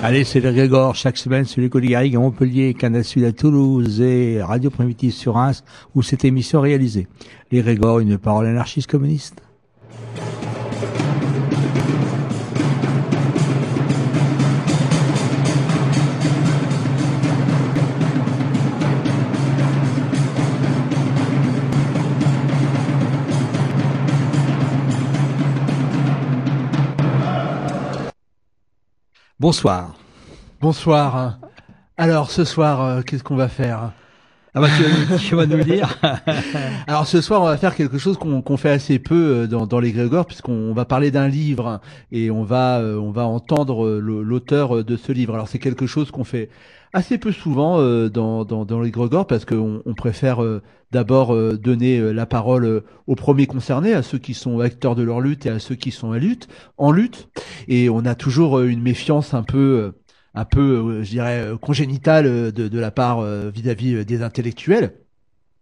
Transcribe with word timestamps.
Allez, 0.00 0.22
c'est 0.22 0.38
le 0.38 0.52
Grégor, 0.52 0.94
chaque 0.94 1.18
semaine 1.18 1.44
sur 1.44 1.60
l'école 1.60 1.84
Garrigue 1.84 2.14
à 2.14 2.20
Montpellier, 2.20 2.72
Canal 2.72 3.02
Sud 3.02 3.24
à 3.24 3.32
Toulouse 3.32 4.00
et 4.00 4.40
Radio 4.40 4.70
Primitive 4.70 5.12
sur 5.12 5.34
Reims, 5.34 5.64
où 5.92 6.02
cette 6.02 6.24
émission 6.24 6.64
est 6.64 6.68
réalisée. 6.68 7.08
Les 7.50 7.62
Grégor, 7.62 7.98
une 7.98 8.16
parole 8.16 8.46
anarchiste 8.46 8.88
communiste. 8.88 9.42
Bonsoir. 29.40 29.94
Bonsoir. 30.60 31.38
Alors 31.96 32.32
ce 32.32 32.44
soir, 32.44 32.82
euh, 32.82 33.02
qu'est-ce 33.02 33.22
qu'on 33.22 33.36
va 33.36 33.46
faire? 33.46 33.92
Ah 34.52 34.60
bah, 34.60 34.66
tu, 34.76 35.16
tu 35.28 35.36
vas 35.36 35.46
nous 35.46 35.58
le 35.58 35.64
dire. 35.64 35.96
Alors 36.88 37.06
ce 37.06 37.20
soir, 37.20 37.42
on 37.42 37.44
va 37.44 37.56
faire 37.56 37.76
quelque 37.76 37.98
chose 37.98 38.18
qu'on 38.18 38.56
fait 38.56 38.70
assez 38.70 38.98
peu 38.98 39.14
euh, 39.14 39.46
dans, 39.46 39.68
dans 39.68 39.78
les 39.78 39.92
Grégor, 39.92 40.26
puisqu'on 40.26 40.74
va 40.74 40.84
parler 40.86 41.12
d'un 41.12 41.28
livre 41.28 41.80
et 42.10 42.32
on 42.32 42.42
va 42.42 42.80
euh, 42.80 42.96
on 42.96 43.12
va 43.12 43.26
entendre 43.26 43.88
l'auteur 44.00 44.82
de 44.82 44.96
ce 44.96 45.12
livre. 45.12 45.34
Alors 45.34 45.46
c'est 45.46 45.60
quelque 45.60 45.86
chose 45.86 46.10
qu'on 46.10 46.24
fait 46.24 46.50
assez 46.92 47.18
peu 47.18 47.32
souvent 47.32 47.78
euh, 47.80 48.08
dans, 48.08 48.44
dans, 48.44 48.64
dans 48.64 48.80
les 48.80 48.90
Grégor, 48.90 49.26
parce 49.26 49.44
qu'on 49.44 49.82
on 49.84 49.94
préfère 49.94 50.42
euh, 50.42 50.62
d'abord 50.90 51.34
euh, 51.34 51.56
donner 51.56 51.98
euh, 51.98 52.12
la 52.12 52.26
parole 52.26 52.64
euh, 52.64 52.80
aux 53.06 53.14
premiers 53.14 53.46
concernés, 53.46 53.92
à 53.92 54.02
ceux 54.02 54.18
qui 54.18 54.34
sont 54.34 54.60
acteurs 54.60 54.94
de 54.94 55.02
leur 55.02 55.20
lutte 55.20 55.46
et 55.46 55.50
à 55.50 55.58
ceux 55.58 55.74
qui 55.74 55.90
sont 55.90 56.12
à 56.12 56.18
lutte, 56.18 56.48
en 56.76 56.90
lutte. 56.92 57.28
Et 57.68 57.88
on 57.90 58.04
a 58.04 58.14
toujours 58.14 58.58
euh, 58.58 58.68
une 58.68 58.82
méfiance 58.82 59.34
un 59.34 59.42
peu 59.42 59.92
un 60.34 60.44
peu, 60.44 61.02
je 61.02 61.10
dirais, 61.10 61.48
congénitale 61.60 62.52
de, 62.52 62.68
de 62.68 62.78
la 62.78 62.90
part 62.90 63.22
vis-à-vis 63.22 63.94
euh, 63.96 64.04
des 64.04 64.22
intellectuels, 64.22 64.94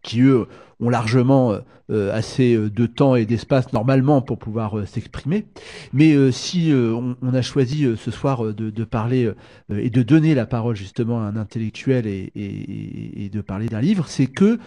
qui 0.03 0.21
eux 0.21 0.47
ont 0.81 0.89
largement 0.91 1.53
euh, 1.53 1.59
euh, 1.91 2.13
assez 2.15 2.55
euh, 2.55 2.69
de 2.71 2.87
temps 2.87 3.15
et 3.17 3.25
d'espace 3.27 3.73
normalement 3.73 4.21
pour 4.23 4.39
pouvoir 4.39 4.87
s'exprimer. 4.87 5.47
Mais 5.93 6.15
si 6.33 6.73
on, 6.75 7.17
on 7.23 7.35
a 7.35 7.43
choisi 7.43 7.87
ce 7.97 8.11
soir 8.11 8.43
de, 8.55 8.71
de 8.71 8.85
parler 8.85 9.31
et 9.73 9.91
de 9.91 10.03
donner 10.03 10.35
la 10.35 10.47
parole 10.47 10.77
justement 10.77 11.21
à 11.21 11.25
un 11.25 11.37
intellectuel 11.37 12.07
et, 12.07 12.33
et- 12.35 13.25
et 13.25 13.29
de 13.29 13.41
parler 13.41 13.67
d'un 13.69 13.81
livre, 13.81 14.07
c'est 14.09 14.27
que 14.27 14.59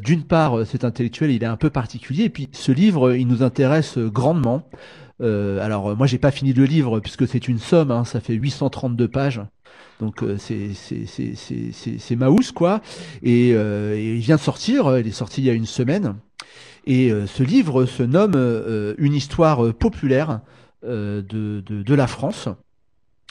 d'une 0.00 0.22
part 0.24 0.66
cet 0.66 0.84
intellectuel 0.84 1.30
il 1.30 1.42
est 1.42 1.46
un 1.46 1.56
peu 1.56 1.70
particulier 1.70 2.24
et 2.24 2.30
puis 2.30 2.48
ce 2.52 2.72
livre 2.72 3.14
il 3.14 3.26
nous 3.28 3.42
intéresse 3.42 3.98
grandement. 3.98 4.68
Euh, 5.22 5.64
alors 5.64 5.96
moi 5.96 6.06
j'ai 6.06 6.18
pas 6.18 6.30
fini 6.30 6.52
le 6.52 6.64
livre 6.64 7.00
puisque 7.00 7.26
c'est 7.26 7.48
une 7.48 7.58
somme, 7.58 7.90
hein, 7.90 8.04
ça 8.04 8.20
fait 8.20 8.34
832 8.34 9.08
pages. 9.08 9.40
Donc 10.00 10.22
euh, 10.22 10.36
c'est 10.38 12.16
Maus 12.16 12.52
quoi 12.52 12.82
et, 13.22 13.52
euh, 13.54 13.96
et 13.96 14.14
il 14.14 14.20
vient 14.20 14.36
de 14.36 14.40
sortir, 14.40 14.86
euh, 14.86 15.00
il 15.00 15.06
est 15.06 15.12
sorti 15.12 15.40
il 15.40 15.46
y 15.46 15.50
a 15.50 15.54
une 15.54 15.66
semaine 15.66 16.16
et 16.86 17.10
euh, 17.10 17.26
ce 17.26 17.42
livre 17.42 17.84
se 17.84 18.02
nomme 18.02 18.34
euh, 18.36 18.94
une 18.98 19.14
histoire 19.14 19.74
populaire 19.74 20.40
de, 20.82 21.24
de 21.60 21.94
la 21.94 22.06
France. 22.06 22.48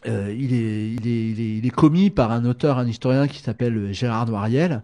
Il, 0.06 0.54
est, 0.54 0.92
il, 0.92 1.08
est, 1.08 1.58
il, 1.58 1.66
est, 1.66 1.70
commis 1.72 2.12
par 2.12 2.32
un 2.32 2.46
auteur, 2.46 2.78
un 2.78 2.88
historien 2.88 3.28
qui 3.28 3.40
s'appelle 3.40 3.92
Gérard 3.92 4.28
Noiriel, 4.28 4.84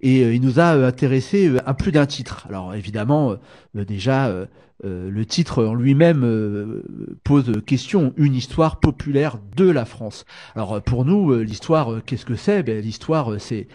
et 0.00 0.20
il 0.32 0.40
nous 0.40 0.60
a 0.60 0.76
euh, 0.76 0.86
intéressé 0.86 1.50
à 1.66 1.74
plus 1.74 1.90
d'un 1.90 2.06
titre. 2.06 2.46
Alors 2.48 2.72
évidemment, 2.74 3.34
déjà, 3.74 4.32
euh, 4.84 5.10
le 5.10 5.26
titre 5.26 5.64
en 5.64 5.74
lui-même 5.74 6.22
euh, 6.24 6.82
pose 7.22 7.52
question, 7.66 8.14
une 8.16 8.34
histoire 8.34 8.80
populaire 8.80 9.38
de 9.56 9.68
la 9.68 9.84
France. 9.84 10.24
Alors 10.54 10.74
euh, 10.74 10.80
pour 10.80 11.04
nous, 11.04 11.34
l'histoire, 11.34 12.02
qu'est-ce 12.06 12.24
que 12.24 12.34
c'est? 12.34 12.62
Ben, 12.62 12.80
L'histoire, 12.80 13.34
c'est 13.38 13.66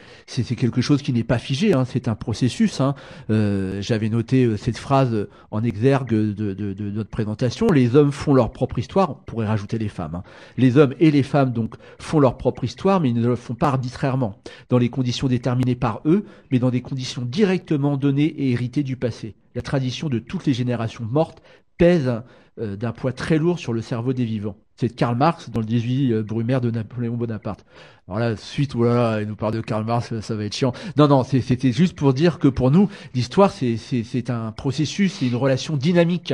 quelque 0.56 0.82
chose 0.82 1.02
qui 1.02 1.14
n'est 1.14 1.24
pas 1.24 1.38
figé, 1.38 1.74
hein, 1.74 1.86
c'est 1.86 2.08
un 2.08 2.16
processus. 2.16 2.82
Hein. 2.82 2.96
J'avais 3.30 4.10
noté 4.10 4.58
cette 4.58 4.78
phrase 4.78 5.28
en 5.52 5.64
exergue 5.64 6.10
de 6.10 6.90
notre 6.90 7.10
présentation, 7.10 7.68
les 7.68 7.96
hommes 7.96 8.12
font 8.12 8.34
leur 8.34 8.52
propre 8.52 8.80
histoire, 8.80 9.12
on 9.12 9.18
pourrait 9.26 9.48
rajouter 9.48 9.78
les 9.78 9.90
femmes. 9.90 10.16
Hein. 10.16 10.24
Les 10.58 10.78
hommes 10.78 10.94
et 11.00 11.12
les 11.12 11.24
femmes 11.24 11.52
donc 11.52 11.76
font 12.00 12.20
leur 12.20 12.38
propre 12.38 12.64
histoire, 12.64 13.00
mais 13.00 13.10
ils 13.10 13.16
ne 13.16 13.28
le 13.28 13.36
font 13.36 13.56
pas 13.56 13.68
arbitrairement, 13.68 14.40
dans 14.70 14.78
les 14.78 14.90
conditions 14.90 15.28
déterminées 15.28 15.76
par 15.76 16.02
eux, 16.06 16.26
mais 16.52 16.60
dans 16.60 16.72
des 16.72 16.82
conditions 16.82 17.22
directement 17.24 17.98
données 17.98 18.26
et 18.26 18.52
héritées 18.52 18.84
du 18.84 18.98
passé. 18.98 19.36
La 19.56 19.62
tradition 19.62 20.10
de 20.10 20.20
toutes 20.20 20.46
les 20.46 20.54
générations 20.54 21.06
mortes 21.06 21.42
pèse 21.78 22.12
euh, 22.60 22.76
d'un 22.76 22.92
poids 22.92 23.12
très 23.12 23.38
lourd 23.38 23.60
sur 23.60 23.74
le 23.74 23.82
cerveau 23.82 24.14
des 24.14 24.26
vivants. 24.26 24.56
C'est 24.78 24.90
de 24.90 24.94
Karl 24.94 25.18
Marx 25.18 25.50
dans 25.50 25.60
le 25.60 25.66
18 25.66 26.12
euh, 26.12 26.24
Brumaire 26.24 26.62
de 26.62 26.72
Napoléon 26.72 27.16
Bonaparte. 27.16 27.66
Alors 28.08 28.20
là, 28.20 28.38
suite, 28.38 28.76
voilà, 28.76 29.22
il 29.22 29.28
nous 29.28 29.36
parle 29.36 29.56
de 29.56 29.62
Karl 29.62 29.84
Marx, 29.84 30.20
ça, 30.20 30.36
va 30.36 30.46
être 30.46 30.56
chiant. 30.56 30.72
Non, 30.96 31.08
non, 31.08 31.24
c'était 31.24 31.72
juste 31.72 31.96
pour 31.96 32.14
dire 32.14 32.40
que 32.40 32.48
pour 32.48 32.72
nous, 32.72 32.88
l'histoire, 33.16 33.52
c'est- 33.52 34.30
un 34.30 34.52
processus, 34.52 35.14
c'est 35.14 35.28
une 35.28 35.36
relation 35.36 35.76
dynamique. 35.76 36.34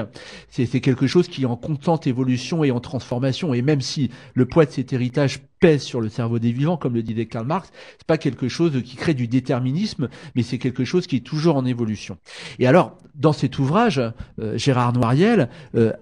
C'est 0.49 0.65
c'est 0.65 0.81
quelque 0.81 1.07
chose 1.07 1.27
qui 1.27 1.43
est 1.43 1.45
en 1.45 1.55
constante 1.55 2.07
évolution 2.07 2.63
et 2.63 2.71
en 2.71 2.79
transformation. 2.81 3.53
Et 3.53 3.61
même 3.61 3.81
si 3.81 4.11
le 4.33 4.45
poids 4.45 4.65
de 4.65 4.71
cet 4.71 4.91
héritage 4.93 5.39
pèse 5.59 5.81
sur 5.81 6.01
le 6.01 6.09
cerveau 6.09 6.39
des 6.39 6.51
vivants, 6.51 6.77
comme 6.77 6.93
le 6.93 7.03
disait 7.03 7.25
Karl 7.25 7.47
Marx, 7.47 7.71
c'est 7.97 8.07
pas 8.07 8.17
quelque 8.17 8.47
chose 8.47 8.81
qui 8.83 8.95
crée 8.95 9.13
du 9.13 9.27
déterminisme, 9.27 10.09
mais 10.35 10.43
c'est 10.43 10.57
quelque 10.57 10.85
chose 10.85 11.07
qui 11.07 11.17
est 11.17 11.25
toujours 11.25 11.55
en 11.55 11.65
évolution. 11.65 12.17
Et 12.59 12.67
alors, 12.67 12.97
dans 13.15 13.33
cet 13.33 13.59
ouvrage, 13.59 14.01
euh, 14.39 14.57
Gérard 14.57 14.93
Noiriel 14.93 15.49
euh, 15.75 15.93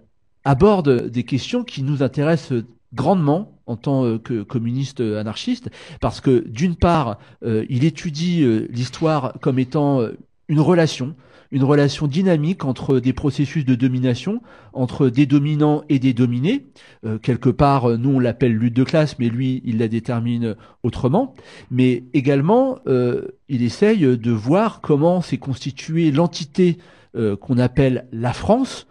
aborde 0.45 1.09
des 1.09 1.23
questions 1.23 1.63
qui 1.63 1.83
nous 1.83 2.03
intéressent 2.03 2.63
grandement 2.93 3.59
en 3.65 3.75
tant 3.75 4.03
euh, 4.03 4.17
que 4.17 4.41
communiste 4.41 4.99
anarchiste, 4.99 5.69
parce 6.01 6.21
que 6.21 6.47
d'une 6.47 6.75
part, 6.75 7.19
euh, 7.43 7.65
il 7.69 7.83
étudie 7.83 8.43
euh, 8.43 8.67
l'histoire 8.71 9.33
comme 9.41 9.59
étant 9.59 10.01
euh, 10.01 10.17
une 10.47 10.59
relation, 10.59 11.15
une 11.51 11.63
relation 11.63 12.07
dynamique 12.07 12.65
entre 12.65 12.99
des 12.99 13.13
processus 13.13 13.65
de 13.65 13.75
domination, 13.75 14.41
entre 14.73 15.09
des 15.09 15.25
dominants 15.25 15.83
et 15.89 15.99
des 15.99 16.13
dominés. 16.13 16.67
Euh, 17.05 17.17
quelque 17.19 17.49
part, 17.49 17.85
euh, 17.85 17.97
nous 17.97 18.11
on 18.11 18.19
l'appelle 18.19 18.53
lutte 18.53 18.75
de 18.75 18.83
classe, 18.83 19.17
mais 19.19 19.29
lui 19.29 19.61
il 19.65 19.77
la 19.77 19.87
détermine 19.87 20.55
autrement. 20.83 21.35
Mais 21.71 22.03
également, 22.13 22.79
euh, 22.87 23.27
il 23.47 23.63
essaye 23.63 24.17
de 24.17 24.31
voir 24.31 24.81
comment 24.81 25.21
s'est 25.21 25.37
constituée 25.37 26.11
l'entité 26.11 26.77
euh, 27.15 27.35
qu'on 27.35 27.57
appelle 27.57 28.07
la 28.11 28.33
France, 28.33 28.85
euh, 28.85 28.89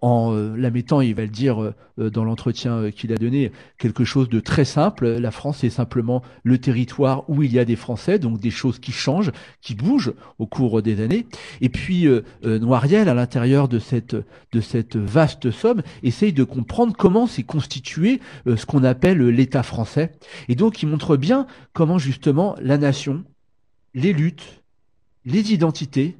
en 0.00 0.34
euh, 0.34 0.56
la 0.56 0.70
mettant, 0.70 1.00
il 1.00 1.14
va 1.14 1.22
le 1.22 1.28
dire 1.28 1.62
euh, 1.62 1.74
euh, 2.00 2.10
dans 2.10 2.24
l'entretien 2.24 2.74
euh, 2.74 2.90
qu'il 2.90 3.12
a 3.12 3.16
donné, 3.16 3.52
quelque 3.78 4.04
chose 4.04 4.28
de 4.28 4.40
très 4.40 4.64
simple. 4.64 5.06
La 5.06 5.30
France, 5.30 5.58
c'est 5.60 5.70
simplement 5.70 6.22
le 6.42 6.58
territoire 6.58 7.28
où 7.28 7.42
il 7.42 7.52
y 7.52 7.58
a 7.58 7.64
des 7.64 7.76
Français, 7.76 8.18
donc 8.18 8.40
des 8.40 8.50
choses 8.50 8.78
qui 8.78 8.92
changent, 8.92 9.32
qui 9.60 9.74
bougent 9.74 10.14
au 10.38 10.46
cours 10.46 10.82
des 10.82 11.00
années. 11.02 11.26
Et 11.60 11.68
puis 11.68 12.06
euh, 12.06 12.22
euh, 12.44 12.58
Noiriel, 12.58 13.08
à 13.08 13.14
l'intérieur 13.14 13.68
de 13.68 13.78
cette 13.78 14.16
de 14.52 14.60
cette 14.60 14.96
vaste 14.96 15.50
somme, 15.50 15.82
essaye 16.02 16.32
de 16.32 16.44
comprendre 16.44 16.94
comment 16.96 17.26
s'est 17.26 17.42
constitué 17.42 18.20
euh, 18.46 18.56
ce 18.56 18.66
qu'on 18.66 18.84
appelle 18.84 19.22
l'État 19.28 19.62
français. 19.62 20.12
Et 20.48 20.54
donc, 20.54 20.82
il 20.82 20.88
montre 20.88 21.16
bien 21.16 21.46
comment 21.72 21.98
justement 21.98 22.56
la 22.60 22.78
nation, 22.78 23.24
les 23.94 24.12
luttes, 24.12 24.62
les 25.24 25.52
identités 25.52 26.16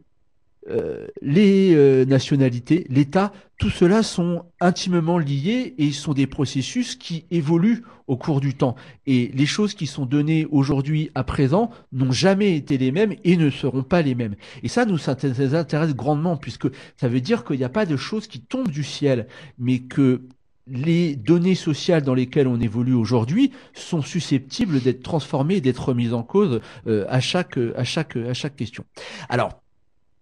euh, 0.69 1.07
les 1.23 1.75
euh, 1.75 2.05
nationalités, 2.05 2.87
l'État, 2.91 3.33
tout 3.57 3.71
cela 3.71 4.03
sont 4.03 4.45
intimement 4.61 5.19
liés 5.19 5.75
et 5.79 5.91
sont 5.91 6.12
des 6.12 6.27
processus 6.27 6.97
qui 6.97 7.25
évoluent 7.31 7.83
au 8.07 8.17
cours 8.17 8.41
du 8.41 8.55
temps. 8.55 8.75
Et 9.07 9.31
les 9.35 9.47
choses 9.47 9.75
qui 9.75 9.87
sont 9.87 10.05
données 10.05 10.47
aujourd'hui 10.51 11.11
à 11.15 11.25
présent 11.25 11.71
n'ont 11.93 12.12
jamais 12.12 12.57
été 12.57 12.77
les 12.77 12.93
mêmes 12.93 13.15
et 13.25 13.37
ne 13.37 13.49
seront 13.49 13.83
pas 13.83 14.03
les 14.03 14.15
mêmes. 14.15 14.35
Et 14.62 14.69
ça 14.69 14.85
nous 14.85 14.99
intéresse 15.09 15.95
grandement 15.95 16.37
puisque 16.37 16.69
ça 16.97 17.09
veut 17.09 17.21
dire 17.21 17.45
qu'il 17.45 17.57
n'y 17.57 17.65
a 17.65 17.71
pas 17.71 17.87
de 17.87 17.97
choses 17.97 18.27
qui 18.27 18.41
tombent 18.41 18.71
du 18.71 18.85
ciel, 18.85 19.29
mais 19.59 19.79
que 19.79 20.23
les 20.67 21.17
données 21.17 21.55
sociales 21.55 22.03
dans 22.03 22.15
lesquelles 22.15 22.47
on 22.47 22.61
évolue 22.61 22.95
aujourd'hui 22.95 23.51
sont 23.73 24.03
susceptibles 24.03 24.81
d'être 24.81 25.03
transformées 25.03 25.57
et 25.57 25.61
d'être 25.61 25.89
remises 25.89 26.15
en 26.15 26.23
cause 26.23 26.61
euh, 26.87 27.07
à 27.09 27.21
chaque 27.21 27.59
à 27.77 27.85
chaque 27.85 28.17
à 28.17 28.35
chaque 28.35 28.57
question. 28.57 28.85
Alors 29.29 29.61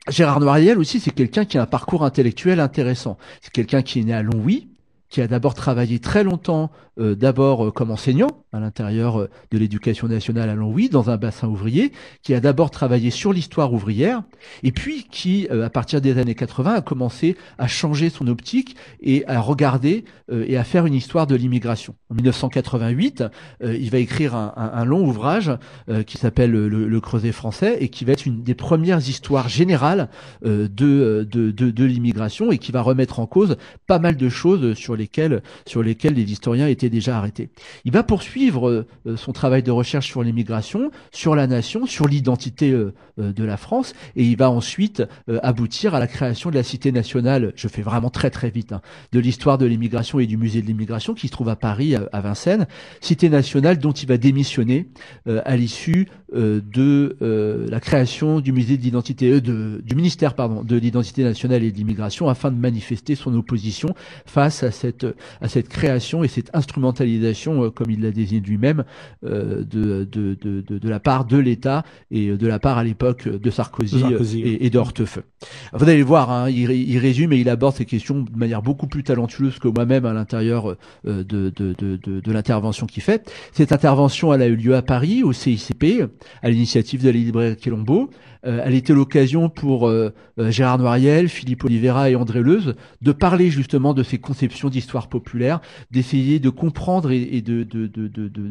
Gérard 0.09 0.41
Noiriel 0.41 0.79
aussi, 0.79 1.01
c'est 1.01 1.11
quelqu'un 1.11 1.45
qui 1.45 1.59
a 1.59 1.63
un 1.63 1.67
parcours 1.67 2.05
intellectuel 2.05 2.61
intéressant. 2.61 3.19
C'est 3.41 3.53
quelqu'un 3.53 3.83
qui 3.83 4.01
est 4.01 4.05
né 4.05 4.15
à 4.15 4.23
Longwy, 4.23 4.69
qui 5.09 5.21
a 5.21 5.27
d'abord 5.27 5.55
travaillé 5.55 5.99
très 5.99 6.25
longtemps, 6.25 6.71
euh, 6.99 7.15
d'abord 7.15 7.67
euh, 7.67 7.71
comme 7.71 7.91
enseignant 7.91 8.29
à 8.53 8.59
l'intérieur 8.59 9.21
euh, 9.21 9.31
de 9.53 9.59
l'éducation 9.59 10.09
nationale 10.09 10.51
à 10.51 10.55
Longwy, 10.55 10.89
dans 10.89 11.11
un 11.11 11.17
bassin 11.17 11.47
ouvrier, 11.47 11.93
qui 12.23 12.35
a 12.35 12.41
d'abord 12.41 12.71
travaillé 12.71 13.11
sur 13.11 13.33
l'histoire 13.33 13.73
ouvrière, 13.73 14.23
et 14.63 14.73
puis 14.73 15.07
qui, 15.11 15.49
à 15.49 15.71
partir 15.71 16.01
des 16.01 16.19
années 16.19 16.35
80, 16.35 16.75
a 16.75 16.81
commencé 16.81 17.37
à 17.59 17.69
changer 17.69 18.11
son 18.11 18.27
optique 18.27 18.77
et 19.01 19.25
à 19.27 19.41
regarder 19.41 20.05
et 20.31 20.57
à 20.57 20.65
faire 20.65 20.87
une 20.87 20.95
histoire 20.95 21.27
de 21.27 21.35
l'immigration. 21.35 21.95
En 22.11 22.15
1988, 22.15 23.25
il 23.63 23.91
va 23.91 23.99
écrire 23.99 24.35
un, 24.35 24.53
un, 24.57 24.85
long 24.85 25.05
ouvrage 25.05 25.53
qui 26.07 26.19
s'appelle 26.19 26.51
le, 26.51 26.69
le, 26.69 27.01
Creuset 27.01 27.33
français 27.33 27.79
et 27.81 27.89
qui 27.89 28.05
va 28.05 28.13
être 28.13 28.27
une 28.27 28.43
des 28.43 28.55
premières 28.55 29.09
histoires 29.09 29.49
générales 29.49 30.09
de, 30.43 30.67
de, 30.69 31.25
de, 31.25 31.51
de 31.51 31.85
l'immigration 31.85 32.51
et 32.51 32.59
qui 32.59 32.73
va 32.73 32.83
remettre 32.83 33.21
en 33.21 33.27
cause 33.27 33.57
pas 33.87 33.99
mal 33.99 34.17
de 34.17 34.29
choses 34.29 34.75
sur 34.75 34.97
lesquels, 34.97 35.43
sur 35.67 35.83
lesquels 35.83 36.15
les 36.15 36.31
historiens 36.31 36.69
étaient 36.69 36.88
déjà 36.91 37.19
arrêtés. 37.19 37.51
Il 37.85 37.93
va 37.93 38.03
poursuivre 38.03 38.87
euh, 39.07 39.17
son 39.17 39.33
travail 39.33 39.63
de 39.63 39.71
recherche 39.71 40.07
sur 40.07 40.23
l'immigration, 40.23 40.91
sur 41.13 41.35
la 41.35 41.47
nation, 41.47 41.87
sur 41.87 42.07
l'identité 42.07 42.71
euh, 42.71 42.95
euh, 43.19 43.33
de 43.33 43.45
la 43.45 43.57
France, 43.57 43.95
et 44.17 44.25
il 44.25 44.37
va 44.37 44.51
ensuite 44.51 45.03
aboutir 45.43 45.95
à 45.95 46.01
la 46.01 46.07
création 46.07 46.51
de 46.51 46.55
la 46.55 46.63
Cité 46.63 46.93
nationale, 46.93 47.53
je 47.57 47.69
fais 47.69 47.83
vraiment 47.83 48.11
très 48.11 48.31
très 48.31 48.51
vite, 48.51 48.73
hein, 48.73 48.81
de 49.13 49.21
l'histoire 49.21 49.59
de 49.59 49.67
l'immigration 49.67 50.19
et 50.19 50.27
du 50.27 50.37
musée 50.37 50.63
de 50.63 50.67
l'immigration 50.67 51.15
qui 51.15 51.29
se 51.29 51.33
trouve 51.33 51.49
à 51.49 51.57
Paris, 51.57 51.95
à, 51.95 52.21
Vincennes, 52.21 52.67
Cité 53.01 53.29
nationale 53.29 53.79
dont 53.79 53.93
il 53.93 54.09
va 54.09 54.17
démissionner 54.17 54.89
à 55.27 55.57
l'issue 55.57 56.09
de 56.33 57.17
la 57.71 57.81
création 57.81 58.41
du 58.41 58.53
musée 58.53 58.77
d'identité, 58.77 59.41
de, 59.41 59.81
du 59.85 59.95
ministère 59.95 60.35
pardon, 60.35 60.63
de 60.63 60.77
l'identité 60.77 61.25
nationale 61.25 61.63
et 61.63 61.73
de 61.73 61.77
l'immigration 61.77 62.29
afin 62.29 62.51
de 62.51 62.57
manifester 62.57 63.15
son 63.15 63.35
opposition 63.35 63.95
face 64.27 64.63
à 64.63 64.71
cette 64.71 65.07
à 65.41 65.49
cette 65.49 65.69
création 65.69 66.25
et 66.25 66.29
cette 66.29 66.51
instrumentalisation, 66.55 67.65
euh, 67.65 67.71
comme 67.71 67.91
il 67.91 68.03
l'a 68.03 68.11
désigné 68.11 68.41
lui-même, 68.41 68.85
euh, 69.25 69.65
de, 69.65 70.05
de, 70.05 70.37
de, 70.41 70.79
de, 70.79 70.89
la 70.89 71.01
part 71.01 71.25
de 71.25 71.37
l'État 71.37 71.85
et 72.11 72.37
de 72.37 72.47
la 72.47 72.59
part 72.59 72.79
à 72.79 72.85
l'époque 72.85 73.29
de 73.29 73.51
Sarkozy, 73.51 74.03
et, 74.39 74.67
et 74.67 74.71
de 74.71 74.79
Vous 74.79 75.89
allez 75.89 76.03
voir, 76.03 76.31
hein, 76.31 76.51
il, 76.51 76.71
il, 76.71 76.99
résume 76.99 77.33
et 77.33 77.39
il 77.39 77.49
aborde 77.49 77.77
ces 77.77 77.85
questions 77.85 78.21
de 78.21 78.37
manière 78.37 78.63
beaucoup 78.63 78.87
plus 78.87 79.03
talentueuse 79.05 79.59
que 79.59 79.69
moi-même 79.69 80.05
à 80.07 80.13
l'intérieur 80.13 80.77
euh, 81.07 81.25
de, 81.25 81.51
de, 81.51 81.75
de, 81.79 81.97
de, 81.97 82.33
l'intervention 82.33 82.87
qu'il 82.87 83.03
fait. 83.03 83.31
Cette 83.53 83.73
intervention, 83.73 84.33
elle 84.33 84.43
a 84.43 84.47
eu 84.47 84.57
lieu 84.57 84.75
à 84.75 84.83
Paris, 84.83 85.23
au 85.23 85.33
CICP, 85.33 86.05
à 86.43 86.51
l'initiative 86.51 87.03
de 87.03 87.07
la 87.07 87.13
librairie 87.13 87.57
Quilombo. 87.57 88.11
Euh, 88.47 88.63
elle 88.65 88.75
était 88.75 88.93
l'occasion 88.93 89.49
pour 89.49 89.89
euh, 89.89 90.15
euh, 90.39 90.51
Gérard 90.51 90.79
Noiriel, 90.79 91.29
Philippe 91.29 91.65
Oliveira 91.65 92.11
et 92.11 92.17
André 92.17 92.43
Leuze 92.43 92.75
de 93.03 93.13
parler 93.13 93.51
justement 93.51 93.95
de 93.95 94.03
ces 94.03 94.19
conceptions 94.19 94.69
d'histoire 94.69 95.09
populaire, 95.09 95.61
d'essayer 95.91 96.39
de 96.39 96.51
comprendre 96.51 97.11
et, 97.11 97.43
de, 97.43 97.65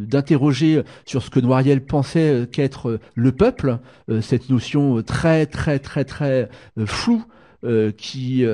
d'interroger 0.06 0.84
sur 1.06 1.24
ce 1.24 1.30
que 1.30 1.40
Noiriel 1.40 1.86
pensait 1.86 2.48
qu'être 2.52 3.00
le 3.16 3.31
peuple, 3.31 3.80
cette 4.22 4.50
notion 4.50 5.02
très 5.04 5.46
très 5.46 5.80
très 5.80 6.06
très 6.06 6.50
floue 6.86 7.24
qui 7.98 8.46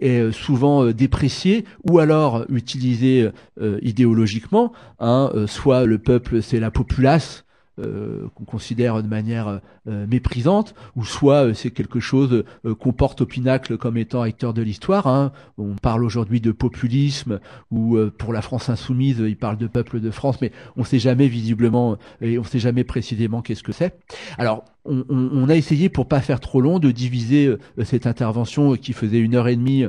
est 0.00 0.32
souvent 0.32 0.86
dépréciée 0.86 1.64
ou 1.88 1.98
alors 1.98 2.44
utilisée 2.48 3.28
idéologiquement. 3.60 4.72
Hein, 5.00 5.30
soit 5.46 5.84
le 5.84 5.98
peuple 5.98 6.42
c'est 6.42 6.60
la 6.60 6.70
populace, 6.70 7.44
euh, 7.78 8.28
qu'on 8.34 8.44
considère 8.44 9.02
de 9.02 9.08
manière 9.08 9.60
euh, 9.88 10.06
méprisante, 10.06 10.74
ou 10.94 11.06
soit 11.06 11.46
euh, 11.46 11.54
c'est 11.54 11.70
quelque 11.70 12.00
chose 12.00 12.44
qu'on 12.80 12.92
porte 12.92 13.22
au 13.22 13.26
pinacle 13.26 13.78
comme 13.78 13.96
étant 13.96 14.20
acteur 14.20 14.52
de 14.52 14.60
l'histoire. 14.60 15.06
Hein. 15.06 15.32
On 15.56 15.76
parle 15.76 16.04
aujourd'hui 16.04 16.42
de 16.42 16.52
populisme, 16.52 17.40
ou 17.70 17.96
pour 18.18 18.34
la 18.34 18.42
France 18.42 18.68
insoumise, 18.68 19.22
il 19.26 19.38
parle 19.38 19.56
de 19.56 19.66
peuple 19.66 20.00
de 20.00 20.10
France, 20.10 20.38
mais 20.42 20.52
on 20.76 20.84
sait 20.84 20.98
jamais 20.98 21.28
visiblement 21.28 21.96
et 22.20 22.38
on 22.38 22.44
sait 22.44 22.58
jamais 22.58 22.84
précisément 22.84 23.40
qu'est-ce 23.40 23.62
que 23.62 23.72
c'est. 23.72 23.98
Alors 24.36 24.66
on, 24.84 25.04
on, 25.08 25.48
a 25.48 25.56
essayé, 25.56 25.88
pour 25.88 26.06
pas 26.06 26.20
faire 26.20 26.40
trop 26.40 26.60
long, 26.60 26.78
de 26.78 26.90
diviser 26.90 27.56
cette 27.84 28.06
intervention 28.06 28.76
qui 28.76 28.92
faisait 28.92 29.18
une 29.18 29.34
heure 29.34 29.48
et 29.48 29.56
demie 29.56 29.86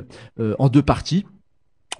en 0.58 0.68
deux 0.70 0.82
parties. 0.82 1.26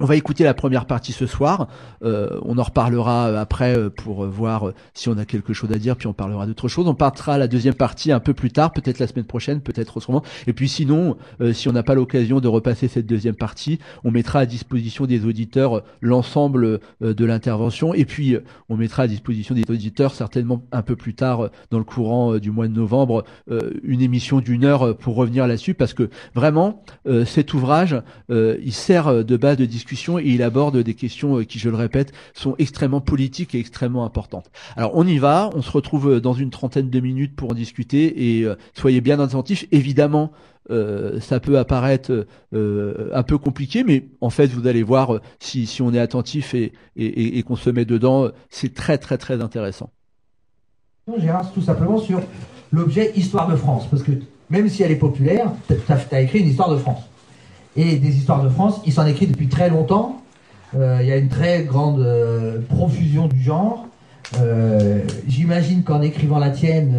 On 0.00 0.06
va 0.06 0.16
écouter 0.16 0.42
la 0.42 0.54
première 0.54 0.86
partie 0.86 1.12
ce 1.12 1.24
soir. 1.24 1.68
Euh, 2.02 2.40
on 2.42 2.58
en 2.58 2.64
reparlera 2.64 3.28
euh, 3.28 3.40
après 3.40 3.78
euh, 3.78 3.90
pour 3.90 4.26
voir 4.26 4.72
si 4.92 5.08
on 5.08 5.16
a 5.18 5.24
quelque 5.24 5.52
chose 5.52 5.70
à 5.70 5.78
dire, 5.78 5.94
puis 5.94 6.08
on 6.08 6.12
parlera 6.12 6.46
d'autre 6.48 6.66
chose. 6.66 6.88
On 6.88 6.96
partira 6.96 7.38
la 7.38 7.46
deuxième 7.46 7.74
partie 7.74 8.10
un 8.10 8.18
peu 8.18 8.34
plus 8.34 8.50
tard, 8.50 8.72
peut-être 8.72 8.98
la 8.98 9.06
semaine 9.06 9.24
prochaine, 9.24 9.60
peut-être 9.60 9.96
autrement. 9.96 10.24
Et 10.48 10.52
puis 10.52 10.68
sinon, 10.68 11.16
si 11.52 11.68
on 11.68 11.72
n'a 11.72 11.84
pas 11.84 11.94
l'occasion 11.94 12.40
de 12.40 12.48
repasser 12.48 12.88
cette 12.88 13.06
deuxième 13.06 13.36
partie, 13.36 13.78
on 14.02 14.10
mettra 14.10 14.40
à 14.40 14.46
disposition 14.46 15.06
des 15.06 15.26
auditeurs 15.26 15.82
l'ensemble 16.00 16.80
de 17.00 17.24
l'intervention. 17.24 17.94
Et 17.94 18.04
puis 18.04 18.36
on 18.68 18.76
mettra 18.76 19.04
à 19.04 19.06
disposition 19.06 19.54
des 19.54 19.64
auditeurs 19.68 20.14
certainement 20.14 20.64
un 20.72 20.82
peu 20.82 20.96
plus 20.96 21.14
tard 21.14 21.50
dans 21.70 21.78
le 21.78 21.84
courant 21.84 22.38
du 22.38 22.50
mois 22.50 22.66
de 22.66 22.72
novembre 22.72 23.24
une 23.82 24.02
émission 24.02 24.40
d'une 24.40 24.64
heure 24.64 24.96
pour 24.96 25.14
revenir 25.14 25.46
là-dessus, 25.46 25.74
parce 25.74 25.94
que 25.94 26.10
vraiment 26.34 26.82
cet 27.26 27.54
ouvrage, 27.54 28.02
il 28.28 28.72
sert 28.72 29.24
de 29.24 29.36
base 29.36 29.56
de 29.56 29.64
discussion 29.64 29.83
et 30.18 30.28
il 30.28 30.42
aborde 30.42 30.78
des 30.78 30.94
questions 30.94 31.38
euh, 31.38 31.44
qui, 31.44 31.58
je 31.58 31.68
le 31.68 31.76
répète, 31.76 32.12
sont 32.34 32.54
extrêmement 32.58 33.00
politiques 33.00 33.54
et 33.54 33.58
extrêmement 33.58 34.04
importantes. 34.04 34.50
Alors 34.76 34.92
on 34.94 35.06
y 35.06 35.18
va, 35.18 35.50
on 35.54 35.62
se 35.62 35.70
retrouve 35.70 36.14
euh, 36.14 36.20
dans 36.20 36.34
une 36.34 36.50
trentaine 36.50 36.90
de 36.90 37.00
minutes 37.00 37.36
pour 37.36 37.50
en 37.50 37.54
discuter 37.54 38.38
et 38.38 38.44
euh, 38.44 38.56
soyez 38.74 39.00
bien 39.00 39.20
attentifs. 39.20 39.66
Évidemment, 39.72 40.32
ça 41.20 41.40
peut 41.40 41.58
apparaître 41.58 42.26
un 42.54 43.22
peu 43.22 43.36
compliqué, 43.36 43.84
mais 43.84 44.08
en 44.22 44.30
fait, 44.30 44.46
vous 44.46 44.66
allez 44.66 44.82
voir 44.82 45.20
si, 45.38 45.68
on 45.82 45.92
est 45.92 45.98
attentif 45.98 46.54
et 46.54 47.42
qu'on 47.42 47.56
se 47.56 47.68
met 47.68 47.84
dedans, 47.84 48.30
c'est 48.48 48.72
très 48.72 48.96
très 48.96 49.18
très 49.18 49.42
intéressant. 49.42 49.90
Gérard, 51.18 51.52
tout 51.52 51.60
simplement 51.60 51.98
sur 51.98 52.22
l'objet 52.72 53.12
Histoire 53.14 53.46
de 53.50 53.56
France, 53.56 53.86
parce 53.90 54.02
que 54.02 54.12
même 54.48 54.70
si 54.70 54.82
elle 54.82 54.92
est 54.92 54.96
populaire, 54.96 55.52
tu 55.68 55.74
as, 56.14 56.20
écrit 56.22 56.40
une 56.40 56.48
histoire 56.48 56.70
de 56.70 56.78
France 56.78 57.02
et 57.76 57.96
des 57.96 58.16
histoires 58.16 58.42
de 58.42 58.48
France. 58.48 58.80
Il 58.86 58.92
s'en 58.92 59.06
écrit 59.06 59.26
depuis 59.26 59.48
très 59.48 59.68
longtemps. 59.68 60.20
Euh, 60.76 60.98
il 61.00 61.08
y 61.08 61.12
a 61.12 61.16
une 61.16 61.28
très 61.28 61.62
grande 61.62 62.00
euh, 62.00 62.58
profusion 62.68 63.28
du 63.28 63.40
genre. 63.40 63.86
Euh, 64.40 65.00
j'imagine 65.28 65.82
qu'en 65.82 66.02
écrivant 66.02 66.38
la 66.38 66.50
tienne, 66.50 66.94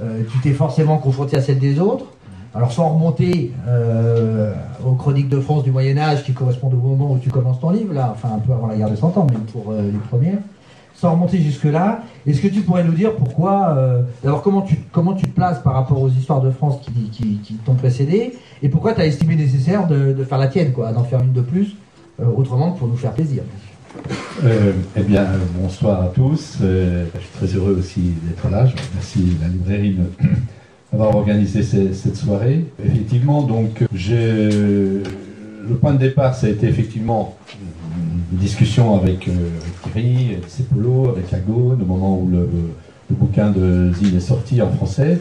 tu 0.00 0.38
t'es 0.42 0.52
forcément 0.52 0.98
confronté 0.98 1.36
à 1.36 1.42
celle 1.42 1.58
des 1.58 1.78
autres. 1.78 2.06
Alors 2.54 2.72
sans 2.72 2.90
remonter 2.90 3.52
aux 4.84 4.94
chroniques 4.94 5.28
de 5.28 5.40
France 5.40 5.62
du 5.62 5.70
Moyen 5.70 5.96
Âge 5.96 6.24
qui 6.24 6.32
correspondent 6.32 6.74
au 6.74 6.78
moment 6.78 7.12
où 7.12 7.18
tu 7.18 7.30
commences 7.30 7.60
ton 7.60 7.70
livre, 7.70 7.94
là, 7.94 8.14
enfin 8.14 8.34
un 8.34 8.38
peu 8.40 8.52
avant 8.52 8.66
la 8.66 8.76
guerre 8.76 8.90
de 8.90 8.96
Cent 8.96 9.16
Ans, 9.16 9.26
mais 9.30 9.38
pour 9.52 9.72
les 9.72 9.98
premières 10.10 10.38
remonter 11.10 11.38
jusque-là, 11.40 12.02
est-ce 12.26 12.40
que 12.40 12.48
tu 12.48 12.60
pourrais 12.60 12.84
nous 12.84 12.92
dire 12.92 13.14
pourquoi, 13.16 13.76
euh, 13.76 14.02
d'abord 14.22 14.42
comment 14.42 14.62
tu, 14.62 14.78
comment 14.92 15.14
tu 15.14 15.26
te 15.26 15.34
places 15.34 15.60
par 15.60 15.74
rapport 15.74 16.00
aux 16.00 16.08
histoires 16.08 16.40
de 16.40 16.50
France 16.50 16.80
qui, 17.10 17.38
qui, 17.42 17.54
t'ont 17.64 17.74
précédé, 17.74 18.34
et 18.62 18.68
pourquoi 18.68 18.94
tu 18.94 19.00
as 19.00 19.06
estimé 19.06 19.36
nécessaire 19.36 19.86
de, 19.86 20.24
faire 20.24 20.38
la 20.38 20.48
tienne, 20.48 20.72
quoi, 20.72 20.92
d'en 20.92 21.04
faire 21.04 21.20
une 21.20 21.32
de 21.32 21.40
plus, 21.40 21.76
euh, 22.20 22.24
autrement 22.36 22.72
que 22.72 22.78
pour 22.78 22.88
nous 22.88 22.96
faire 22.96 23.12
plaisir 23.12 23.42
euh, 24.44 24.72
Eh 24.96 25.02
bien, 25.02 25.26
bonsoir 25.60 26.02
à 26.02 26.08
tous. 26.08 26.58
je 26.60 27.20
suis 27.20 27.30
très 27.36 27.46
heureux 27.46 27.76
aussi 27.78 28.12
d'être 28.24 28.48
là. 28.50 28.66
Je 28.66 28.74
remercie 28.90 29.36
la 29.40 29.48
librairie 29.48 29.96
d'avoir 30.92 31.14
organisé 31.16 31.62
cette 31.62 32.16
soirée. 32.16 32.66
Effectivement, 32.84 33.42
donc, 33.42 33.84
le 35.68 35.74
point 35.76 35.92
de 35.92 35.98
départ, 35.98 36.34
ça 36.34 36.46
a 36.46 36.50
été 36.50 36.66
effectivement 36.66 37.36
une 38.32 38.38
discussion 38.38 38.96
avec, 38.96 39.28
euh, 39.28 39.32
Thierry, 39.82 40.34
avec 40.34 40.48
Cepolo, 40.48 41.10
avec 41.10 41.32
Agone, 41.32 41.82
au 41.82 41.84
moment 41.84 42.18
où 42.18 42.28
le, 42.28 42.48
bouquin 43.10 43.50
de 43.50 43.92
Zine 43.92 44.16
est 44.16 44.20
sorti 44.20 44.62
en 44.62 44.70
français. 44.70 45.20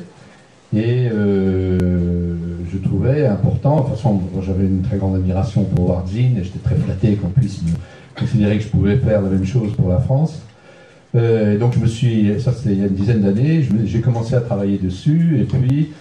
Et 0.74 1.10
euh, 1.12 2.36
je 2.72 2.78
trouvais 2.78 3.26
important, 3.28 3.82
de 3.82 3.82
toute 3.82 3.96
façon, 3.96 4.22
j'avais 4.42 4.64
une 4.64 4.82
très 4.82 4.96
grande 4.96 5.16
admiration 5.16 5.66
pour 5.66 5.90
Howard 5.90 6.08
Zine 6.08 6.38
et 6.38 6.44
j'étais 6.46 6.60
très 6.60 6.76
flatté 6.76 7.16
qu'on 7.16 7.28
puisse 7.28 7.60
considérer 8.18 8.58
que 8.58 8.64
je 8.64 8.70
pouvais 8.70 8.96
faire 8.96 9.22
la 9.22 9.30
même 9.30 9.46
chose 9.46 9.74
pour 9.76 9.90
la 9.90 10.00
France. 10.00 10.40
Euh, 11.16 11.58
donc 11.58 11.74
je 11.74 11.80
me 11.80 11.88
suis, 11.88 12.40
ça 12.40 12.54
c'était 12.54 12.74
il 12.74 12.80
y 12.80 12.84
a 12.84 12.88
une 12.88 12.94
dizaine 12.94 13.20
d'années, 13.20 13.68
j'ai 13.84 14.00
commencé 14.00 14.34
à 14.34 14.40
travailler 14.40 14.78
dessus 14.78 15.40
et 15.42 15.44
puis 15.44 15.92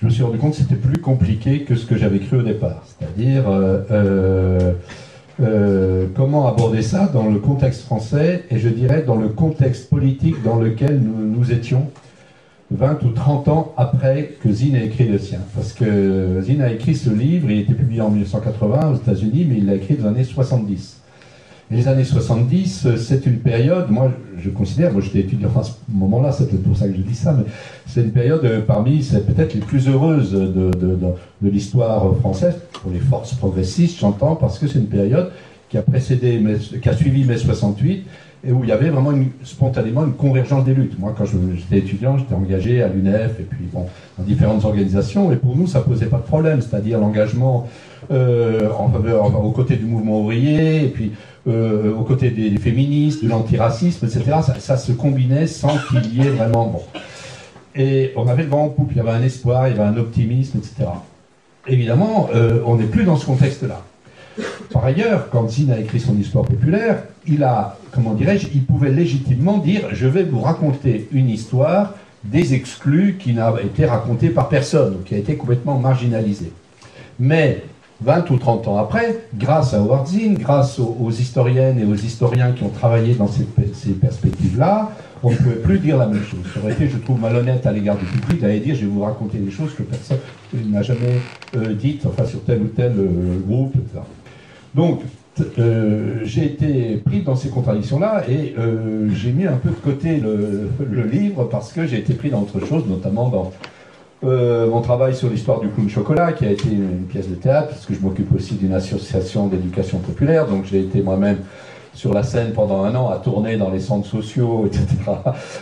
je 0.00 0.06
me 0.06 0.10
suis 0.10 0.22
rendu 0.22 0.38
compte 0.38 0.52
que 0.52 0.58
c'était 0.58 0.76
plus 0.76 1.00
compliqué 1.00 1.62
que 1.62 1.74
ce 1.74 1.84
que 1.84 1.96
j'avais 1.96 2.20
cru 2.20 2.38
au 2.38 2.42
départ. 2.42 2.84
C'est-à-dire 2.86 3.46
comment 5.38 6.48
aborder 6.48 6.82
ça 6.82 7.08
dans 7.12 7.28
le 7.28 7.38
contexte 7.38 7.82
français 7.82 8.44
et 8.50 8.58
je 8.58 8.68
dirais 8.68 9.04
dans 9.06 9.16
le 9.16 9.28
contexte 9.28 9.88
politique 9.88 10.42
dans 10.42 10.56
lequel 10.56 11.00
nous, 11.00 11.38
nous 11.38 11.52
étions 11.52 11.90
20 12.70 13.02
ou 13.04 13.10
30 13.10 13.48
ans 13.48 13.72
après 13.76 14.36
que 14.42 14.50
Zine 14.50 14.74
ait 14.74 14.86
écrit 14.86 15.08
le 15.08 15.18
sien. 15.18 15.40
Parce 15.54 15.72
que 15.72 16.40
Zine 16.42 16.60
a 16.60 16.70
écrit 16.70 16.94
ce 16.94 17.10
livre, 17.10 17.50
il 17.50 17.58
a 17.58 17.60
été 17.60 17.72
publié 17.72 18.00
en 18.00 18.10
1980 18.10 18.90
aux 18.90 18.96
États-Unis, 18.96 19.46
mais 19.48 19.58
il 19.58 19.66
l'a 19.66 19.74
écrit 19.74 19.94
dans 19.94 20.10
les 20.10 20.16
années 20.16 20.24
70. 20.24 21.00
Les 21.70 21.86
années 21.86 22.04
70, 22.04 22.96
c'est 22.96 23.26
une 23.26 23.38
période, 23.38 23.90
moi 23.90 24.10
je 24.38 24.48
considère, 24.50 24.92
moi 24.92 25.02
j'étais 25.02 25.20
étudiant 25.20 25.50
à 25.58 25.62
ce 25.62 25.72
moment-là, 25.88 26.32
c'est 26.32 26.48
peut-être 26.48 26.62
pour 26.62 26.76
ça 26.76 26.86
que 26.88 26.94
je 26.94 27.02
dis 27.02 27.14
ça, 27.14 27.34
mais 27.36 27.44
c'est 27.86 28.02
une 28.02 28.12
période 28.12 28.44
euh, 28.44 28.60
parmi, 28.66 29.02
c'est 29.02 29.26
peut-être 29.26 29.54
les 29.54 29.60
plus 29.60 29.88
heureuses 29.88 30.32
de, 30.32 30.46
de, 30.46 30.70
de, 30.70 30.96
de 30.96 31.50
l'histoire 31.50 32.16
française, 32.16 32.54
pour 32.72 32.90
les 32.90 33.00
forces 33.00 33.34
progressistes, 33.34 33.98
j'entends, 33.98 34.36
parce 34.36 34.58
que 34.58 34.66
c'est 34.66 34.78
une 34.78 34.86
période 34.86 35.30
qui 35.68 35.76
a 35.76 35.82
précédé, 35.82 36.42
qui 36.80 36.88
a 36.88 36.96
suivi 36.96 37.24
mai 37.24 37.36
68, 37.36 38.06
et 38.46 38.52
où 38.52 38.62
il 38.62 38.68
y 38.68 38.72
avait 38.72 38.88
vraiment 38.88 39.12
une, 39.12 39.30
spontanément 39.42 40.04
une 40.04 40.12
convergence 40.12 40.64
des 40.64 40.72
luttes. 40.72 40.98
Moi, 40.98 41.12
quand 41.16 41.24
j'étais 41.26 41.78
étudiant, 41.78 42.16
j'étais 42.16 42.34
engagé 42.34 42.82
à 42.82 42.88
l'UNEF 42.88 43.40
et 43.40 43.42
puis 43.42 43.64
bon, 43.72 43.86
dans 44.16 44.24
différentes 44.24 44.64
organisations, 44.64 45.32
et 45.32 45.36
pour 45.36 45.56
nous, 45.56 45.66
ça 45.66 45.80
posait 45.80 46.06
pas 46.06 46.18
de 46.18 46.22
problème, 46.22 46.60
c'est-à-dire 46.60 47.00
l'engagement 47.00 47.68
euh, 48.10 48.68
en 48.78 48.88
faveur, 48.88 49.44
aux 49.44 49.50
côtés 49.50 49.76
du 49.76 49.84
mouvement 49.84 50.20
ouvrier, 50.20 50.84
et 50.84 50.88
puis 50.88 51.12
euh, 51.48 51.94
aux 51.94 52.02
côtés 52.02 52.30
des, 52.30 52.56
féministes, 52.58 53.24
de 53.24 53.28
l'antiracisme, 53.28 54.06
etc. 54.06 54.38
Ça, 54.58 54.76
se 54.76 54.92
combinait 54.92 55.46
sans 55.46 55.76
qu'il 55.88 56.16
y 56.16 56.26
ait 56.26 56.30
vraiment 56.30 56.66
bon. 56.66 56.82
Et 57.74 58.12
on 58.16 58.26
avait 58.28 58.42
le 58.42 58.48
vent 58.48 58.64
en 58.64 58.86
il 58.90 58.96
y 58.96 59.00
avait 59.00 59.10
un 59.10 59.22
espoir, 59.22 59.68
il 59.68 59.76
y 59.76 59.80
avait 59.80 59.88
un 59.88 59.96
optimisme, 59.96 60.58
etc. 60.58 60.90
Évidemment, 61.66 62.28
euh, 62.34 62.60
on 62.66 62.76
n'est 62.76 62.86
plus 62.86 63.04
dans 63.04 63.16
ce 63.16 63.26
contexte-là. 63.26 63.82
Par 64.72 64.84
ailleurs, 64.84 65.28
quand 65.30 65.48
Zine 65.48 65.72
a 65.72 65.80
écrit 65.80 66.00
son 66.00 66.16
histoire 66.16 66.44
populaire, 66.44 67.02
il 67.26 67.42
a, 67.42 67.76
comment 67.92 68.14
dirais-je, 68.14 68.48
il 68.54 68.64
pouvait 68.64 68.90
légitimement 68.90 69.58
dire 69.58 69.88
je 69.92 70.06
vais 70.06 70.22
vous 70.22 70.40
raconter 70.40 71.08
une 71.12 71.28
histoire 71.28 71.94
des 72.24 72.54
exclus 72.54 73.16
qui 73.18 73.32
n'a 73.32 73.54
été 73.62 73.86
racontée 73.86 74.30
par 74.30 74.48
personne, 74.48 74.98
qui 75.04 75.14
a 75.14 75.18
été 75.18 75.36
complètement 75.36 75.78
marginalisée. 75.78 76.52
Mais 77.18 77.62
20 78.00 78.30
ou 78.30 78.36
30 78.36 78.68
ans 78.68 78.78
après, 78.78 79.24
grâce 79.34 79.74
à 79.74 79.78
Howard 79.78 80.06
Zinn, 80.06 80.34
grâce 80.34 80.78
aux, 80.78 81.10
historiennes 81.10 81.80
et 81.80 81.84
aux 81.84 81.94
historiens 81.94 82.52
qui 82.52 82.62
ont 82.62 82.68
travaillé 82.68 83.14
dans 83.14 83.26
ces, 83.26 83.44
perspectives-là, 83.92 84.92
on 85.22 85.30
ne 85.30 85.36
pouvait 85.36 85.56
plus 85.56 85.78
dire 85.80 85.96
la 85.96 86.06
même 86.06 86.22
chose. 86.22 86.40
Ça 86.54 86.60
aurait 86.60 86.72
été, 86.72 86.88
je 86.88 86.96
trouve, 86.98 87.20
malhonnête 87.20 87.66
à 87.66 87.72
l'égard 87.72 87.96
du 87.96 88.04
public 88.04 88.40
d'aller 88.40 88.60
dire 88.60 88.76
je 88.76 88.82
vais 88.82 88.86
vous 88.86 89.02
raconter 89.02 89.38
des 89.38 89.50
choses 89.50 89.74
que 89.74 89.82
personne 89.82 90.18
n'a 90.66 90.82
jamais 90.82 91.20
euh, 91.56 91.74
dites, 91.74 92.06
enfin 92.06 92.24
sur 92.24 92.44
tel 92.44 92.62
ou 92.62 92.68
tel 92.68 92.92
euh, 92.96 93.40
groupe, 93.44 93.74
etc. 93.74 94.04
Donc, 94.76 95.00
euh, 95.58 96.20
j'ai 96.24 96.44
été 96.44 96.96
pris 97.04 97.22
dans 97.22 97.36
ces 97.36 97.48
contradictions-là 97.48 98.24
et 98.28 98.54
euh, 98.58 99.08
j'ai 99.12 99.32
mis 99.32 99.46
un 99.46 99.56
peu 99.56 99.70
de 99.70 99.74
côté 99.74 100.20
le 100.20 101.02
livre 101.04 101.44
parce 101.44 101.72
que 101.72 101.86
j'ai 101.86 101.98
été 101.98 102.14
pris 102.14 102.30
dans 102.30 102.42
autre 102.42 102.64
chose, 102.64 102.84
notamment 102.86 103.28
dans 103.28 103.52
euh, 104.24 104.68
mon 104.68 104.80
travail 104.80 105.14
sur 105.14 105.30
l'histoire 105.30 105.60
du 105.60 105.68
clown 105.68 105.88
chocolat, 105.88 106.32
qui 106.32 106.44
a 106.44 106.50
été 106.50 106.68
une 106.68 107.04
pièce 107.04 107.28
de 107.28 107.34
théâtre, 107.34 107.68
parce 107.68 107.86
que 107.86 107.94
je 107.94 108.00
m'occupe 108.00 108.34
aussi 108.34 108.54
d'une 108.54 108.74
association 108.74 109.46
d'éducation 109.46 109.98
populaire, 109.98 110.46
donc 110.46 110.64
j'ai 110.64 110.80
été 110.80 111.02
moi-même 111.02 111.38
sur 111.98 112.14
la 112.14 112.22
scène 112.22 112.52
pendant 112.52 112.84
un 112.84 112.94
an 112.94 113.10
à 113.10 113.16
tourner 113.16 113.56
dans 113.56 113.70
les 113.70 113.80
centres 113.80 114.06
sociaux, 114.06 114.66
etc., 114.66 114.86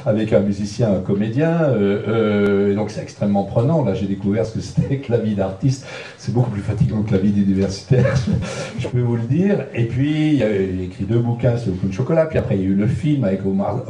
avec 0.05 0.35
un 0.35 0.41
musicien, 0.41 0.93
un 0.93 1.01
comédien. 1.01 1.63
Euh, 1.63 2.03
euh, 2.09 2.75
donc 2.75 2.91
c'est 2.91 3.01
extrêmement 3.01 3.45
prenant. 3.45 3.83
Là, 3.83 3.95
j'ai 3.95 4.07
découvert 4.07 4.45
ce 4.45 4.53
que 4.53 4.61
c'était 4.61 4.99
que 4.99 5.11
la 5.11 5.19
vie 5.19 5.35
d'artiste. 5.35 5.87
C'est 6.19 6.35
beaucoup 6.35 6.51
plus 6.51 6.61
fatigant 6.61 7.03
que 7.03 7.13
la 7.13 7.19
vie 7.19 7.31
d'universitaire, 7.31 8.15
je 8.79 8.87
peux 8.89 9.01
vous 9.01 9.17
le 9.17 9.23
dire. 9.23 9.65
Et 9.75 9.85
puis, 9.85 10.35
il 10.35 10.43
a 10.43 10.51
écrit 10.51 11.05
deux 11.05 11.21
bouquins 11.21 11.57
sur 11.57 11.73
le 11.73 11.79
clown 11.79 11.93
chocolat. 11.93 12.27
Puis 12.27 12.39
après, 12.39 12.57
il 12.57 12.63
y 12.63 12.65
a 12.65 12.69
eu 12.69 12.75
le 12.75 12.87
film 12.87 13.25
avec 13.25 13.45
Omar, 13.47 13.83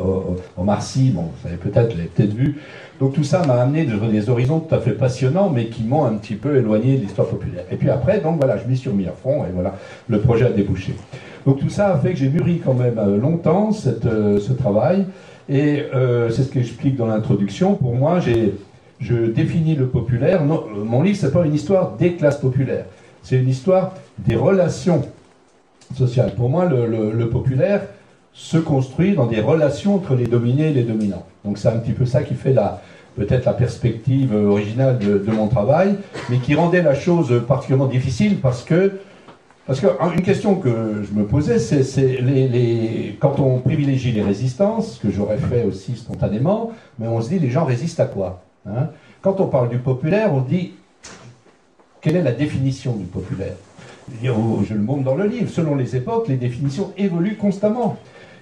Omar 0.56 0.82
Sy. 0.82 1.10
Bon, 1.10 1.22
vous 1.22 1.42
savez 1.42 1.56
peut-être, 1.56 1.92
vous 1.92 1.98
l'avez 1.98 2.10
peut-être 2.10 2.34
vu. 2.34 2.58
Donc 2.98 3.12
tout 3.12 3.24
ça 3.24 3.44
m'a 3.44 3.54
amené 3.54 3.84
de 3.84 3.96
des 4.10 4.30
horizons 4.30 4.60
tout 4.60 4.74
à 4.74 4.78
fait 4.78 4.92
passionnants, 4.92 5.50
mais 5.50 5.66
qui 5.66 5.82
m'ont 5.82 6.04
un 6.04 6.14
petit 6.14 6.34
peu 6.34 6.56
éloigné 6.56 6.96
de 6.96 7.02
l'histoire 7.02 7.28
populaire. 7.28 7.64
Et 7.70 7.76
puis 7.76 7.90
après, 7.90 8.20
donc 8.20 8.38
voilà, 8.38 8.56
je 8.56 8.66
m'y 8.66 8.76
suis 8.76 8.88
remis 8.88 9.06
à 9.06 9.12
fond, 9.12 9.44
et 9.44 9.52
voilà, 9.52 9.74
le 10.08 10.20
projet 10.20 10.46
a 10.46 10.50
débouché. 10.50 10.94
Donc 11.44 11.58
tout 11.60 11.68
ça 11.68 11.92
a 11.92 11.98
fait 11.98 12.12
que 12.12 12.16
j'ai 12.16 12.28
mûri 12.30 12.60
quand 12.64 12.74
même 12.74 12.98
longtemps 13.20 13.70
cette, 13.72 14.06
euh, 14.06 14.40
ce 14.40 14.52
travail, 14.52 15.04
et 15.48 15.84
euh, 15.94 16.30
c'est 16.30 16.42
ce 16.44 16.48
que 16.48 16.60
j'explique 16.60 16.96
dans 16.96 17.06
l'introduction. 17.06 17.74
Pour 17.74 17.94
moi, 17.94 18.18
je 19.00 19.26
définis 19.26 19.74
le 19.74 19.88
populaire. 19.88 20.42
Mon 20.42 21.02
livre, 21.02 21.18
c'est 21.20 21.32
pas 21.32 21.44
une 21.44 21.54
histoire 21.54 21.96
des 21.96 22.14
classes 22.14 22.40
populaires, 22.40 22.86
c'est 23.22 23.36
une 23.36 23.48
histoire 23.48 23.92
des 24.18 24.36
relations 24.36 25.02
sociales. 25.94 26.34
Pour 26.34 26.48
moi, 26.48 26.64
le 26.64 27.28
populaire 27.28 27.82
se 28.36 28.58
construit 28.58 29.14
dans 29.14 29.26
des 29.26 29.40
relations 29.40 29.94
entre 29.94 30.14
les 30.14 30.26
dominés 30.26 30.68
et 30.68 30.72
les 30.72 30.82
dominants. 30.82 31.24
Donc 31.44 31.56
c'est 31.56 31.68
un 31.68 31.78
petit 31.78 31.92
peu 31.92 32.04
ça 32.04 32.22
qui 32.22 32.34
fait 32.34 32.54
peut-être 33.16 33.46
la 33.46 33.54
perspective 33.54 34.34
originale 34.34 34.98
de, 34.98 35.32
mon 35.32 35.48
travail, 35.48 35.96
mais 36.28 36.36
qui 36.36 36.54
rendait 36.54 36.82
la 36.82 36.94
chose 36.94 37.42
particulièrement 37.48 37.86
difficile 37.86 38.38
parce 38.40 38.62
que 38.62 38.92
parce 39.66 39.80
qu'une 39.80 40.22
question 40.22 40.54
que 40.54 41.02
je 41.02 41.18
me 41.18 41.26
posais, 41.26 41.58
c'est 41.58 42.20
les, 42.20 42.46
les, 42.46 43.16
quand 43.18 43.40
on 43.40 43.58
privilégie 43.58 44.12
les 44.12 44.22
résistances, 44.22 44.94
ce 44.94 45.00
que 45.00 45.10
j'aurais 45.10 45.38
fait 45.38 45.64
aussi 45.64 45.96
spontanément, 45.96 46.70
mais 47.00 47.08
on 47.08 47.20
se 47.20 47.30
dit 47.30 47.40
les 47.40 47.50
gens 47.50 47.64
résistent 47.64 47.98
à 47.98 48.06
quoi 48.06 48.44
hein? 48.64 48.90
Quand 49.22 49.40
on 49.40 49.48
parle 49.48 49.70
du 49.70 49.78
populaire, 49.78 50.32
on 50.32 50.40
dit 50.40 50.74
quelle 52.00 52.14
est 52.14 52.22
la 52.22 52.32
définition 52.32 52.92
du 52.94 53.06
populaire? 53.06 53.56
Je 54.22 54.74
le 54.74 54.80
montre 54.80 55.02
dans 55.02 55.16
le 55.16 55.26
livre. 55.26 55.50
Selon 55.50 55.74
les 55.74 55.96
époques, 55.96 56.28
les 56.28 56.36
définitions 56.36 56.92
évoluent 56.96 57.36
constamment. 57.36 57.98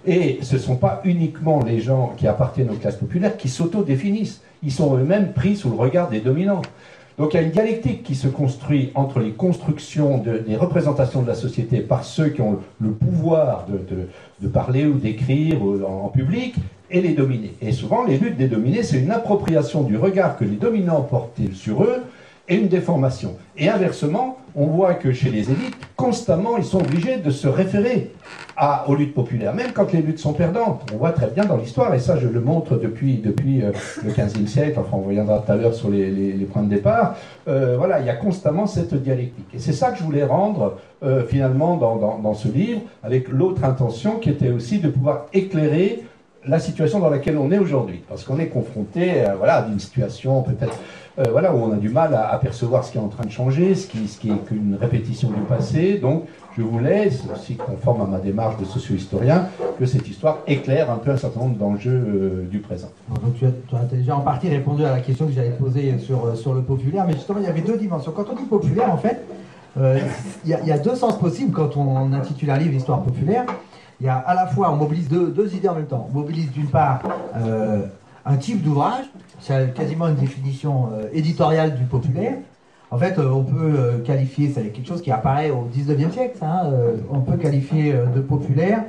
Et 0.07 0.39
ce 0.43 0.57
ne 0.57 0.61
sont 0.61 0.77
pas 0.77 1.01
uniquement 1.05 1.63
les 1.65 1.81
gens 1.81 2.13
qui 2.17 2.27
appartiennent 2.27 2.71
aux 2.71 2.75
classes 2.75 2.97
populaires 2.97 3.37
qui 3.37 3.49
s'auto-définissent. 3.49 4.43
Ils 4.63 4.73
sont 4.73 4.97
eux-mêmes 4.97 5.33
pris 5.33 5.57
sous 5.57 5.71
le 5.71 5.77
regard 5.77 6.11
des 6.11 6.21
dominants. 6.21 6.63
Donc 7.17 7.33
il 7.33 7.37
y 7.37 7.41
a 7.41 7.43
une 7.43 7.53
dialectique 7.53 8.03
qui 8.03 8.15
se 8.17 8.27
construit 8.27 8.91
entre 8.95 9.21
les 9.21 9.31
constructions 9.31 10.19
de, 10.19 10.39
des 10.39 10.57
représentations 10.57 11.23
de 11.23 11.29
la 11.29 11.37
société 11.37 11.79
par 11.79 12.05
ceux 12.05 12.29
qui 12.29 12.41
ont 12.41 12.59
le 12.81 12.91
pouvoir 12.91 13.67
de, 13.69 14.49
parler 14.49 14.85
ou 14.85 14.95
d'écrire 14.95 15.63
en, 15.63 16.07
en, 16.07 16.09
public 16.09 16.57
et 16.91 17.01
les 17.01 17.15
dominés. 17.15 17.55
Et 17.63 17.73
souvent 17.73 18.05
les 18.05 18.19
luttes 18.19 18.37
des 18.37 18.49
dominés, 18.49 18.83
c'est 18.83 18.99
une 18.99 19.13
appropriation 19.13 19.83
du 19.85 19.97
regard 19.97 20.37
que 20.37 20.45
les 20.45 20.57
dominants 20.57 21.03
portaient 21.03 21.53
sur 21.55 21.85
eux 21.85 22.03
et 22.49 22.57
une 22.57 22.69
déformation. 22.69 23.37
Et 23.57 23.69
inversement, 23.69 24.39
on 24.57 24.67
voit 24.67 24.95
que 24.95 25.13
chez 25.13 25.31
les 25.31 25.51
élites, 25.51 25.77
constamment, 25.97 26.57
ils 26.57 26.65
sont 26.65 26.81
obligés 26.81 27.17
de 27.17 27.31
se 27.31 27.49
référer 27.49 28.13
aux 28.87 28.95
luttes 28.95 29.15
populaires, 29.15 29.53
même 29.53 29.73
quand 29.73 29.93
les 29.93 30.01
luttes 30.01 30.21
sont 30.21 30.33
perdantes. 30.33 30.83
On 30.95 30.97
voit 30.97 31.11
très 31.11 31.27
bien 31.27 31.45
dans 31.45 31.57
l'histoire, 31.57 31.93
et 31.95 31.99
ça 31.99 32.19
je 32.19 32.29
le 32.29 32.41
montre 32.41 32.77
depuis, 32.77 33.17
depuis 33.17 33.63
euh, 33.63 33.73
le 34.05 34.11
XVe 34.13 34.47
siècle, 34.47 34.79
enfin 34.79 34.97
on 34.97 35.03
reviendra 35.03 35.41
tout 35.41 35.51
à 35.51 35.57
l'heure 35.57 35.75
sur 35.75 35.91
les, 35.91 36.33
points 36.53 36.63
de 36.63 36.69
départ, 36.69 37.17
euh, 37.49 37.77
voilà, 37.77 38.01
il 38.01 38.07
y 38.07 38.11
a 38.11 38.15
constamment 38.15 38.67
cette 38.67 38.95
dialectique. 38.95 39.49
Et 39.55 39.59
c'est 39.59 39.73
ça 39.73 39.91
que 39.91 39.99
je 39.99 40.05
voulais 40.05 40.25
rendre 40.25 40.77
euh, 41.03 41.25
finalement 41.25 41.77
dans, 41.77 42.19
dans, 42.19 42.35
ce 42.35 42.49
livre, 42.49 42.81
avec 43.03 43.29
l'autre 43.29 43.65
intention 43.65 44.19
qui 44.19 44.31
était 44.31 44.51
aussi 44.51 44.79
de 44.79 44.89
pouvoir 44.89 45.27
éclairer 45.33 46.05
la 46.47 46.59
situation 46.59 46.99
dans 47.01 47.09
laquelle 47.09 47.39
on 47.39 47.51
est 47.51 47.59
aujourd'hui, 47.59 48.03
parce 48.09 48.23
qu'on 48.23 48.39
est 48.39 48.49
confronté 48.49 49.25
voilà, 49.39 49.65
à 49.65 49.67
une 49.67 49.79
situation 49.79 50.43
peut-être 50.43 50.79
euh, 51.19 51.25
voilà, 51.31 51.55
où 51.55 51.59
on 51.59 51.73
a 51.73 51.77
du 51.77 51.89
mal 51.89 52.15
à 52.15 52.29
apercevoir 52.31 52.85
ce 52.85 52.93
qui 52.93 52.99
est 52.99 53.01
en 53.01 53.09
train 53.09 53.25
de 53.25 53.31
changer, 53.31 53.75
ce 53.75 53.87
qui, 53.87 54.31
est 54.31 54.45
qu'une 54.47 54.77
répétition 54.81 55.31
du 55.31 55.41
passé. 55.43 55.99
Donc, 55.99 56.25
je 56.57 56.63
voulais, 56.63 57.11
c'est 57.11 57.33
aussi 57.33 57.57
conforme 57.57 58.03
à 58.03 58.07
ma 58.07 58.19
démarche 58.19 58.59
de 58.59 58.65
socio-historien, 58.65 59.47
que 59.79 59.87
cette 59.87 60.09
histoire 60.09 60.39
éclaire 60.47 60.91
un 60.91 60.97
peu 60.97 61.11
un 61.11 61.17
certain 61.17 61.41
nombre 61.41 61.57
d'enjeux 61.57 61.91
euh, 61.91 62.49
du 62.51 62.59
présent. 62.59 62.91
Donc, 63.23 63.35
tu 63.39 63.77
as, 63.77 63.79
déjà 63.85 64.17
en 64.17 64.21
partie 64.21 64.49
répondu 64.49 64.85
à 64.85 64.91
la 64.91 65.01
question 65.01 65.27
que 65.27 65.33
j'avais 65.33 65.51
posée 65.51 65.99
sur, 65.99 66.37
sur 66.37 66.55
le 66.55 66.63
populaire, 66.63 67.05
mais 67.07 67.15
justement, 67.15 67.39
il 67.41 67.47
y 67.47 67.49
avait 67.49 67.61
deux 67.61 67.77
dimensions. 67.77 68.13
Quand 68.13 68.27
on 68.31 68.35
dit 68.35 68.45
populaire, 68.45 68.93
en 68.93 68.99
fait, 68.99 69.23
euh, 69.77 69.99
il 70.45 70.51
y, 70.51 70.73
a, 70.73 70.79
deux 70.79 70.95
sens 70.95 71.19
possibles 71.19 71.53
quand 71.53 71.77
on 71.77 72.13
intitule 72.13 72.51
un 72.51 72.59
livre 72.59 72.75
Histoire 72.75 73.03
populaire. 73.03 73.45
Il 74.01 74.07
y 74.07 74.09
a 74.09 74.17
à 74.17 74.35
la 74.35 74.47
fois, 74.47 74.71
on 74.71 74.77
mobilise 74.77 75.09
deux, 75.09 75.55
idées 75.55 75.69
en 75.69 75.75
même 75.75 75.87
temps. 75.87 76.09
On 76.11 76.15
mobilise 76.15 76.51
d'une 76.53 76.69
part 76.69 77.01
euh, 77.37 77.87
un 78.27 78.37
type 78.37 78.63
d'ouvrage, 78.63 79.05
c'est 79.41 79.75
quasiment 79.75 80.09
une 80.09 80.15
définition 80.15 80.91
euh, 80.93 81.09
éditoriale 81.13 81.77
du 81.77 81.85
populaire. 81.85 82.35
En 82.91 82.99
fait, 82.99 83.19
euh, 83.19 83.29
on 83.31 83.43
peut 83.43 83.75
euh, 83.77 83.99
qualifier, 83.99 84.51
c'est 84.55 84.69
quelque 84.69 84.87
chose 84.87 85.03
qui 85.03 85.11
apparaît 85.11 85.51
au 85.51 85.69
19e 85.75 86.11
siècle, 86.11 86.39
hein, 86.43 86.71
on 87.11 87.21
peut 87.21 87.37
qualifier 87.37 87.93
de 87.93 88.21
populaire 88.21 88.85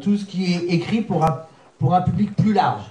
tout 0.00 0.16
ce 0.16 0.24
qui 0.24 0.54
est 0.54 0.74
écrit 0.74 1.00
pour 1.00 1.24
un, 1.24 2.00
public 2.02 2.36
plus 2.36 2.52
large. 2.52 2.84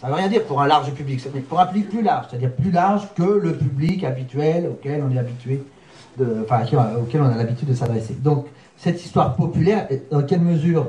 Ça 0.00 0.06
ne 0.06 0.12
veut 0.12 0.18
rien 0.18 0.28
dire 0.28 0.44
pour 0.44 0.62
un 0.62 0.66
large 0.66 0.90
public, 0.92 1.20
ça 1.20 1.28
veut 1.28 1.40
dire 1.40 1.48
pour 1.48 1.60
un 1.60 1.66
public 1.66 1.90
plus 1.90 2.00
large, 2.00 2.26
c'est-à-dire 2.30 2.52
plus 2.52 2.70
large 2.70 3.06
que 3.14 3.22
le 3.22 3.52
public 3.52 4.02
habituel 4.02 4.66
auquel 4.66 5.04
on 5.06 5.14
est 5.14 5.18
habitué, 5.18 5.62
enfin, 6.42 6.64
auquel 6.98 7.20
on 7.20 7.26
a 7.26 7.36
l'habitude 7.36 7.68
de 7.68 7.74
s'adresser. 7.74 8.14
Donc, 8.14 8.46
cette 8.78 9.04
histoire 9.04 9.36
populaire, 9.36 9.86
dans 10.10 10.22
quelle 10.22 10.40
mesure 10.40 10.88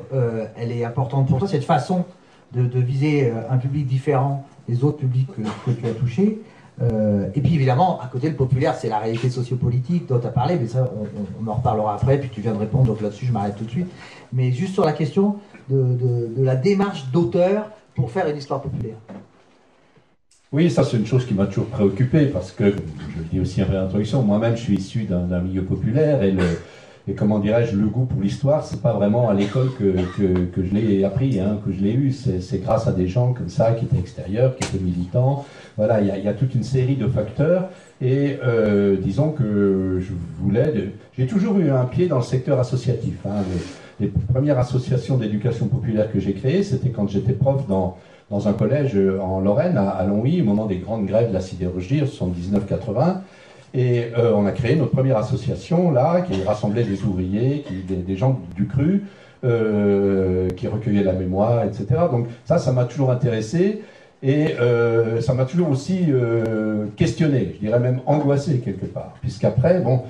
elle 0.56 0.72
est 0.72 0.86
importante 0.86 1.28
pour 1.28 1.40
toi, 1.40 1.48
cette 1.48 1.66
façon 1.66 2.06
de, 2.54 2.80
viser 2.80 3.32
un 3.50 3.58
public 3.58 3.88
différent 3.88 4.46
des 4.68 4.84
autres 4.84 4.98
publics 4.98 5.28
que, 5.36 5.42
que 5.42 5.76
tu 5.76 5.86
as 5.88 5.94
touchés 5.94 6.40
Euh, 6.82 7.28
et 7.36 7.42
puis 7.42 7.54
évidemment, 7.54 8.00
à 8.02 8.08
côté, 8.08 8.30
le 8.30 8.36
populaire, 8.36 8.76
c'est 8.76 8.90
la 8.90 9.00
réalité 9.00 9.30
sociopolitique 9.30 10.08
dont 10.08 10.20
tu 10.20 10.28
as 10.28 10.32
parlé, 10.32 10.58
mais 10.60 10.68
ça, 10.68 10.92
on, 11.40 11.48
en 11.48 11.54
reparlera 11.54 11.96
après, 11.96 12.18
puis 12.18 12.30
tu 12.30 12.42
viens 12.42 12.54
de 12.54 12.58
répondre, 12.58 12.86
donc 12.86 13.02
là-dessus, 13.02 13.26
je 13.26 13.32
m'arrête 13.32 13.56
tout 13.56 13.66
de 13.66 13.70
suite. 13.70 13.88
Mais 14.32 14.52
juste 14.52 14.74
sur 14.74 14.86
la 14.86 14.94
question 14.94 15.36
de, 15.70 16.30
la 16.38 16.56
démarche 16.56 17.10
d'auteur 17.12 17.70
pour 17.96 18.12
faire 18.12 18.28
une 18.28 18.38
histoire 18.38 18.62
populaire. 18.62 18.96
Oui, 20.52 20.70
ça 20.70 20.84
c'est 20.84 20.98
une 20.98 21.06
chose 21.06 21.26
qui 21.26 21.34
m'a 21.34 21.48
toujours 21.48 21.66
préoccupé 21.66 22.28
parce 22.28 22.52
que, 22.52 22.66
je 22.66 23.20
le 23.20 23.26
dis 23.32 23.40
aussi 23.40 23.64
en 23.64 23.68
réintroduction, 23.68 24.22
moi-même 24.22 24.56
je 24.56 24.62
suis 24.62 24.76
issu 24.76 25.04
d'un 25.06 25.42
milieu 25.42 25.64
populaire 25.64 26.22
et 26.22 26.32
le, 26.32 26.44
et 27.06 27.14
comment 27.16 27.40
dirais-je, 27.40 27.76
le 27.76 27.88
goût 27.88 28.06
pour 28.06 28.22
l'histoire, 28.22 28.64
c'est 28.64 28.82
pas 28.82 28.94
vraiment 28.94 29.28
à 29.28 29.34
l'école 29.34 29.72
que, 29.78 29.94
que, 30.16 30.46
que, 30.46 30.64
je 30.64 30.74
l'ai 30.74 31.04
appris, 31.04 31.38
hein, 31.38 31.60
que 31.66 31.74
je 31.74 31.82
l'ai 31.82 31.92
eu. 31.92 32.14
C'est 32.14 32.62
grâce 32.64 32.88
à 32.88 32.94
des 32.94 33.08
gens 33.08 33.34
comme 33.34 33.50
ça 33.50 33.74
qui 33.74 33.84
étaient 33.84 34.00
extérieurs, 34.00 34.56
qui 34.56 34.64
étaient 34.64 34.82
militants. 34.82 35.44
Voilà, 35.76 36.00
il 36.00 36.08
y 36.08 36.12
a, 36.12 36.18
y 36.18 36.30
a, 36.30 36.34
toute 36.34 36.56
une 36.56 36.64
série 36.64 36.96
de 36.96 37.08
facteurs. 37.08 37.68
Et 38.02 38.38
euh, 38.42 38.96
disons 39.02 39.32
que 39.32 40.00
je 40.00 40.14
voulais. 40.40 40.94
J'ai 41.18 41.28
toujours 41.28 41.60
eu 41.60 41.72
un 41.72 41.84
pied 41.84 42.08
dans 42.08 42.18
le 42.18 42.24
secteur 42.24 42.58
associatif. 42.58 43.16
Hein. 43.26 43.44
Les, 44.00 44.08
premières 44.08 44.58
associations 44.58 45.18
d'éducation 45.18 45.68
populaire 45.68 46.12
que 46.12 46.20
j'ai 46.22 46.34
créées, 46.34 46.64
c'était 46.64 46.90
quand 46.90 47.10
j'étais 47.10 47.34
prof 47.34 47.68
dans, 47.68 47.98
dans 48.32 48.48
un 48.48 48.54
collège 48.54 48.98
en 49.22 49.42
Lorraine, 49.42 49.78
à, 49.78 49.90
à 49.90 50.06
Longwy, 50.06 50.42
au 50.42 50.46
moment 50.46 50.68
des 50.68 50.78
grandes 50.78 51.06
grèves 51.06 51.30
de 51.30 51.34
la 51.34 51.42
sidérurgie, 51.42 52.02
en 52.02 52.06
79-80. 52.06 53.18
Et 53.74 54.12
euh, 54.18 54.34
on 54.36 54.46
a 54.46 54.52
créé 54.52 54.76
notre 54.76 54.92
première 54.92 55.18
association 55.18 55.92
là, 55.92 56.22
qui 56.22 56.44
rassemblait 56.44 56.84
des 56.84 57.04
ouvriers, 57.04 57.66
des, 57.88 58.16
gens 58.16 58.40
du 58.56 58.68
cru, 58.68 59.06
euh, 59.44 60.48
qui 60.50 60.68
recueillaient 60.68 61.04
la 61.04 61.14
mémoire, 61.14 61.64
etc. 61.64 61.86
Donc 62.12 62.28
ça, 62.46 62.60
ça 62.60 62.72
m'a 62.72 62.86
toujours 62.86 63.10
intéressé. 63.10 63.82
Et 64.22 64.56
euh, 64.62 65.20
ça 65.22 65.34
m'a 65.34 65.46
toujours 65.46 65.70
aussi 65.70 66.06
questionné, 66.96 67.56
je 67.56 67.66
dirais 67.66 67.80
même 67.80 68.00
angoissé 68.06 68.60
quelque 68.60 68.86
part. 68.86 69.16
Puisqu'après, 69.22 69.82
bon, 69.82 70.04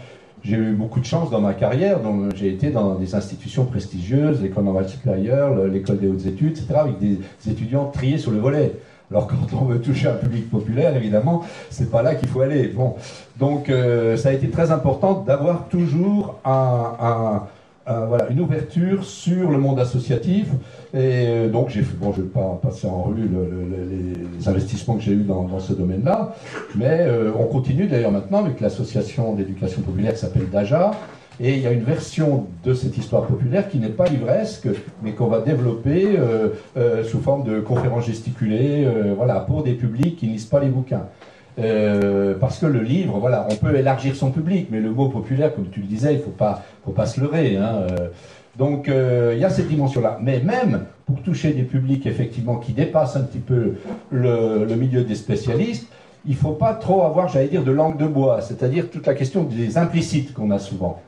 j'ai 0.44 0.58
eu 0.58 0.74
beaucoup 0.74 1.00
de 1.00 1.06
chance 1.06 1.32
dans 1.32 1.42
ma 1.42 1.54
carrière. 1.54 2.02
Donc 2.02 2.36
j'ai 2.36 2.50
été 2.50 2.70
dans 2.70 2.96
des 2.96 3.16
institutions 3.16 3.66
prestigieuses, 3.66 4.42
l'école 4.42 4.66
normale 4.66 4.90
supérieure, 4.90 5.56
l'école 5.68 6.00
des 6.00 6.10
hautes 6.10 6.26
études, 6.26 6.58
etc., 6.58 6.68
avec 6.76 7.00
des 7.00 7.18
étudiants 7.50 7.86
triés 7.86 8.18
sur 8.18 8.32
le 8.32 8.40
volet. 8.40 8.74
Alors 9.12 9.28
quand 9.28 9.58
on 9.60 9.66
veut 9.66 9.80
toucher 9.80 10.08
un 10.08 10.16
public 10.16 10.50
populaire, 10.50 10.96
évidemment, 10.96 11.44
c'est 11.70 11.92
pas 11.92 12.02
là 12.02 12.16
qu'il 12.16 12.30
faut 12.30 12.42
aller. 12.42 12.68
Bon, 12.68 12.96
donc 13.38 13.70
euh, 13.70 14.18
ça 14.18 14.30
a 14.30 14.32
été 14.34 14.50
très 14.50 14.72
important 14.72 15.24
d'avoir 15.26 15.68
toujours 15.68 16.40
une 17.86 18.40
ouverture 18.40 19.04
sur 19.04 19.52
le 19.52 19.58
monde 19.58 19.80
associatif. 19.80 20.48
Et 20.94 21.26
euh, 21.28 21.50
donc 21.50 21.70
j'ai 21.70 21.82
bon, 21.82 22.14
je 22.14 22.22
vais 22.22 22.28
pas 22.28 22.60
passer 22.62 22.88
en 22.88 23.04
revue 23.04 23.30
les 23.30 24.48
investissements 24.48 24.96
que 24.96 25.02
j'ai 25.02 25.14
eus 25.14 25.24
dans, 25.24 25.60
ce 25.60 25.74
domaine-là, 25.74 26.36
mais 26.76 27.00
euh, 27.02 27.32
on 27.38 27.46
continue 27.46 27.88
d'ailleurs 27.88 28.12
maintenant 28.12 28.40
avec 28.40 28.60
l'association 28.62 29.34
d'éducation 29.34 29.82
populaire 29.82 30.14
qui 30.14 30.20
s'appelle 30.20 30.50
DAJA, 30.50 30.92
et 31.40 31.56
il 31.56 31.62
y 31.62 31.68
a 31.68 31.72
une 31.72 31.84
version 31.84 32.48
de 32.64 32.74
cette 32.74 32.98
histoire 32.98 33.26
populaire 33.26 33.68
qui 33.68 33.80
n'est 33.80 33.90
pas 33.90 34.06
livresque, 34.06 34.68
mais 35.02 35.14
qu'on 35.14 35.28
va 35.28 35.42
développer 35.42 36.16
euh, 36.18 36.50
euh, 36.78 37.04
sous 37.04 37.20
forme 37.20 37.44
de 37.44 37.60
conférences 37.60 38.06
gesticulées, 38.06 38.86
euh, 38.86 39.14
voilà, 39.16 39.40
pour 39.40 39.64
des 39.64 39.74
publics 39.74 40.16
qui 40.16 40.28
ne 40.28 40.34
lisent 40.34 40.46
pas 40.46 40.60
les 40.60 40.70
bouquins. 40.70 41.08
parce 42.40 42.60
que 42.60 42.66
le 42.66 42.82
livre, 42.82 43.18
voilà, 43.20 43.48
on 43.50 43.56
peut 43.56 43.76
élargir 43.76 44.16
son 44.16 44.32
public, 44.32 44.68
mais 44.72 44.80
le 44.80 44.92
mot 44.92 45.10
populaire, 45.10 45.54
comme 45.54 45.70
tu 45.70 45.82
le 45.82 45.88
disais, 45.88 46.14
il 46.14 46.18
ne 46.18 46.24
faut 46.24 46.32
pas, 46.32 46.64
faut 46.86 46.92
pas 46.92 47.06
se 47.06 47.20
leurrer. 47.20 47.58
Hein, 47.58 47.86
donc 48.58 48.88
il 48.88 49.40
y 49.40 49.44
a 49.44 49.50
cette 49.50 49.68
dimension-là. 49.68 50.20
Mais 50.22 50.40
même 50.40 50.86
pour 51.06 51.22
toucher 51.22 51.54
des 51.54 51.64
publics 51.64 52.06
effectivement 52.06 52.58
qui 52.58 52.74
dépassent 52.74 53.16
un 53.16 53.24
petit 53.24 53.40
peu 53.40 53.76
le, 54.12 54.66
le 54.66 54.76
milieu 54.76 55.04
des 55.04 55.16
spécialistes, 55.16 55.88
il 56.26 56.32
ne 56.32 56.38
faut 56.38 56.54
pas 56.54 56.74
trop 56.74 57.04
avoir, 57.04 57.28
j'allais 57.28 57.50
dire, 57.50 57.64
de 57.64 57.72
langue 57.72 57.98
de 57.98 58.08
bois, 58.08 58.42
c'est-à-dire 58.42 58.90
toute 58.90 59.06
la 59.06 59.14
question 59.14 59.44
des 59.44 59.78
implicites 59.78 60.34
qu'on 60.34 60.52
a 60.52 60.60
souvent 60.60 61.02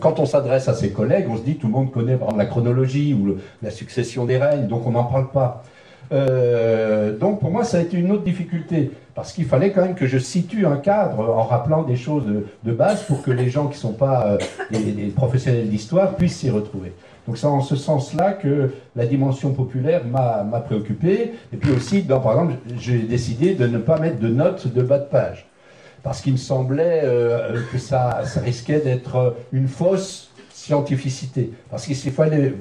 quand 0.00 0.18
on 0.18 0.26
s'adresse 0.26 0.68
à 0.68 0.74
ses 0.74 0.90
collègues, 0.90 1.26
on 1.28 1.36
se 1.36 1.42
dit 1.42 1.56
tout 1.56 1.66
le 1.66 1.72
monde 1.72 1.90
connaît 1.90 2.16
par 2.16 2.34
la 2.34 2.46
chronologie 2.46 3.14
ou 3.14 3.36
la 3.62 3.70
succession 3.70 4.24
des 4.24 4.38
règnes, 4.38 4.66
donc 4.66 4.86
on 4.86 4.92
n'en 4.92 5.04
parle 5.04 5.30
pas. 5.30 5.62
Euh, 6.10 7.16
donc 7.16 7.40
pour 7.40 7.50
moi, 7.50 7.64
ça 7.64 7.78
a 7.78 7.80
été 7.80 7.98
une 7.98 8.10
autre 8.12 8.24
difficulté, 8.24 8.90
parce 9.14 9.32
qu'il 9.32 9.44
fallait 9.44 9.72
quand 9.72 9.82
même 9.82 9.94
que 9.94 10.06
je 10.06 10.18
situe 10.18 10.66
un 10.66 10.76
cadre 10.76 11.20
en 11.20 11.42
rappelant 11.42 11.82
des 11.82 11.96
choses 11.96 12.24
de, 12.64 12.72
base 12.72 13.02
pour 13.02 13.22
que 13.22 13.30
les 13.30 13.50
gens 13.50 13.66
qui 13.66 13.74
ne 13.74 13.80
sont 13.80 13.92
pas 13.92 14.26
euh, 14.26 14.38
des, 14.70 15.12
professionnels 15.14 15.68
d'histoire 15.68 16.14
puissent 16.14 16.36
s'y 16.36 16.50
retrouver. 16.50 16.92
Donc 17.26 17.36
c'est 17.36 17.46
en 17.46 17.60
ce 17.60 17.76
sens-là 17.76 18.32
que 18.32 18.72
la 18.96 19.04
dimension 19.04 19.52
populaire 19.52 20.02
m'a 20.06 20.60
préoccupé. 20.60 21.34
Et 21.52 21.56
puis 21.58 21.72
aussi, 21.72 22.00
par 22.00 22.30
exemple, 22.30 22.54
j'ai 22.78 23.00
décidé 23.00 23.54
de 23.54 23.66
ne 23.66 23.76
pas 23.76 23.98
mettre 23.98 24.18
de 24.18 24.28
notes 24.28 24.72
de 24.72 24.80
bas 24.80 24.98
de 24.98 25.04
page 25.04 25.47
parce 26.02 26.20
qu'il 26.20 26.32
me 26.32 26.38
semblait 26.38 27.02
euh, 27.04 27.60
que 27.72 27.78
ça, 27.78 28.22
risquait 28.42 28.80
d'être 28.80 29.36
une 29.52 29.68
fausse 29.68 30.30
scientificité. 30.50 31.52
Parce 31.70 31.86
qu'il 31.86 32.12
fallait 32.12 32.54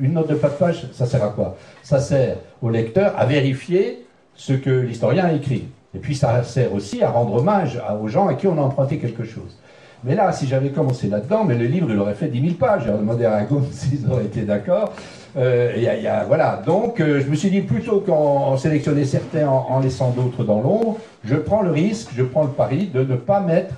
une 0.00 0.12
note 0.12 0.28
de 0.28 0.34
pas 0.34 0.48
de 0.48 0.54
page, 0.54 0.88
ça 0.92 1.06
sert 1.06 1.24
à 1.24 1.28
quoi? 1.28 1.56
Ça 1.82 1.98
sert 2.00 2.36
au 2.62 2.70
lecteur 2.70 3.14
à 3.16 3.26
vérifier 3.26 4.06
ce 4.34 4.52
que 4.52 4.70
l'historien 4.70 5.24
a 5.24 5.32
écrit. 5.32 5.68
Et 5.94 5.98
puis 5.98 6.14
ça 6.14 6.42
sert 6.44 6.72
aussi 6.72 7.02
à 7.02 7.10
rendre 7.10 7.34
hommage 7.34 7.80
aux 8.00 8.08
gens 8.08 8.28
à 8.28 8.34
qui 8.34 8.46
on 8.46 8.58
a 8.58 8.62
emprunté 8.62 8.98
quelque 8.98 9.24
chose. 9.24 9.58
Mais 10.04 10.14
là, 10.14 10.32
si 10.32 10.46
j'avais 10.46 10.70
commencé 10.70 11.08
là-dedans, 11.08 11.44
mais 11.44 11.56
le 11.56 11.64
livre, 11.64 11.88
il 11.90 11.98
aurait 11.98 12.14
fait 12.14 12.28
10 12.28 12.40
000 12.40 12.54
pages. 12.54 12.82
J'ai 12.84 12.92
demandé 12.92 13.24
à 13.24 13.32
Ragon 13.32 13.64
s'ils 13.72 14.08
auraient 14.10 14.26
été 14.26 14.42
d'accord. 14.42 14.92
Euh, 15.36 16.24
voilà. 16.26 16.62
Donc, 16.64 17.00
euh, 17.00 17.20
je 17.20 17.30
me 17.30 17.34
suis 17.34 17.50
dit, 17.50 17.60
plutôt 17.60 18.00
qu'en 18.00 18.56
sélectionner 18.56 19.04
certains 19.04 19.48
en, 19.48 19.80
laissant 19.80 20.10
d'autres 20.10 20.44
dans 20.44 20.60
l'ombre, 20.60 20.98
je 21.24 21.34
prends 21.36 21.62
le 21.62 21.70
risque, 21.70 22.10
je 22.16 22.22
prends 22.22 22.44
le 22.44 22.50
pari 22.50 22.86
de 22.86 23.00
ne 23.00 23.16
pas 23.16 23.40
mettre 23.40 23.74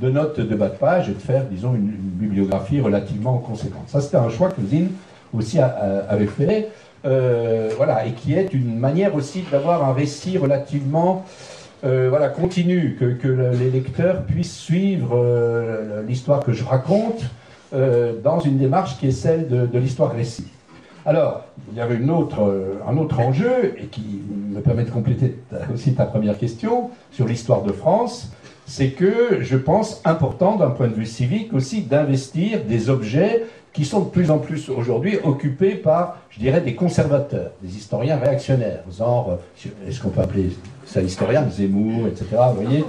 de 0.00 0.10
notes 0.10 0.40
de 0.40 0.54
bas 0.54 0.68
de 0.68 0.76
page 0.76 1.08
et 1.08 1.12
de 1.12 1.20
faire, 1.20 1.44
disons, 1.44 1.74
une, 1.74 1.92
bibliographie 2.12 2.80
relativement 2.80 3.38
conséquente. 3.38 3.84
Ça, 3.88 4.00
c'était 4.00 4.16
un 4.16 4.30
choix 4.30 4.48
que 4.48 4.62
Zine 4.62 4.90
aussi 5.34 5.58
avait 5.58 6.26
fait. 6.26 6.68
Euh, 7.04 7.70
voilà, 7.76 8.06
et 8.06 8.12
qui 8.12 8.32
est 8.34 8.54
une 8.54 8.78
manière 8.78 9.16
aussi 9.16 9.42
d'avoir 9.50 9.84
un 9.84 9.92
récit 9.92 10.38
relativement 10.38 11.24
voilà, 11.82 12.28
continue, 12.28 12.96
que, 12.96 13.28
les 13.58 13.70
lecteurs 13.70 14.22
puissent 14.22 14.56
suivre 14.56 15.20
l'histoire 16.06 16.38
que 16.40 16.52
je 16.52 16.62
raconte 16.62 17.24
dans 17.72 18.38
une 18.38 18.56
démarche 18.56 18.98
qui 18.98 19.08
est 19.08 19.10
celle 19.10 19.48
de, 19.48 19.78
l'histoire 19.78 20.12
récit. 20.14 20.46
Alors, 21.04 21.44
il 21.70 21.76
y 21.76 21.80
avait 21.80 21.98
autre, 22.08 22.78
un 22.88 22.96
autre 22.96 23.18
enjeu, 23.18 23.74
et 23.76 23.86
qui 23.86 24.22
me 24.50 24.60
permet 24.60 24.84
de 24.84 24.90
compléter 24.90 25.36
aussi 25.72 25.94
ta 25.94 26.04
première 26.04 26.38
question 26.38 26.90
sur 27.10 27.26
l'histoire 27.26 27.62
de 27.62 27.72
France, 27.72 28.30
c'est 28.66 28.90
que 28.90 29.38
je 29.40 29.56
pense 29.56 30.00
important 30.04 30.56
d'un 30.56 30.70
point 30.70 30.88
de 30.88 30.94
vue 30.94 31.06
civique 31.06 31.52
aussi 31.52 31.82
d'investir 31.82 32.64
des 32.64 32.88
objets 32.88 33.44
qui 33.72 33.84
sont 33.84 34.00
de 34.00 34.10
plus 34.10 34.30
en 34.30 34.38
plus 34.38 34.68
aujourd'hui 34.68 35.18
occupés 35.24 35.74
par, 35.74 36.18
je 36.30 36.38
dirais, 36.38 36.60
des 36.60 36.74
conservateurs, 36.74 37.52
des 37.62 37.76
historiens 37.76 38.18
réactionnaires, 38.18 38.82
genre, 38.96 39.38
est-ce 39.88 40.00
qu'on 40.00 40.10
peut 40.10 40.20
appeler 40.20 40.50
ça 40.84 41.00
historien, 41.00 41.48
Zemmour, 41.48 42.06
etc., 42.06 42.26
vous 42.54 42.62
voyez, 42.62 42.84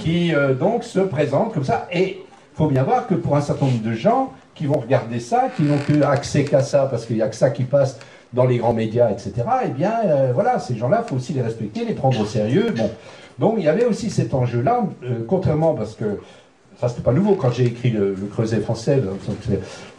qui 0.00 0.34
euh, 0.34 0.54
donc 0.54 0.84
se 0.84 1.00
présentent 1.00 1.54
comme 1.54 1.64
ça. 1.64 1.88
Et 1.92 2.18
il 2.20 2.56
faut 2.56 2.68
bien 2.68 2.82
voir 2.82 3.06
que 3.06 3.14
pour 3.14 3.36
un 3.36 3.40
certain 3.40 3.66
nombre 3.66 3.82
de 3.82 3.92
gens 3.94 4.32
qui 4.58 4.66
vont 4.66 4.80
regarder 4.80 5.20
ça, 5.20 5.48
qui 5.56 5.62
n'ont 5.62 5.78
que 5.78 6.02
accès 6.02 6.44
qu'à 6.44 6.60
ça, 6.60 6.88
parce 6.90 7.06
qu'il 7.06 7.14
n'y 7.14 7.22
a 7.22 7.28
que 7.28 7.36
ça 7.36 7.50
qui 7.50 7.62
passe 7.62 8.00
dans 8.32 8.44
les 8.44 8.58
grands 8.58 8.72
médias, 8.72 9.08
etc., 9.10 9.32
eh 9.64 9.68
bien, 9.68 9.92
euh, 10.04 10.32
voilà, 10.34 10.58
ces 10.58 10.76
gens-là, 10.76 11.04
il 11.04 11.08
faut 11.08 11.16
aussi 11.16 11.32
les 11.32 11.42
respecter, 11.42 11.84
les 11.84 11.94
prendre 11.94 12.20
au 12.20 12.26
sérieux. 12.26 12.74
Bon. 12.76 12.90
Donc, 13.38 13.54
il 13.58 13.64
y 13.64 13.68
avait 13.68 13.84
aussi 13.84 14.10
cet 14.10 14.34
enjeu-là, 14.34 14.84
euh, 15.04 15.24
contrairement, 15.28 15.74
parce 15.74 15.94
que 15.94 16.18
ça 16.80 16.88
c'était 16.88 17.02
pas 17.02 17.12
nouveau 17.12 17.34
quand 17.34 17.50
j'ai 17.50 17.66
écrit 17.66 17.90
le, 17.90 18.14
Creuset 18.30 18.60
français, 18.60 19.00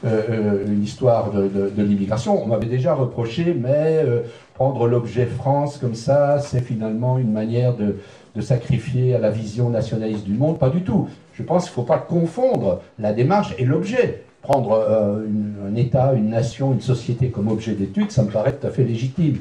euh, 0.06 0.66
une 0.66 0.84
histoire 0.84 1.32
de, 1.32 1.72
l'immigration, 1.78 2.42
on 2.42 2.48
m'avait 2.48 2.68
déjà 2.68 2.94
reproché, 2.94 3.54
mais 3.54 4.06
prendre 4.54 4.88
l'objet 4.88 5.26
France 5.26 5.78
comme 5.78 5.96
ça, 5.96 6.40
c'est 6.40 6.62
finalement 6.62 7.18
une 7.18 7.32
manière 7.32 7.74
de, 7.76 7.96
sacrifier 8.42 9.16
à 9.16 9.20
la 9.20 9.30
vision 9.30 9.70
nationaliste 9.70 10.24
du 10.24 10.34
monde. 10.34 10.60
Pas 10.60 10.70
du 10.70 10.82
tout. 10.84 11.10
Je 11.34 11.44
pense 11.44 11.64
qu'il 11.64 11.72
ne 11.72 11.76
faut 11.76 11.84
pas 11.84 11.98
confondre 11.98 12.80
la 12.98 13.12
démarche 13.12 13.54
et 13.58 13.66
l'objet. 13.66 14.24
Prendre 14.42 14.72
euh, 14.72 15.26
un 15.68 15.76
État, 15.76 16.14
une 16.14 16.30
nation, 16.30 16.74
une 16.74 16.82
société 16.82 17.30
comme 17.30 17.50
objet 17.50 17.74
d'étude, 17.74 18.12
ça 18.12 18.24
me 18.24 18.30
paraît 18.30 18.54
tout 18.54 18.68
à 18.68 18.70
fait 18.70 18.84
légitime. 18.84 19.38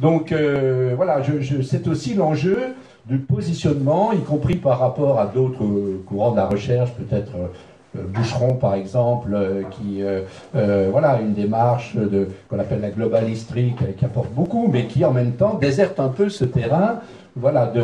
Donc 0.00 0.32
euh, 0.32 0.92
voilà, 0.96 1.20
c'est 1.62 1.88
aussi 1.88 2.14
l'enjeu 2.14 2.58
du 3.06 3.18
positionnement, 3.18 4.12
y 4.12 4.20
compris 4.20 4.56
par 4.56 4.78
rapport 4.78 5.18
à 5.20 5.26
d'autres 5.26 5.64
courants 6.06 6.32
de 6.32 6.36
la 6.36 6.46
recherche, 6.46 6.92
peut-être 6.92 7.32
euh, 7.96 8.02
Boucheron 8.08 8.54
par 8.54 8.74
exemple, 8.74 9.30
euh, 9.32 9.62
qui 9.70 10.02
euh, 10.02 10.88
voilà 10.90 11.20
une 11.20 11.34
démarche 11.34 11.94
de 11.96 12.28
qu'on 12.48 12.58
appelle 12.58 12.80
la 12.80 12.90
global 12.90 13.28
history 13.28 13.74
qui, 13.96 14.04
apporte 14.04 14.32
beaucoup, 14.32 14.68
mais 14.72 14.86
qui 14.86 15.04
en 15.04 15.12
même 15.12 15.32
temps 15.32 15.54
déserte 15.54 16.00
un 16.00 16.08
peu 16.08 16.28
ce 16.28 16.44
terrain 16.44 17.00
voilà 17.38 17.66
de, 17.66 17.82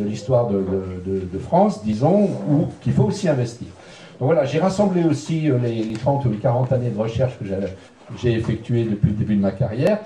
l'histoire 0.00 0.48
de, 0.48 1.38
France, 1.38 1.84
disons, 1.84 2.24
où 2.50 2.68
qu'il 2.80 2.94
faut 2.94 3.04
aussi 3.04 3.28
investir. 3.28 3.68
Donc 4.18 4.26
voilà, 4.26 4.44
j'ai 4.44 4.58
rassemblé 4.58 5.04
aussi 5.04 5.48
les, 5.62 5.92
30 5.92 6.24
ou 6.24 6.30
les 6.30 6.38
40 6.38 6.72
années 6.72 6.90
de 6.90 6.98
recherche 6.98 7.38
que 7.38 7.44
j'ai 8.16 8.32
effectuées 8.32 8.84
depuis 8.84 9.10
le 9.10 9.14
début 9.14 9.36
de 9.36 9.40
ma 9.40 9.52
carrière 9.52 10.00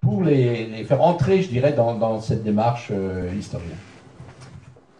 pour 0.00 0.22
les, 0.22 0.84
faire 0.84 1.02
entrer, 1.02 1.42
je 1.42 1.48
dirais, 1.48 1.72
dans, 1.72 2.20
cette 2.20 2.44
démarche 2.44 2.92
historienne. 3.38 3.78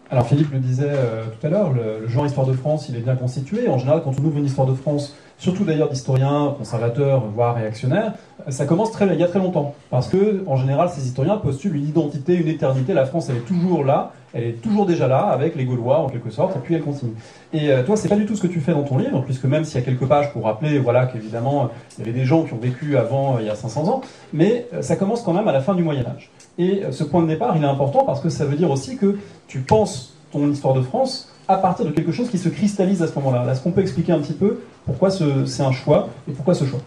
Alors 0.09 0.27
Philippe 0.29 0.53
le 0.53 0.61
disait 0.61 0.85
euh, 0.88 1.25
tout 1.25 1.47
à 1.47 1.51
l'heure, 1.51 1.73
le, 1.73 2.07
genre 2.07 2.27
Histoire 2.27 2.47
de 2.47 2.53
France, 2.53 2.88
il 2.88 2.97
est 2.97 3.01
bien 3.01 3.16
constitué. 3.16 3.69
En 3.69 3.79
général, 3.79 4.03
quand 4.05 4.12
on 4.21 4.25
ouvre 4.25 4.38
une 4.38 4.47
Histoire 4.47 4.69
de 4.69 4.75
France, 4.75 5.16
surtout 5.38 5.64
d'ailleurs 5.64 5.88
d'historiens 5.88 6.55
conservateurs, 6.57 7.25
voire 7.35 7.55
réactionnaires, 7.57 8.14
ça 8.49 8.64
commence 8.64 8.92
très, 8.92 9.07
il 9.07 9.20
y 9.20 9.25
a 9.25 9.29
très 9.29 9.38
longtemps. 9.38 9.75
Parce 9.90 10.09
que, 10.09 10.44
en 10.46 10.57
général, 10.57 10.88
ces 10.88 11.07
historiens 11.07 11.37
postulent 11.37 11.77
une 11.77 11.88
identité, 11.88 12.35
une 12.35 12.49
éternité. 12.49 12.94
La 12.94 13.07
France, 13.07 13.29
elle 13.29 13.37
est 13.37 13.46
toujours 13.46 13.85
là, 13.85 14.12
elle 14.35 14.44
est 14.44 14.62
toujours 14.62 14.87
déjà 14.87 15.09
là, 15.09 15.20
avec 15.20 15.57
les 15.57 15.64
Gaulois, 15.64 15.99
en 15.99 16.09
quelque 16.09 16.31
sorte, 16.31 16.57
et 16.57 16.59
puis 16.61 16.75
elle 16.75 16.83
continue. 16.83 17.14
Et 17.53 17.70
euh, 17.70 17.83
toi, 17.83 17.96
c'est 17.96 18.09
pas 18.09 18.16
du 18.16 18.27
tout 18.27 18.37
ce 18.37 18.42
que 18.42 18.46
tu 18.46 18.61
fais 18.61 18.72
dans 18.72 18.85
ton 18.85 18.99
livre, 18.99 19.22
puisque 19.22 19.44
même 19.44 19.64
s'il 19.64 19.81
y 19.81 19.83
a 19.83 19.85
quelques 19.85 20.07
pages 20.07 20.33
pour 20.33 20.44
rappeler, 20.44 20.79
voilà, 20.79 21.07
qu'évidemment, 21.07 21.70
il 21.96 22.07
y 22.07 22.09
avait 22.09 22.18
des 22.18 22.25
gens 22.25 22.44
qui 22.44 22.53
ont 22.53 22.59
vécu 22.59 22.96
avant, 22.96 23.37
euh, 23.37 23.40
il 23.40 23.46
y 23.46 23.51
a 23.51 23.55
500 23.55 23.88
ans, 23.88 24.01
mais 24.33 24.66
euh, 24.75 24.83
ça 24.83 24.96
commence 24.96 25.22
quand 25.22 25.33
même 25.33 25.49
à 25.49 25.53
la 25.53 25.61
fin 25.61 25.75
du 25.75 25.83
Moyen-Âge. 25.83 26.31
Et 26.59 26.83
ce 26.90 27.05
point 27.05 27.22
de 27.22 27.29
départ, 27.29 27.55
il 27.57 27.62
est 27.62 27.66
important 27.66 28.05
parce 28.05 28.20
que 28.20 28.31
ça 28.31 28.46
veut 28.46 28.57
dire 28.57 28.70
aussi 28.70 28.96
que 28.96 29.18
tu 29.46 29.61
penses 29.61 30.14
ton 30.33 30.51
histoire 30.51 30.72
de 30.72 30.81
France 30.81 31.31
à 31.48 31.56
partir 31.56 31.87
de 31.87 31.90
quelque 31.90 32.12
chose 32.12 32.28
qui 32.28 32.38
se 32.38 32.48
cristallise 32.48 33.02
à 33.02 33.06
ce 33.06 33.14
moment-là. 33.16 33.50
Est-ce 33.50 33.62
qu'on 33.62 33.70
peut 33.70 33.80
expliquer 33.80 34.12
un 34.12 34.18
petit 34.18 34.32
peu 34.32 34.61
pourquoi 34.85 35.11
c'est 35.11 35.62
un 35.62 35.72
choix 35.72 36.09
et 36.28 36.32
pourquoi 36.32 36.54
ce 36.54 36.64
choix? 36.64 36.80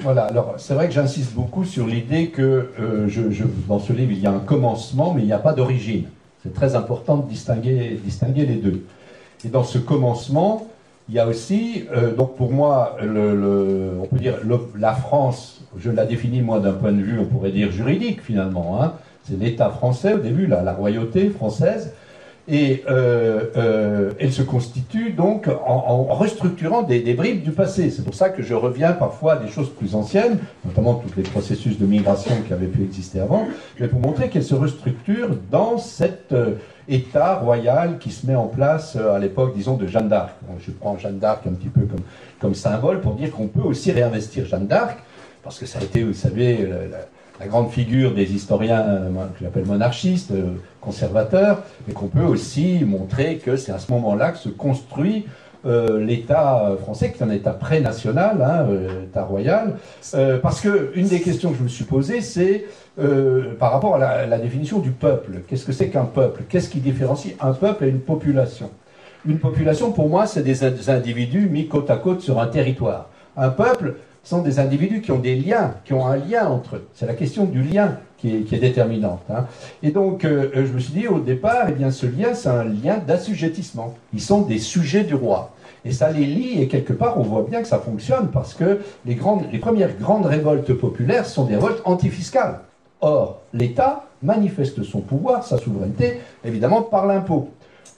Voilà, 0.00 0.24
alors 0.24 0.54
c'est 0.58 0.74
vrai 0.74 0.88
que 0.88 0.94
j'insiste 0.94 1.34
beaucoup 1.34 1.64
sur 1.64 1.86
l'idée 1.86 2.28
que 2.28 2.70
dans 3.68 3.78
ce 3.78 3.92
livre, 3.92 4.12
il 4.12 4.20
y 4.20 4.26
a 4.26 4.32
un 4.32 4.40
commencement, 4.40 5.12
mais 5.14 5.22
il 5.22 5.26
n'y 5.26 5.32
a 5.32 5.38
pas 5.38 5.52
d'origine. 5.52 6.04
C'est 6.42 6.54
très 6.54 6.74
important 6.74 7.18
de 7.18 7.28
distinguer, 7.28 7.98
les 8.36 8.56
deux. 8.56 8.84
Et 9.44 9.48
dans 9.48 9.64
ce 9.64 9.78
commencement, 9.78 10.66
il 11.08 11.14
y 11.14 11.18
a 11.18 11.26
aussi, 11.26 11.84
euh, 11.94 12.14
donc 12.14 12.36
pour 12.36 12.52
moi, 12.52 12.96
on 13.00 14.06
peut 14.06 14.18
dire 14.18 14.36
la 14.78 14.94
France, 14.94 15.60
je 15.76 15.90
la 15.90 16.06
définis 16.06 16.42
moi 16.42 16.60
d'un 16.60 16.72
point 16.72 16.92
de 16.92 17.02
vue, 17.02 17.18
on 17.18 17.26
pourrait 17.26 17.50
dire 17.50 17.70
juridique 17.72 18.22
finalement. 18.22 18.82
Hein. 18.82 18.94
C'est 19.24 19.38
l'État 19.38 19.70
français 19.70 20.14
au 20.14 20.18
début, 20.18 20.46
la 20.46 20.72
royauté 20.72 21.28
française. 21.28 21.92
Et 22.48 22.82
euh, 22.90 23.44
euh, 23.56 24.12
elle 24.18 24.32
se 24.32 24.42
constitue 24.42 25.12
donc 25.12 25.48
en, 25.48 26.04
restructurant 26.06 26.82
des, 26.82 27.00
des, 27.00 27.14
bribes 27.14 27.42
du 27.42 27.52
passé. 27.52 27.90
C'est 27.90 28.02
pour 28.02 28.14
ça 28.14 28.30
que 28.30 28.42
je 28.42 28.52
reviens 28.54 28.92
parfois 28.92 29.34
à 29.34 29.36
des 29.36 29.48
choses 29.48 29.70
plus 29.70 29.94
anciennes, 29.94 30.38
notamment 30.64 30.94
tous 30.94 31.14
les 31.16 31.22
processus 31.22 31.78
de 31.78 31.86
migration 31.86 32.34
qui 32.46 32.52
avaient 32.52 32.66
pu 32.66 32.82
exister 32.82 33.20
avant, 33.20 33.46
mais 33.78 33.86
pour 33.86 34.00
montrer 34.00 34.28
qu'elle 34.28 34.42
se 34.42 34.56
restructure 34.56 35.28
dans 35.52 35.78
cet 35.78 36.32
euh, 36.32 36.54
État 36.88 37.36
royal 37.36 37.98
qui 37.98 38.10
se 38.10 38.26
met 38.26 38.34
en 38.34 38.48
place 38.48 38.96
à 38.96 39.20
l'époque, 39.20 39.54
disons, 39.54 39.76
de 39.76 39.86
Jeanne 39.86 40.08
d'Arc. 40.08 40.34
je 40.58 40.72
prends 40.72 40.98
Jeanne 40.98 41.20
d'Arc 41.20 41.46
un 41.46 41.52
petit 41.52 41.68
peu 41.68 41.82
comme, 42.40 42.54
symbole 42.54 43.00
pour 43.00 43.14
dire 43.14 43.30
qu'on 43.30 43.46
peut 43.46 43.62
aussi 43.62 43.92
réinvestir 43.92 44.46
Jeanne 44.46 44.66
d'Arc, 44.66 44.98
parce 45.44 45.60
que 45.60 45.66
ça 45.66 45.78
a 45.78 45.82
été, 45.82 46.02
vous 46.02 46.12
savez, 46.12 46.68
la 46.90 46.98
grande 47.46 47.70
figure 47.70 48.14
des 48.14 48.32
historiens 48.32 48.80
euh, 48.80 49.08
que 49.34 49.42
j'appelle 49.42 49.66
monarchistes, 49.66 50.32
euh, 50.32 50.54
conservateurs, 50.80 51.62
mais 51.86 51.94
qu'on 51.94 52.08
peut 52.08 52.24
aussi 52.24 52.84
montrer 52.84 53.38
que 53.38 53.56
c'est 53.56 53.72
à 53.72 53.78
ce 53.78 53.90
moment-là 53.92 54.32
que 54.32 54.38
se 54.38 54.48
construit 54.48 55.26
euh, 55.64 56.04
l'État 56.04 56.72
français, 56.82 57.12
qui 57.12 57.22
est 57.22 57.26
un 57.26 57.30
État 57.30 57.52
pré-national, 57.52 58.42
hein, 58.42 58.66
État 59.04 59.22
royal, 59.22 59.74
parce 60.42 60.60
que 60.60 60.90
une 60.96 61.06
des 61.06 61.20
questions 61.20 61.52
que 61.52 61.58
je 61.58 61.62
me 61.62 61.68
suis 61.68 61.84
posée, 61.84 62.20
c'est 62.20 62.64
par 63.60 63.70
rapport 63.72 63.94
à 63.94 63.98
la, 63.98 64.26
la 64.26 64.38
définition 64.38 64.80
du 64.80 64.90
peuple. 64.90 65.42
Qu'est-ce 65.46 65.64
que 65.64 65.72
c'est 65.72 65.88
qu'un 65.88 66.04
peuple? 66.04 66.42
Qu'est-ce 66.48 66.68
qui 66.68 66.80
différencie 66.80 67.34
un 67.40 67.52
peuple 67.52 67.84
et 67.84 67.88
une 67.88 68.00
population? 68.00 68.70
Une 69.24 69.38
population, 69.38 69.92
pour 69.92 70.08
moi, 70.08 70.26
c'est 70.26 70.42
des 70.42 70.90
individus 70.90 71.48
mis 71.48 71.68
côte 71.68 71.90
à 71.90 71.96
côte 71.96 72.22
sur 72.22 72.40
un 72.40 72.48
territoire. 72.48 73.08
Un 73.36 73.50
peuple, 73.50 73.94
sont 74.24 74.42
des 74.42 74.58
individus 74.58 75.00
qui 75.00 75.12
ont 75.12 75.18
des 75.18 75.36
liens, 75.36 75.74
qui 75.84 75.94
ont 75.94 76.06
un 76.06 76.16
lien 76.16 76.46
entre 76.48 76.76
eux. 76.76 76.88
C'est 76.94 77.06
la 77.06 77.14
question 77.14 77.44
du 77.44 77.62
lien 77.62 77.98
qui 78.18 78.36
est, 78.36 78.60
déterminante. 78.60 79.22
Hein. 79.30 79.46
Et 79.82 79.90
donc, 79.90 80.24
euh, 80.24 80.50
je 80.54 80.72
me 80.72 80.78
suis 80.78 80.92
dit 80.92 81.08
au 81.08 81.18
départ, 81.18 81.66
eh 81.68 81.72
bien, 81.72 81.90
ce 81.90 82.06
lien, 82.06 82.34
c'est 82.34 82.48
un 82.48 82.64
lien 82.64 82.98
d'assujettissement. 82.98 83.94
Ils 84.14 84.20
sont 84.20 84.42
des 84.42 84.58
sujets 84.58 85.02
du 85.02 85.14
roi. 85.14 85.50
Et 85.84 85.90
ça 85.90 86.12
les 86.12 86.24
lie, 86.24 86.62
et 86.62 86.68
quelque 86.68 86.92
part, 86.92 87.18
on 87.18 87.22
voit 87.22 87.44
bien 87.48 87.60
que 87.62 87.66
ça 87.66 87.80
fonctionne, 87.80 88.28
parce 88.32 88.54
que 88.54 88.78
les 89.04 89.16
premières 89.58 89.96
grandes 89.98 90.26
révoltes 90.26 90.72
populaires 90.74 91.26
sont 91.26 91.44
des 91.44 91.56
révoltes 91.56 91.82
antifiscales. 91.84 92.60
Or, 93.00 93.40
l'État 93.52 94.04
manifeste 94.22 94.84
son 94.84 95.00
pouvoir, 95.00 95.44
sa 95.44 95.58
souveraineté, 95.58 96.20
évidemment, 96.44 96.82
par 96.82 97.06
l'impôt. 97.06 97.50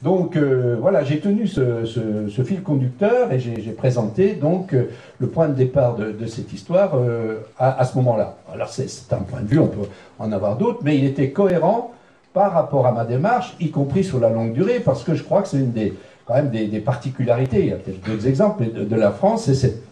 Donc 0.05 0.37
euh, 0.37 0.77
voilà, 0.79 1.03
j'ai 1.03 1.19
tenu 1.19 1.47
ce, 1.47 2.43
fil 2.45 2.63
conducteur 2.63 3.33
et 3.33 3.41
j'ai 3.41 3.73
présenté 3.73 4.35
donc 4.35 4.75
euh, 4.75 4.91
le 5.19 5.29
point 5.29 5.49
de 5.49 5.55
départ 5.55 5.97
de, 5.97 6.27
cette 6.27 6.53
histoire 6.53 6.93
euh, 6.95 7.39
à, 7.59 7.83
ce 7.87 7.97
moment-là. 7.97 8.37
Alors 8.53 8.69
c'est 8.69 8.87
un 9.13 9.23
point 9.23 9.41
de 9.41 9.47
vue, 9.47 9.59
on 9.59 9.67
peut 9.67 9.89
en 10.19 10.31
avoir 10.31 10.59
d'autres, 10.59 10.81
mais 10.83 10.99
il 10.99 11.07
était 11.07 11.31
cohérent 11.31 11.95
par 12.35 12.53
rapport 12.53 12.87
à 12.87 12.93
ma 12.93 13.07
démarche, 13.07 13.57
y 13.61 13.71
compris 13.71 14.05
sur 14.05 14.21
la 14.21 14.29
longue 14.29 14.53
durée, 14.53 14.81
parce 14.81 15.05
que 15.05 15.15
je 15.15 15.23
crois 15.23 15.41
que 15.41 15.49
c'est 15.49 15.57
une 15.57 15.73
des 15.73 15.95
quand 16.27 16.35
même 16.35 16.51
des, 16.51 16.81
particularités. 16.81 17.61
Il 17.61 17.67
y 17.69 17.73
a 17.73 17.77
peut-être 17.77 18.07
d'autres 18.07 18.27
exemples 18.27 18.65
de, 18.73 18.97
la 18.97 19.11
France, 19.11 19.45
c'est 19.45 19.55
cette 19.55 19.83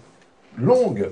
longue 0.59 1.09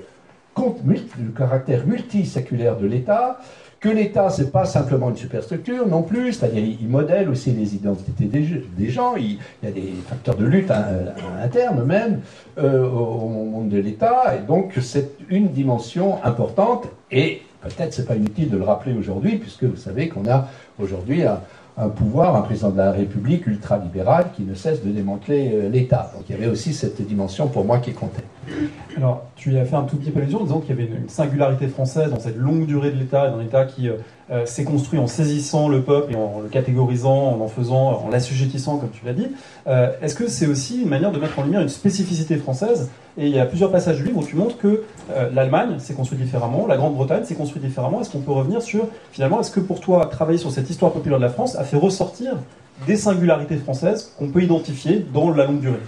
compte, 0.53 0.77
le 0.85 1.31
caractère 1.35 1.85
multiséculaire 1.85 2.77
de 2.77 2.87
l'État 2.87 3.39
que 3.81 3.89
l'État, 3.89 4.29
c'est 4.29 4.51
pas 4.51 4.65
simplement 4.65 5.09
une 5.09 5.17
superstructure 5.17 5.87
non 5.87 6.03
plus, 6.03 6.33
c'est-à-dire 6.33 6.63
il 6.79 6.87
modèle 6.87 7.27
aussi 7.29 7.51
les 7.51 7.73
identités 7.73 8.25
des, 8.25 8.89
gens, 8.89 9.15
il, 9.15 9.39
y 9.63 9.67
a 9.67 9.71
des 9.71 9.93
facteurs 10.07 10.35
de 10.35 10.45
lutte 10.45 10.71
interne 11.41 11.83
même 11.83 12.21
euh, 12.59 12.87
au 12.87 13.27
monde 13.27 13.69
de 13.69 13.79
l'État, 13.79 14.35
et 14.35 14.45
donc 14.45 14.73
c'est 14.81 15.13
une 15.29 15.47
dimension 15.47 16.23
importante, 16.23 16.89
et 17.09 17.41
peut-être 17.61 17.91
c'est 17.91 18.05
pas 18.05 18.15
inutile 18.15 18.51
de 18.51 18.57
le 18.57 18.63
rappeler 18.63 18.93
aujourd'hui, 18.93 19.37
puisque 19.37 19.63
vous 19.63 19.77
savez 19.77 20.09
qu'on 20.09 20.29
a 20.29 20.47
aujourd'hui 20.79 21.23
un, 21.23 21.39
un 21.75 21.89
pouvoir, 21.89 22.35
un 22.35 22.41
président 22.41 22.69
de 22.69 22.77
la 22.77 22.91
République 22.91 23.47
ultralibéral 23.47 24.27
qui 24.35 24.43
ne 24.43 24.53
cesse 24.53 24.83
de 24.83 24.91
démanteler 24.91 25.51
euh, 25.53 25.69
l'État. 25.69 26.11
Donc 26.15 26.25
il 26.29 26.35
y 26.35 26.37
avait 26.37 26.51
aussi 26.51 26.73
cette 26.73 27.01
dimension 27.01 27.47
pour 27.47 27.65
moi 27.65 27.79
qui 27.79 27.93
comptait. 27.93 28.23
Alors, 28.97 29.23
tu 29.35 29.53
y 29.53 29.57
as 29.57 29.65
fait 29.65 29.75
un 29.75 29.83
tout 29.83 29.97
petit 29.97 30.11
peu 30.11 30.19
allusion 30.19 30.41
en 30.41 30.43
disant 30.43 30.59
qu'il 30.59 30.71
y 30.71 30.73
avait 30.73 30.85
une, 30.85 31.07
singularité 31.07 31.67
française 31.67 32.09
dans 32.09 32.19
cette 32.19 32.37
longue 32.37 32.65
durée 32.65 32.91
de 32.91 32.97
l'État, 32.97 33.29
d'un 33.29 33.41
État 33.41 33.65
qui 33.65 33.87
euh, 33.87 33.95
euh, 34.31 34.45
s'est 34.45 34.63
construit 34.63 34.99
en 34.99 35.07
saisissant 35.07 35.69
le 35.69 35.81
peuple 35.81 36.13
et 36.13 36.15
en 36.15 36.41
le 36.41 36.49
catégorisant, 36.49 37.33
en 37.33 37.39
en 37.39 37.47
faisant, 37.47 38.03
en 38.05 38.09
l'assujettissant, 38.09 38.77
comme 38.77 38.89
tu 38.89 39.05
l'as 39.05 39.13
dit. 39.13 39.27
Euh, 39.67 39.91
Est-ce 40.01 40.15
que 40.15 40.27
c'est 40.27 40.47
aussi 40.47 40.81
une 40.81 40.89
manière 40.89 41.11
de 41.11 41.19
mettre 41.19 41.39
en 41.39 41.43
lumière 41.43 41.61
une 41.61 41.69
spécificité 41.69 42.35
française? 42.37 42.89
Et 43.17 43.27
il 43.27 43.35
y 43.35 43.39
a 43.39 43.45
plusieurs 43.45 43.71
passages 43.71 43.97
du 43.97 44.03
livre 44.05 44.19
où 44.19 44.25
tu 44.25 44.35
montres 44.35 44.57
que 44.57 44.83
l'Allemagne 45.33 45.79
s'est 45.79 45.93
construite 45.93 46.21
différemment, 46.21 46.65
la 46.65 46.77
Grande-Bretagne 46.77 47.25
s'est 47.25 47.35
construite 47.35 47.63
différemment. 47.63 47.99
Est-ce 47.99 48.09
qu'on 48.09 48.21
peut 48.21 48.31
revenir 48.31 48.61
sur, 48.61 48.87
finalement, 49.11 49.41
est-ce 49.41 49.51
que 49.51 49.59
pour 49.59 49.81
toi, 49.81 50.05
travailler 50.05 50.37
sur 50.37 50.49
cette 50.49 50.69
histoire 50.69 50.93
populaire 50.93 51.19
de 51.19 51.23
la 51.25 51.29
France 51.29 51.57
a 51.57 51.65
fait 51.65 51.75
ressortir 51.75 52.37
des 52.87 52.95
singularités 52.95 53.57
françaises 53.57 54.13
qu'on 54.17 54.29
peut 54.29 54.41
identifier 54.41 55.05
dans 55.13 55.29
la 55.29 55.45
longue 55.45 55.59
durée? 55.59 55.79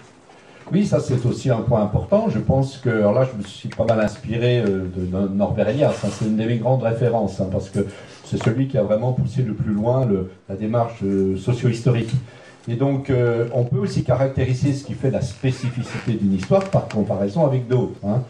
Oui, 0.73 0.87
ça 0.87 0.99
c'est 0.99 1.23
aussi 1.25 1.51
un 1.51 1.61
point 1.61 1.83
important. 1.83 2.29
Je 2.29 2.39
pense 2.39 2.77
que, 2.77 2.89
là, 2.89 3.27
je 3.31 3.37
me 3.37 3.43
suis 3.43 3.69
pas 3.69 3.85
mal 3.85 3.99
inspiré 3.99 4.59
euh, 4.59 4.85
de, 4.95 5.27
Norbert 5.27 5.69
Elias. 5.69 5.93
Hein, 6.03 6.09
c'est 6.11 6.25
une 6.25 6.35
de 6.35 6.43
mes 6.45 6.57
grandes 6.57 6.81
références 6.81 7.39
hein, 7.39 7.47
parce 7.51 7.69
que 7.69 7.85
c'est 8.25 8.41
celui 8.41 8.67
qui 8.67 8.77
a 8.79 8.83
vraiment 8.83 9.13
poussé 9.13 9.43
le 9.43 9.53
plus 9.53 9.71
loin 9.71 10.07
la 10.49 10.55
démarche 10.55 11.03
euh, 11.03 11.37
socio-historique. 11.37 12.11
Et 12.67 12.75
donc, 12.75 13.09
euh, 13.09 13.47
on 13.53 13.65
peut 13.65 13.77
aussi 13.77 14.03
caractériser 14.03 14.73
ce 14.73 14.83
qui 14.83 14.93
fait 14.93 15.11
la 15.11 15.21
spécificité 15.21 16.13
d'une 16.13 16.33
histoire 16.33 16.63
par 16.63 16.87
comparaison 16.87 17.45
avec 17.45 17.67
d'autres. 17.67 17.99
Hein. 18.03 18.23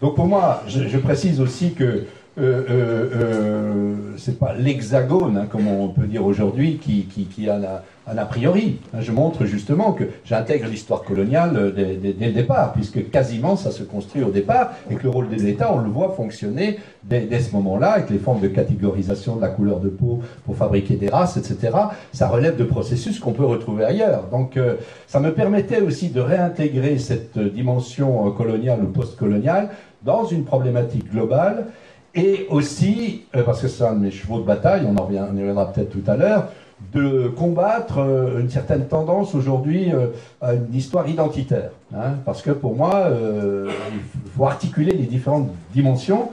Donc, 0.00 0.14
pour 0.14 0.26
moi, 0.26 0.62
je, 0.68 0.96
précise 0.96 1.40
aussi 1.40 1.74
que 1.74 2.06
euh, 2.38 2.64
euh, 2.70 3.94
c'est 4.16 4.38
pas 4.38 4.54
l'hexagone, 4.54 5.36
hein, 5.36 5.46
comme 5.50 5.66
on 5.66 5.88
peut 5.88 6.06
dire 6.06 6.24
aujourd'hui, 6.24 6.78
qui, 6.78 7.50
a 7.50 7.58
la, 7.58 7.82
a 8.06 8.24
priori. 8.24 8.78
Je 8.98 9.10
montre 9.10 9.46
justement 9.46 9.92
que 9.92 10.04
j'intègre 10.24 10.68
l'histoire 10.68 11.02
coloniale 11.02 11.72
dès, 11.74 11.96
dès, 11.96 12.26
le 12.26 12.32
départ, 12.32 12.72
puisque 12.72 13.10
quasiment 13.10 13.56
ça 13.56 13.72
se 13.72 13.82
construit 13.82 14.22
au 14.22 14.30
départ, 14.30 14.72
et 14.90 14.94
que 14.94 15.02
le 15.02 15.10
rôle 15.10 15.28
des 15.28 15.48
États, 15.48 15.74
on 15.74 15.78
le 15.78 15.90
voit 15.90 16.14
fonctionner 16.16 16.78
dès, 17.02 17.40
ce 17.40 17.52
moment-là, 17.56 17.92
avec 17.92 18.10
les 18.10 18.18
formes 18.18 18.40
de 18.40 18.48
catégorisation 18.48 19.34
de 19.36 19.40
la 19.40 19.48
couleur 19.48 19.80
de 19.80 19.88
peau 19.88 20.20
pour 20.44 20.56
fabriquer 20.56 20.94
des 20.94 21.08
races, 21.08 21.36
etc. 21.36 21.76
Ça 22.12 22.28
relève 22.28 22.56
de 22.56 22.64
processus 22.64 23.18
qu'on 23.18 23.32
peut 23.32 23.44
retrouver 23.44 23.84
ailleurs. 23.84 24.28
Donc 24.30 24.56
euh, 24.56 24.76
ça 25.08 25.18
me 25.18 25.32
permettait 25.34 25.80
aussi 25.80 26.10
de 26.10 26.20
réintégrer 26.20 26.98
cette 26.98 27.38
dimension 27.38 28.30
coloniale 28.30 28.84
ou 28.84 28.86
post-coloniale 28.86 29.70
dans 30.02 30.24
une 30.24 30.44
problématique 30.44 31.10
globale 31.10 31.66
et 32.14 32.46
aussi, 32.50 33.22
euh, 33.36 33.42
parce 33.44 33.60
que 33.60 33.68
c'est 33.68 33.84
un 33.84 33.92
de 33.92 34.00
mes 34.00 34.10
chevaux 34.10 34.40
de 34.40 34.44
bataille, 34.44 34.82
on 34.86 34.96
en 34.96 35.06
reviendra 35.06 35.72
peut-être 35.72 35.90
tout 35.90 36.10
à 36.10 36.16
l'heure, 36.16 36.48
de 36.92 37.28
combattre 37.28 37.98
euh, 37.98 38.40
une 38.40 38.50
certaine 38.50 38.86
tendance 38.86 39.34
aujourd'hui 39.34 39.92
euh, 39.92 40.08
à 40.40 40.54
une 40.54 40.74
histoire 40.74 41.08
identitaire. 41.08 41.70
Hein, 41.94 42.14
parce 42.24 42.42
que 42.42 42.50
pour 42.50 42.74
moi, 42.74 43.10
il 43.10 44.30
faut 44.36 44.46
articuler 44.46 44.92
les 44.92 45.06
différentes 45.06 45.50
dimensions 45.72 46.30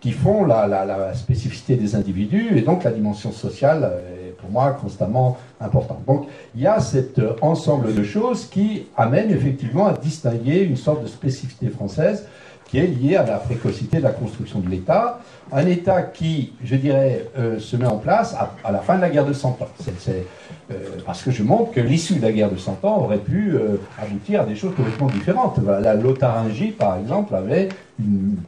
qui 0.00 0.12
font 0.12 0.44
la, 0.44 1.14
spécificité 1.14 1.76
des 1.76 1.94
individus, 1.94 2.58
et 2.58 2.60
donc 2.60 2.84
la 2.84 2.90
dimension 2.90 3.32
sociale 3.32 3.90
est 4.26 4.32
pour 4.32 4.50
moi 4.50 4.72
constamment 4.72 5.38
importante. 5.60 6.04
Donc 6.06 6.26
il 6.54 6.60
y 6.60 6.66
a 6.66 6.80
cet 6.80 7.20
ensemble 7.40 7.94
de 7.94 8.02
choses 8.02 8.44
qui 8.46 8.86
amènent 8.96 9.30
effectivement 9.30 9.86
à 9.86 9.94
distinguer 9.94 10.62
une 10.62 10.76
sorte 10.76 11.02
de 11.02 11.08
spécificité 11.08 11.68
française 11.68 12.26
qui 12.74 12.80
est 12.80 12.86
lié 12.88 13.14
à 13.14 13.24
la 13.24 13.36
précocité 13.36 13.98
de 13.98 14.02
la 14.02 14.10
construction 14.10 14.58
de 14.58 14.68
l'État. 14.68 15.20
Un 15.52 15.64
État 15.66 16.02
qui, 16.02 16.54
je 16.64 16.74
dirais, 16.74 17.28
euh, 17.38 17.60
se 17.60 17.76
met 17.76 17.86
en 17.86 17.98
place 17.98 18.34
à, 18.34 18.72
la 18.72 18.80
fin 18.80 18.96
de 18.96 19.00
la 19.00 19.10
guerre 19.10 19.26
de 19.26 19.32
Cent 19.32 19.56
Ans. 19.60 19.68
C'est, 19.78 20.26
euh, 20.72 20.74
parce 21.06 21.22
que 21.22 21.30
je 21.30 21.44
montre 21.44 21.70
que 21.70 21.80
l'issue 21.80 22.16
de 22.16 22.22
la 22.22 22.32
guerre 22.32 22.50
de 22.50 22.56
Cent 22.56 22.76
Ans 22.82 22.98
aurait 22.98 23.18
pu 23.18 23.54
euh, 23.54 23.76
aboutir 24.02 24.40
à 24.40 24.44
des 24.44 24.56
choses 24.56 24.74
complètement 24.74 25.06
différentes. 25.06 25.60
La 25.64 25.94
Lotharingie, 25.94 26.72
par 26.72 26.98
exemple, 26.98 27.36
avait 27.36 27.68
une 28.00 28.38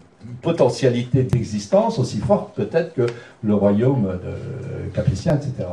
potentialité 0.43 1.23
d'existence 1.23 2.01
aussi 2.01 2.19
forte 2.19 2.53
peut-être 2.57 2.95
que 2.95 3.07
le 3.45 3.55
royaume 3.55 4.19
de 4.25 4.91
Capétien, 4.93 5.37
etc. 5.37 5.69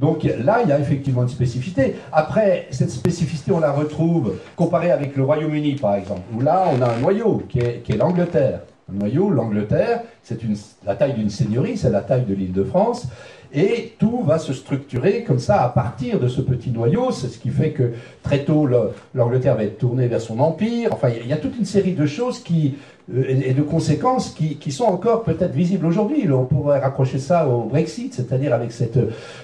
Donc 0.00 0.24
là, 0.24 0.60
il 0.62 0.68
y 0.68 0.72
a 0.72 0.78
effectivement 0.78 1.22
une 1.22 1.28
spécificité. 1.28 1.96
Après, 2.12 2.66
cette 2.70 2.90
spécificité, 2.90 3.52
on 3.52 3.60
la 3.60 3.72
retrouve 3.72 4.34
comparée 4.56 4.90
avec 4.90 5.16
le 5.16 5.24
Royaume-Uni, 5.24 5.76
par 5.76 5.94
exemple, 5.94 6.22
où 6.34 6.40
là, 6.40 6.66
on 6.72 6.82
a 6.82 6.90
un 6.90 6.98
noyau 6.98 7.42
qui 7.48 7.60
est, 7.60 7.96
l'Angleterre. 7.96 8.60
Un 8.90 8.98
noyau, 8.98 9.30
l'Angleterre, 9.30 10.02
c'est 10.22 10.38
la 10.84 10.94
taille 10.94 11.14
d'une 11.14 11.30
seigneurie, 11.30 11.76
c'est 11.76 11.90
la 11.90 12.02
taille 12.02 12.24
de 12.24 12.34
l'île 12.34 12.52
de 12.52 12.64
France. 12.64 13.06
Et 13.56 13.94
tout 14.00 14.22
va 14.24 14.40
se 14.40 14.52
structurer 14.52 15.22
comme 15.22 15.38
ça 15.38 15.62
à 15.62 15.68
partir 15.68 16.18
de 16.18 16.26
ce 16.26 16.40
petit 16.40 16.70
noyau. 16.70 17.12
C'est 17.12 17.28
ce 17.28 17.38
qui 17.38 17.50
fait 17.50 17.70
que 17.70 17.92
très 18.24 18.40
tôt, 18.40 18.68
l'Angleterre 19.14 19.54
va 19.54 19.62
être 19.62 19.78
tournée 19.78 20.08
vers 20.08 20.20
son 20.20 20.40
empire. 20.40 20.88
Enfin, 20.92 21.08
il 21.08 21.28
y 21.28 21.32
a 21.32 21.36
toute 21.36 21.56
une 21.56 21.64
série 21.64 21.92
de 21.92 22.04
choses 22.04 22.40
qui, 22.40 22.74
et 23.12 23.52
de 23.52 23.60
conséquences 23.60 24.30
qui, 24.30 24.56
qui 24.56 24.72
sont 24.72 24.84
encore 24.84 25.24
peut-être 25.24 25.52
visibles 25.52 25.84
aujourd'hui. 25.84 26.26
On 26.32 26.46
pourrait 26.46 26.78
raccrocher 26.78 27.18
ça 27.18 27.46
au 27.46 27.64
Brexit, 27.64 28.14
c'est-à-dire 28.14 28.54
avec 28.54 28.72
cette, 28.72 28.98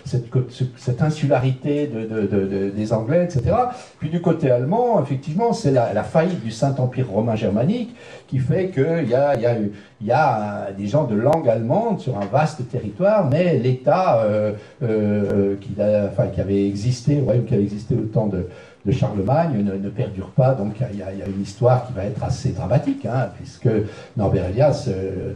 cette, 0.07 0.29
cette 0.77 1.03
insularité 1.03 1.87
de, 1.87 2.07
de, 2.07 2.27
de, 2.27 2.70
des 2.70 2.92
Anglais, 2.94 3.25
etc. 3.25 3.55
Puis 3.99 4.09
du 4.09 4.23
côté 4.23 4.51
allemand, 4.51 5.03
effectivement, 5.03 5.53
c'est 5.53 5.73
la, 5.73 5.92
la, 5.92 6.05
faillite 6.05 6.42
du 6.42 6.51
Saint-Empire 6.51 7.11
romain 7.11 7.37
germanique 7.37 7.94
qui 8.29 8.38
fait 8.38 8.70
qu'il 8.70 9.09
y 9.09 9.14
a, 9.14 9.38
y, 9.38 9.44
a, 9.44 9.57
y 10.01 10.11
a 10.11 10.73
des 10.73 10.87
gens 10.87 11.05
de 11.05 11.14
langue 11.14 11.49
allemande 11.49 12.01
sur 12.01 12.16
un 12.16 12.25
vaste 12.25 12.66
territoire, 12.70 13.29
mais 13.29 13.59
l'État 13.59 14.23
euh, 14.23 14.53
euh, 14.83 15.57
qui, 15.61 15.75
enfin, 15.79 16.29
qui 16.29 16.40
avait 16.40 16.66
existé, 16.66 17.20
ouais, 17.20 17.40
qui 17.46 17.53
avait 17.53 17.64
existé 17.64 17.94
au 17.94 18.07
temps 18.07 18.27
de 18.27 18.49
de 18.87 18.93
Charlemagne 18.93 19.62
ne, 19.62 19.88
perdure 19.90 20.31
pas. 20.31 20.55
Donc 20.55 20.75
il 20.93 20.99
y, 20.99 21.03
a 21.03 21.27
une 21.27 21.43
histoire 21.43 21.87
qui 21.87 21.93
va 21.93 22.05
être 22.05 22.23
assez 22.23 22.51
dramatique, 22.51 23.07
hein, 23.07 23.29
puisque 23.37 23.69
Norbert 24.16 24.47
Elias 24.47 24.87
euh, 24.88 25.33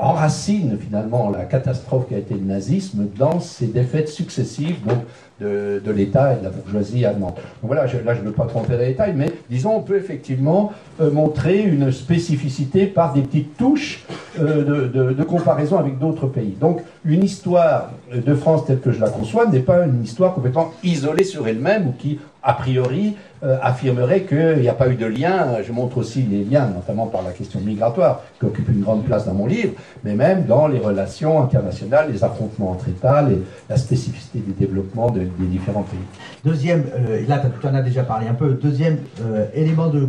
enracine 0.00 0.78
finalement 0.78 1.30
la 1.30 1.44
catastrophe 1.44 2.06
qui 2.08 2.14
a 2.14 2.18
été 2.18 2.34
le 2.34 2.40
nazisme 2.40 3.06
dans 3.16 3.40
ses 3.40 3.66
défaites 3.66 4.08
successives 4.08 4.76
donc, 4.86 4.98
de, 5.40 5.90
l'État 5.90 6.34
et 6.34 6.38
de 6.38 6.44
la 6.44 6.50
bourgeoisie 6.50 7.04
allemande. 7.04 7.34
Donc 7.34 7.62
voilà, 7.62 7.86
là 7.86 8.14
je 8.14 8.20
ne 8.20 8.26
veux 8.26 8.32
pas 8.32 8.46
trop 8.46 8.60
entrer 8.60 8.74
dans 8.74 8.82
les 8.82 8.88
détails, 8.90 9.14
mais 9.16 9.32
disons 9.50 9.74
on 9.74 9.80
peut 9.80 9.96
effectivement 9.96 10.72
euh, 11.00 11.10
montrer 11.10 11.62
une 11.62 11.90
spécificité 11.90 12.86
par 12.86 13.12
des 13.12 13.22
petites 13.22 13.56
touches 13.56 14.04
euh, 14.38 14.86
de, 14.88 15.12
de, 15.12 15.22
comparaison 15.24 15.78
avec 15.78 15.98
d'autres 15.98 16.28
pays. 16.28 16.54
Donc 16.60 16.82
une 17.04 17.24
histoire 17.24 17.90
de 18.14 18.34
France 18.34 18.66
telle 18.66 18.78
que 18.78 18.92
je 18.92 19.00
la 19.00 19.08
conçois 19.08 19.46
n'est 19.46 19.60
pas 19.60 19.84
une 19.84 20.04
histoire 20.04 20.34
complètement 20.34 20.72
isolée 20.84 21.24
sur 21.24 21.48
elle-même 21.48 21.88
ou 21.88 21.92
qui 21.92 22.20
a 22.42 22.54
priori, 22.54 23.16
euh, 23.44 23.56
affirmerait 23.62 24.22
qu'il 24.22 24.60
n'y 24.60 24.68
a 24.68 24.74
pas 24.74 24.88
eu 24.88 24.96
de 24.96 25.06
lien. 25.06 25.62
Je 25.66 25.72
montre 25.72 25.98
aussi 25.98 26.22
les 26.22 26.44
liens, 26.44 26.66
notamment 26.66 27.06
par 27.06 27.22
la 27.22 27.30
question 27.30 27.60
migratoire, 27.60 28.22
qui 28.38 28.46
occupe 28.46 28.68
une 28.68 28.82
grande 28.82 29.04
place 29.04 29.26
dans 29.26 29.34
mon 29.34 29.46
livre, 29.46 29.74
mais 30.02 30.14
même 30.14 30.44
dans 30.44 30.66
les 30.66 30.78
relations 30.78 31.42
internationales, 31.42 32.10
les 32.12 32.24
affrontements 32.24 32.70
entre 32.70 32.88
États, 32.88 33.24
la 33.68 33.76
spécificité 33.76 34.40
du 34.40 34.52
développement 34.52 35.10
des 35.10 35.26
différents 35.38 35.82
pays. 35.82 35.98
Deuxième, 36.44 36.84
euh, 36.96 37.24
là 37.28 37.40
tu 37.60 37.66
en 37.66 37.74
as 37.74 37.82
déjà 37.82 38.02
parlé 38.02 38.26
un 38.26 38.34
peu, 38.34 38.54
deuxième 38.54 38.98
euh, 39.20 39.46
élément 39.54 39.88
de, 39.88 40.08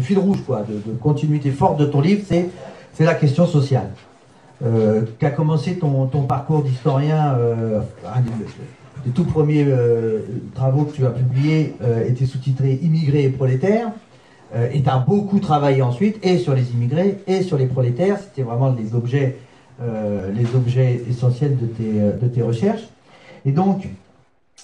fil 0.00 0.18
rouge, 0.18 0.42
quoi, 0.46 0.64
de, 0.68 0.92
continuité 0.92 1.50
forte 1.50 1.78
de 1.78 1.86
ton 1.86 2.00
livre, 2.00 2.22
c'est 2.26 3.04
la 3.04 3.14
question 3.14 3.46
sociale. 3.46 3.88
tu 4.60 5.26
as 5.26 5.30
commencé 5.30 5.76
ton, 5.76 6.06
ton 6.06 6.22
parcours 6.22 6.62
d'historien, 6.62 7.36
les 9.04 9.12
tout 9.12 9.24
premiers 9.24 9.64
euh, 9.66 10.20
travaux 10.54 10.84
que 10.84 10.92
tu 10.94 11.06
as 11.06 11.10
publiés 11.10 11.74
euh, 11.82 12.06
étaient 12.06 12.26
sous-titrés 12.26 12.78
Immigrés 12.82 13.24
et 13.24 13.28
prolétaires. 13.28 13.90
Euh, 14.54 14.68
et 14.72 14.82
tu 14.82 14.88
as 14.88 14.98
beaucoup 14.98 15.40
travaillé 15.40 15.82
ensuite, 15.82 16.18
et 16.24 16.38
sur 16.38 16.54
les 16.54 16.70
immigrés, 16.72 17.18
et 17.26 17.42
sur 17.42 17.56
les 17.56 17.66
prolétaires. 17.66 18.18
C'était 18.18 18.42
vraiment 18.42 18.72
les 18.72 18.94
objets, 18.94 19.36
les 20.34 20.54
objets 20.54 21.00
essentiels 21.08 21.56
de 21.56 21.66
tes, 21.66 21.92
de 21.92 22.28
tes 22.28 22.42
recherches. 22.42 22.88
Et 23.44 23.50
donc, 23.50 23.88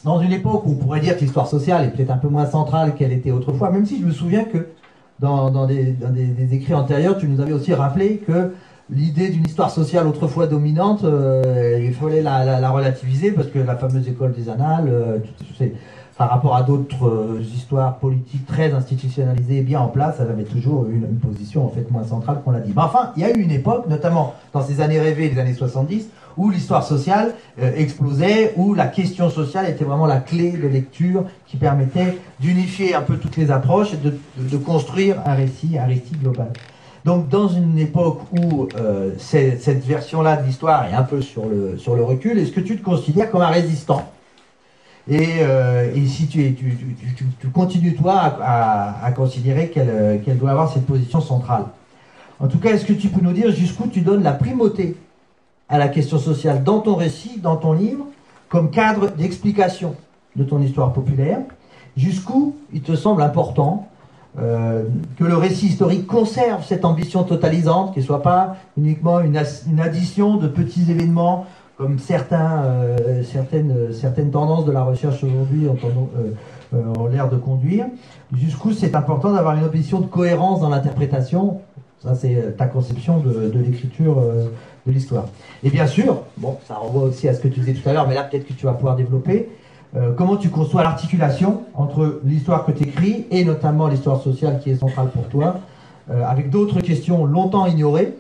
dans 0.05 0.21
une 0.21 0.33
époque 0.33 0.65
où 0.67 0.73
on 0.73 0.75
pourrait 0.77 1.01
dire 1.01 1.17
que 1.17 1.23
l'histoire 1.23 1.49
sociale 1.49 1.87
est 1.87 1.91
peut-être 1.91 2.11
un 2.11 2.19
peu 2.19 2.29
moins 2.29 2.47
centrale 2.47 2.95
qu'elle 2.95 3.13
était 3.13 3.33
autrefois, 3.33 3.71
même 3.71 3.85
si 3.85 3.99
je 4.01 4.07
me 4.07 4.13
souviens 4.13 4.45
que 4.45 4.69
dans, 5.19 5.51
dans, 5.51 5.67
des, 5.67 5.93
dans 5.93 6.11
des, 6.11 6.55
écrits 6.55 6.75
antérieurs, 6.75 7.19
tu 7.19 7.27
nous 7.27 7.41
avais 7.41 7.53
aussi 7.53 7.75
rappelé 7.75 8.19
que 8.19 8.53
l'idée 8.91 9.29
d'une 9.29 9.45
histoire 9.45 9.71
sociale 9.71 10.07
autrefois 10.07 10.47
dominante, 10.47 11.05
euh, 11.05 11.81
il 11.83 11.95
fallait 11.95 12.23
la, 12.23 12.71
relativiser 12.71 13.33
parce 13.33 13.49
que 13.49 13.59
la 13.59 13.77
fameuse 13.77 14.09
école 14.09 14.33
des 14.33 14.49
annales, 14.49 14.89
euh, 14.89 15.19
par 16.17 16.31
rapport 16.31 16.57
à 16.57 16.63
d'autres 16.63 17.07
euh, 17.07 17.41
histoires 17.55 17.99
politiques 17.99 18.45
très 18.47 18.73
institutionnalisées 18.73 19.59
et 19.59 19.63
bien 19.63 19.81
en 19.81 19.87
place, 19.87 20.17
elle 20.21 20.31
avait 20.31 20.45
toujours 20.45 20.87
une, 20.87 21.05
une 21.05 21.19
position 21.19 21.65
en 21.65 21.69
fait 21.69 21.89
moins 21.93 22.03
centrale 22.03 22.41
qu'on 22.45 22.51
l'a 22.51 22.61
dit. 22.61 22.73
Mais 22.75 22.83
enfin, 22.83 23.13
il 23.17 23.23
y 23.23 23.25
a 23.25 23.31
eu 23.31 23.41
une 23.41 23.53
époque, 23.53 23.87
notamment 23.89 24.35
dans 24.53 24.63
ces 24.63 24.81
années 24.81 24.99
rêvées 24.99 25.29
des 25.29 25.39
années 25.39 25.55
70, 25.55 26.09
où 26.37 26.51
l'histoire 26.51 26.85
sociale 26.85 27.35
explosait, 27.57 28.53
où 28.57 28.73
la 28.73 28.87
question 28.87 29.29
sociale 29.29 29.69
était 29.69 29.85
vraiment 29.85 30.07
la 30.07 30.19
clé 30.19 30.53
de 30.53 30.69
lecture 30.69 31.25
qui 31.49 31.57
permettait 31.57 32.17
d'unifier 32.39 32.95
un 32.95 33.03
peu 33.03 33.17
toutes 33.17 33.37
les 33.37 33.51
approches 33.51 33.93
et 33.95 33.97
de, 33.97 34.15
de 34.37 34.57
construire 34.57 35.17
un 35.27 35.35
récit, 35.35 35.77
un 35.79 35.87
récit 35.87 36.15
global. 36.15 36.53
Donc 37.05 37.29
dans 37.29 37.49
une 37.49 37.79
époque 37.79 38.21
où 38.33 38.69
euh, 38.77 39.13
cette 39.19 39.85
version-là 39.85 40.37
de 40.37 40.47
l'histoire 40.47 40.87
est 40.87 40.95
un 40.95 41.03
peu 41.03 41.23
sur 41.23 41.47
le, 41.47 41.79
sur 41.79 41.95
le 41.95 42.03
recul, 42.03 42.39
est-ce 42.39 42.53
que 42.53 42.61
tu 42.61 42.77
te 42.77 42.85
considères 42.85 43.31
comme 43.31 43.43
un 43.43 43.49
résistant? 43.49 44.11
Et, 45.09 45.41
euh, 45.41 45.95
si 46.07 46.27
tu, 46.27 46.55
tu, 46.55 47.49
continues 47.49 47.95
toi 47.95 48.37
à, 48.43 49.11
considérer 49.13 49.69
qu'elle 49.71 50.39
doit 50.39 50.51
avoir 50.51 50.71
cette 50.73 50.87
position 50.87 51.21
centrale? 51.21 51.65
En 52.41 52.47
tout 52.47 52.59
cas, 52.59 52.71
est-ce 52.71 52.85
que 52.85 52.93
tu 52.93 53.09
peux 53.09 53.23
nous 53.23 53.33
dire 53.33 53.51
jusqu'où 53.51 53.89
tu 53.89 54.03
donnes 54.03 54.23
la 54.23 54.33
primauté 54.33 54.97
à 55.69 55.79
la 55.79 55.89
question 55.89 56.19
sociale 56.19 56.63
dans 56.63 56.81
ton 56.81 56.95
récit, 56.95 57.39
dans 57.41 57.57
ton 57.57 57.73
livre, 57.73 58.05
comme 58.49 58.71
cadre 58.71 59.09
d'explication 59.11 59.97
de 60.37 60.45
ton 60.45 60.61
histoire 60.61 60.93
populaire? 60.93 61.39
Jusqu'où 61.97 62.55
il 62.73 62.83
te 62.83 62.95
semble 62.95 63.23
important 63.23 63.89
euh, 64.39 64.85
que 65.19 65.25
le 65.25 65.37
récit 65.37 65.67
historique 65.67 66.07
conserve 66.07 66.65
cette 66.65 66.85
ambition 66.85 67.25
totalisante, 67.25 67.93
qu'il 67.93 68.03
ne 68.03 68.07
soit 68.07 68.23
pas 68.23 68.57
uniquement 68.77 69.21
une, 69.21 69.37
addition 69.37 70.37
de 70.37 70.47
petits 70.47 70.91
événements 70.91 71.47
comme 71.77 71.97
euh, 72.11 73.23
certaines, 73.25 73.93
certaines 73.93 74.31
tendances 74.31 74.65
de 74.65 74.73
la 74.73 74.83
recherche 74.83 75.25
aujourd'hui 75.25 75.69
ont, 75.69 75.79
euh, 76.75 77.09
l'air 77.11 77.29
de 77.29 77.37
conduire. 77.37 77.87
Jusqu'où 78.37 78.73
c'est 78.73 78.95
important 78.95 79.33
d'avoir 79.33 79.57
une 79.57 79.65
ambition 79.65 80.01
de 80.01 80.07
cohérence 80.07 80.61
dans 80.61 80.69
l'interprétation. 80.69 81.61
Ça, 82.03 82.15
c'est 82.15 82.57
ta 82.57 82.67
conception 82.67 83.19
de 83.19 83.59
l'écriture 83.59 84.23
de 84.89 84.93
l'histoire. 84.93 85.27
Et 85.63 85.71
bien 85.71 85.87
sûr, 85.87 86.23
bon, 86.37 86.59
ça 86.67 86.75
renvoie 86.75 87.03
aussi 87.03 87.29
à 87.29 87.35
ce 87.35 87.41
que 87.41 87.49
tu 87.49 87.61
disais 87.61 87.75
tout 87.75 87.89
à 87.89 87.93
l'heure, 87.93 88.07
mais 88.07 88.15
là 88.15 88.23
peut-être 88.23 88.47
que 88.47 88.53
tu 88.53 88.67
vas 88.67 88.73
pouvoir 88.73 88.95
développer, 88.95 89.49
euh, 89.97 90.13
comment 90.13 90.37
tu 90.37 90.51
conçois 90.51 90.83
l'articulation 90.83 91.63
entre 91.75 92.21
l'histoire 92.25 92.67
que 92.67 92.73
tu 92.73 92.85
écris 92.85 93.27
et 93.31 93.45
notamment 93.45 93.89
l'histoire 93.89 94.21
sociale 94.21 94.61
qui 94.63 94.71
est 94.71 94.77
centrale 94.77 95.09
pour 95.09 95.29
toi, 95.29 95.61
euh, 96.11 96.25
avec 96.27 96.51
d'autres 96.51 96.81
questions 96.81 97.25
longtemps 97.25 97.67
ignorées, 97.67 98.15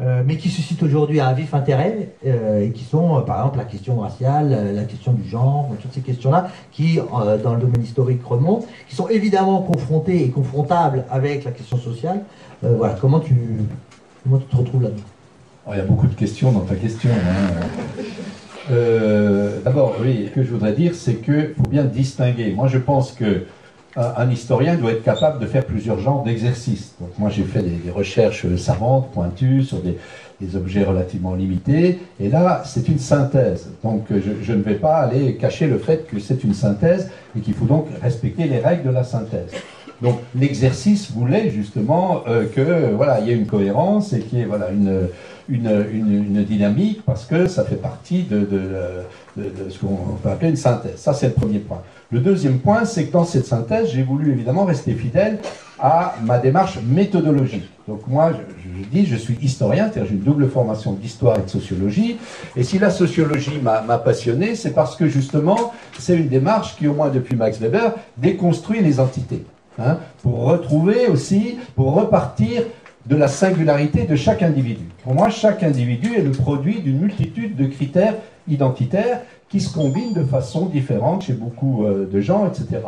euh, 0.00 0.22
mais 0.26 0.36
qui 0.36 0.48
suscitent 0.48 0.82
aujourd'hui 0.82 1.20
un 1.20 1.32
vif 1.32 1.54
intérêt, 1.54 2.08
et 2.24 2.70
qui 2.70 2.84
sont 2.84 3.22
par 3.22 3.38
exemple 3.38 3.58
la 3.58 3.64
question 3.64 4.00
raciale, 4.00 4.74
la 4.74 4.84
question 4.84 5.12
du 5.12 5.28
genre, 5.28 5.68
toutes 5.80 5.92
ces 5.92 6.00
questions-là, 6.00 6.48
qui 6.72 6.98
dans 7.42 7.54
le 7.54 7.60
domaine 7.60 7.82
historique 7.82 8.24
remontent, 8.24 8.66
qui 8.88 8.96
sont 8.96 9.08
évidemment 9.08 9.62
confrontées 9.62 10.24
et 10.24 10.30
confrontables 10.30 11.04
avec 11.10 11.44
la 11.44 11.50
question 11.52 11.76
sociale. 11.76 12.22
voilà, 12.62 12.94
comment 13.00 13.20
tu, 13.20 13.34
te 14.50 14.56
retrouves 14.56 14.82
là-dedans? 14.82 15.02
Il 15.70 15.76
y 15.76 15.80
a 15.80 15.84
beaucoup 15.84 16.06
de 16.06 16.14
questions 16.14 16.50
dans 16.50 16.60
ta 16.60 16.74
question. 16.74 17.10
Hein. 17.10 18.02
Euh, 18.70 19.58
d'abord, 19.64 19.96
oui, 20.00 20.26
ce 20.28 20.34
que 20.34 20.42
je 20.42 20.50
voudrais 20.50 20.72
dire, 20.72 20.94
c'est 20.94 21.16
qu'il 21.16 21.54
faut 21.56 21.68
bien 21.68 21.84
distinguer. 21.84 22.52
Moi, 22.52 22.68
je 22.68 22.78
pense 22.78 23.12
que 23.12 23.44
un, 23.96 24.30
historien 24.30 24.76
doit 24.76 24.92
être 24.92 25.02
capable 25.02 25.40
de 25.40 25.46
faire 25.46 25.64
plusieurs 25.64 25.98
genres 25.98 26.22
d'exercices. 26.22 26.94
Donc, 27.00 27.10
moi, 27.18 27.28
j'ai 27.28 27.42
fait 27.42 27.62
des, 27.62 27.90
recherches 27.90 28.46
savantes, 28.56 29.10
pointues, 29.12 29.64
sur 29.64 29.78
des, 29.78 29.96
objets 30.56 30.84
relativement 30.84 31.34
limités. 31.34 31.98
Et 32.18 32.30
là, 32.30 32.62
c'est 32.64 32.88
une 32.88 32.98
synthèse. 32.98 33.68
Donc, 33.82 34.06
je, 34.08 34.52
ne 34.52 34.62
vais 34.62 34.76
pas 34.76 34.96
aller 34.96 35.34
cacher 35.34 35.66
le 35.66 35.76
fait 35.76 36.06
que 36.06 36.18
c'est 36.18 36.44
une 36.44 36.54
synthèse 36.54 37.10
et 37.36 37.40
qu'il 37.40 37.52
faut 37.52 37.66
donc 37.66 37.88
respecter 38.00 38.44
les 38.44 38.58
règles 38.58 38.84
de 38.84 38.94
la 38.94 39.04
synthèse. 39.04 39.50
Donc, 40.00 40.18
l'exercice 40.34 41.10
voulait 41.10 41.50
justement 41.50 42.22
euh, 42.26 42.46
que 42.46 42.94
voilà, 42.94 43.20
il 43.20 43.26
y 43.26 43.32
ait 43.32 43.34
une 43.34 43.46
cohérence 43.46 44.14
et 44.14 44.20
qu'il 44.20 44.38
y 44.38 44.42
ait 44.42 44.46
voilà 44.46 44.70
une 44.70 45.08
une, 45.50 46.44
dynamique 46.44 47.02
parce 47.04 47.24
que 47.24 47.46
ça 47.46 47.64
fait 47.64 47.76
partie 47.76 48.22
de, 48.22 48.48
ce 49.68 49.78
qu'on 49.78 50.16
peut 50.22 50.28
appeler 50.28 50.50
une 50.50 50.56
synthèse. 50.56 50.96
Ça, 50.96 51.12
c'est 51.12 51.28
le 51.28 51.32
premier 51.34 51.58
point. 51.58 51.82
Le 52.12 52.20
deuxième 52.20 52.58
point, 52.58 52.84
c'est 52.84 53.06
que 53.06 53.12
dans 53.12 53.24
cette 53.24 53.46
synthèse, 53.46 53.90
j'ai 53.92 54.02
voulu 54.02 54.32
évidemment 54.32 54.64
rester 54.64 54.94
fidèle 54.94 55.38
à 55.78 56.16
ma 56.24 56.38
démarche 56.38 56.78
méthodologique. 56.82 57.68
Donc 57.88 58.06
moi, 58.06 58.32
je, 58.32 58.84
dis, 58.90 59.06
je 59.06 59.16
suis 59.16 59.38
historien, 59.40 59.84
c'est-à-dire 59.84 60.10
j'ai 60.10 60.16
une 60.16 60.22
double 60.22 60.48
formation 60.48 60.92
d'histoire 60.92 61.38
et 61.38 61.42
de 61.42 61.48
sociologie. 61.48 62.18
Et 62.56 62.64
si 62.64 62.78
la 62.78 62.90
sociologie 62.90 63.58
m'a 63.62 63.80
m'a 63.82 63.98
passionné, 63.98 64.54
c'est 64.54 64.72
parce 64.72 64.96
que 64.96 65.06
justement, 65.06 65.72
c'est 65.98 66.16
une 66.16 66.28
démarche 66.28 66.76
qui, 66.76 66.86
au 66.86 66.94
moins 66.94 67.08
depuis 67.08 67.36
Max 67.36 67.58
Weber, 67.58 67.94
déconstruit 68.16 68.80
les 68.80 69.00
entités. 69.00 69.44
hein, 69.78 69.98
pour 70.22 70.44
retrouver 70.44 71.06
aussi, 71.06 71.56
pour 71.74 71.94
repartir 71.94 72.62
de 73.06 73.16
la 73.16 73.28
singularité 73.28 74.04
de 74.04 74.16
chaque 74.16 74.42
individu. 74.42 74.84
Pour 75.02 75.14
moi, 75.14 75.30
chaque 75.30 75.62
individu 75.62 76.14
est 76.16 76.22
le 76.22 76.32
produit 76.32 76.80
d'une 76.80 76.98
multitude 76.98 77.56
de 77.56 77.66
critères 77.66 78.14
identitaires 78.46 79.20
qui 79.48 79.60
se 79.60 79.72
combinent 79.72 80.12
de 80.12 80.24
façon 80.24 80.66
différente 80.66 81.22
chez 81.22 81.32
beaucoup 81.32 81.84
euh, 81.84 82.08
de 82.10 82.20
gens, 82.20 82.46
etc. 82.46 82.82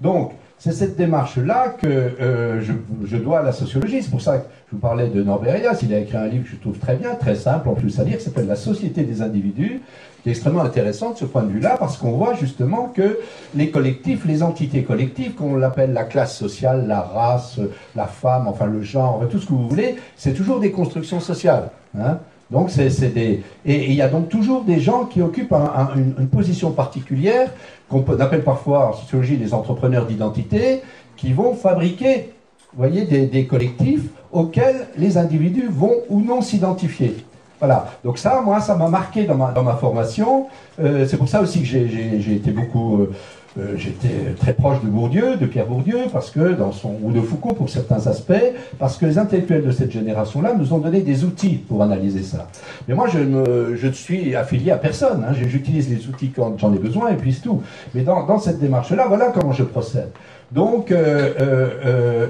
Donc, 0.00 0.32
c'est 0.58 0.72
cette 0.72 0.96
démarche-là 0.96 1.76
que 1.80 1.86
euh, 1.86 2.62
je, 2.62 2.72
je 3.04 3.16
dois 3.18 3.40
à 3.40 3.42
la 3.42 3.52
sociologie. 3.52 4.02
C'est 4.02 4.10
pour 4.10 4.22
ça 4.22 4.38
que 4.38 4.46
je 4.68 4.72
vous 4.72 4.80
parlais 4.80 5.08
de 5.08 5.22
Norbert 5.22 5.56
Elias. 5.56 5.78
Il 5.82 5.92
a 5.92 5.98
écrit 5.98 6.16
un 6.16 6.28
livre 6.28 6.44
que 6.44 6.50
je 6.50 6.56
trouve 6.56 6.78
très 6.78 6.96
bien, 6.96 7.14
très 7.14 7.34
simple 7.34 7.68
en 7.68 7.74
plus 7.74 8.00
à 8.00 8.04
lire, 8.04 8.16
qui 8.16 8.24
s'appelle 8.24 8.46
La 8.46 8.56
société 8.56 9.02
des 9.02 9.20
individus, 9.20 9.82
qui 10.26 10.30
est 10.30 10.32
extrêmement 10.32 10.62
intéressant 10.64 11.12
de 11.12 11.18
ce 11.18 11.24
point 11.24 11.44
de 11.44 11.52
vue-là, 11.52 11.76
parce 11.78 11.98
qu'on 11.98 12.10
voit 12.10 12.34
justement 12.34 12.90
que 12.92 13.20
les 13.54 13.70
collectifs, 13.70 14.24
les 14.24 14.42
entités 14.42 14.82
collectives, 14.82 15.34
qu'on 15.36 15.54
l'appelle 15.54 15.92
la 15.92 16.02
classe 16.02 16.36
sociale, 16.36 16.88
la 16.88 17.00
race, 17.00 17.60
la 17.94 18.06
femme, 18.08 18.48
enfin 18.48 18.66
le 18.66 18.82
genre, 18.82 19.22
tout 19.30 19.38
ce 19.38 19.46
que 19.46 19.52
vous 19.52 19.68
voulez, 19.68 19.94
c'est 20.16 20.32
toujours 20.34 20.58
des 20.58 20.72
constructions 20.72 21.20
sociales. 21.20 21.70
hein. 21.96 22.18
Donc 22.50 22.70
des 23.14 23.42
et 23.64 23.84
il 23.86 23.92
y 23.94 24.02
a 24.02 24.08
donc 24.08 24.28
toujours 24.28 24.64
des 24.64 24.80
gens 24.80 25.04
qui 25.04 25.22
occupent 25.22 25.52
un- 25.52 25.72
un- 25.78 25.94
une, 25.94 26.26
position 26.28 26.72
particulière 26.72 27.48
qu'on 27.88 28.02
appelle 28.18 28.42
parfois 28.42 28.88
en 28.90 28.92
sociologie 28.94 29.36
les 29.36 29.54
entrepreneurs 29.54 30.06
d'identité 30.06 30.80
qui 31.16 31.32
vont 31.32 31.54
fabriquer, 31.54 32.32
voyez, 32.76 33.04
des, 33.04 33.26
des 33.26 33.46
collectifs 33.46 34.06
auxquels 34.32 34.88
les 34.98 35.18
individus 35.18 35.68
vont 35.70 35.94
ou 36.08 36.20
non 36.20 36.40
s'identifier. 36.40 37.16
Voilà. 37.58 37.86
Donc 38.04 38.18
ça, 38.18 38.40
moi, 38.44 38.60
ça 38.60 38.76
m'a 38.76 38.88
marqué 38.88 39.24
dans 39.24 39.34
ma, 39.34 39.52
dans 39.52 39.62
ma 39.62 39.74
formation. 39.76 40.46
Euh, 40.80 41.06
c'est 41.08 41.16
pour 41.16 41.28
ça 41.28 41.40
aussi 41.40 41.60
que 41.60 41.66
j'ai- 41.66 42.34
été 42.34 42.50
beaucoup, 42.50 43.00
euh, 43.00 43.12
euh, 43.58 43.74
j'étais 43.78 44.34
très 44.38 44.52
proche 44.52 44.82
de 44.82 44.88
Bourdieu, 44.88 45.36
de 45.36 45.46
Pierre 45.46 45.64
Bourdieu, 45.66 46.00
parce 46.12 46.30
que 46.30 46.52
dans 46.52 46.70
son 46.72 46.92
ou 47.02 47.12
de 47.12 47.20
Foucault 47.22 47.54
pour 47.54 47.70
certains 47.70 48.06
aspects, 48.06 48.34
parce 48.78 48.98
que 48.98 49.06
les 49.06 49.16
intellectuels 49.16 49.64
de 49.64 49.70
cette 49.70 49.90
génération-là 49.90 50.52
nous 50.52 50.74
ont 50.74 50.78
donné 50.78 51.00
des 51.00 51.24
outils 51.24 51.54
pour 51.66 51.82
analyser 51.82 52.22
ça. 52.22 52.48
Mais 52.88 52.94
moi, 52.94 53.06
je 53.08 53.20
ne 53.20 53.74
je 53.74 53.88
suis 53.88 54.36
affilié 54.36 54.70
à 54.72 54.76
personne. 54.76 55.24
hein. 55.26 55.32
J'utilise 55.32 55.88
les 55.88 56.06
outils 56.08 56.28
quand 56.36 56.58
j'en 56.58 56.74
ai 56.74 56.78
besoin 56.78 57.08
et 57.08 57.14
puis 57.16 57.32
c'est 57.32 57.40
tout. 57.40 57.62
Mais 57.94 58.02
dans, 58.02 58.26
dans 58.26 58.38
cette 58.38 58.58
démarche-là, 58.60 59.06
voilà 59.08 59.28
comment 59.34 59.52
je 59.52 59.62
procède. 59.64 60.10
Donc, 60.52 60.92
euh, 60.92 61.32
euh, 61.40 61.68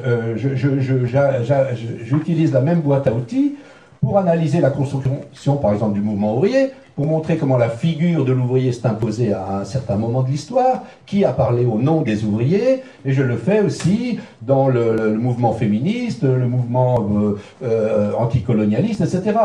euh, 0.06 0.32
je- 0.36 0.54
je- 0.54 2.04
j'utilise 2.04 2.52
la 2.52 2.60
même 2.60 2.80
boîte 2.80 3.08
à 3.08 3.12
outils 3.12 3.56
pour 4.06 4.18
analyser 4.18 4.60
la 4.60 4.70
construction, 4.70 5.56
par 5.56 5.72
exemple, 5.72 5.94
du 5.94 6.00
mouvement 6.00 6.36
ouvrier, 6.36 6.70
pour 6.94 7.06
montrer 7.06 7.36
comment 7.36 7.58
la 7.58 7.68
figure 7.68 8.24
de 8.24 8.32
l'ouvrier 8.32 8.70
s'est 8.70 8.86
imposée 8.86 9.32
à 9.32 9.58
un 9.58 9.64
certain 9.64 9.96
moment 9.96 10.22
de 10.22 10.28
l'histoire, 10.28 10.84
qui 11.06 11.24
a 11.24 11.32
parlé 11.32 11.66
au 11.66 11.78
nom 11.78 12.02
des 12.02 12.24
ouvriers, 12.24 12.84
et 13.04 13.12
je 13.12 13.22
le 13.22 13.36
fais 13.36 13.60
aussi 13.60 14.20
dans 14.40 14.68
le, 14.68 15.16
mouvement 15.18 15.52
féministe, 15.52 16.22
le 16.22 16.46
mouvement 16.46 16.96
euh, 17.00 17.38
euh, 17.64 18.12
anticolonialiste, 18.16 19.00
etc. 19.00 19.36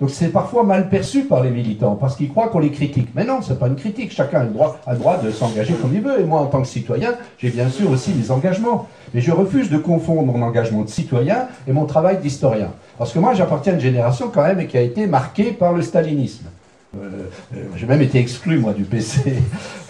Donc 0.00 0.10
c'est 0.10 0.28
parfois 0.28 0.64
mal 0.64 0.88
perçu 0.88 1.22
par 1.22 1.44
les 1.44 1.50
militants, 1.50 1.94
parce 1.94 2.16
qu'ils 2.16 2.28
croient 2.28 2.48
qu'on 2.48 2.58
les 2.58 2.72
critique. 2.72 3.08
Mais 3.14 3.24
non, 3.24 3.38
c'est 3.40 3.58
pas 3.58 3.68
une 3.68 3.76
critique, 3.76 4.12
chacun 4.12 4.40
a 4.40 4.44
le 4.44 4.50
droit, 4.50 4.78
a 4.84 4.94
le 4.94 4.98
droit 4.98 5.18
de 5.18 5.30
s'engager 5.30 5.74
comme 5.74 5.94
il 5.94 6.02
veut, 6.02 6.20
et 6.20 6.24
moi, 6.24 6.40
en 6.40 6.46
tant 6.46 6.60
que 6.60 6.68
citoyen, 6.68 7.14
j'ai 7.38 7.50
bien 7.50 7.68
sûr 7.68 7.88
aussi 7.88 8.12
mes 8.12 8.32
engagements. 8.32 8.88
Mais 9.14 9.20
je 9.20 9.30
refuse 9.30 9.70
de 9.70 9.78
confondre 9.78 10.30
mon 10.30 10.42
engagement 10.42 10.82
de 10.82 10.90
citoyen 10.90 11.46
et 11.66 11.72
mon 11.72 11.86
travail 11.86 12.18
d'historien. 12.18 12.72
Parce 12.98 13.12
que 13.12 13.20
moi, 13.20 13.32
j'appartiens 13.32 13.72
à 13.72 13.76
une 13.76 13.80
génération 13.80 14.28
quand 14.28 14.42
même 14.42 14.66
qui 14.66 14.76
a 14.76 14.82
été 14.82 15.06
marquée 15.06 15.52
par 15.52 15.72
le 15.72 15.82
stalinisme. 15.82 16.46
Euh, 16.96 17.00
euh, 17.54 17.64
J'ai 17.76 17.84
même 17.86 18.00
été 18.00 18.18
exclu, 18.18 18.58
moi, 18.58 18.72
du 18.72 18.84
PC 18.84 19.34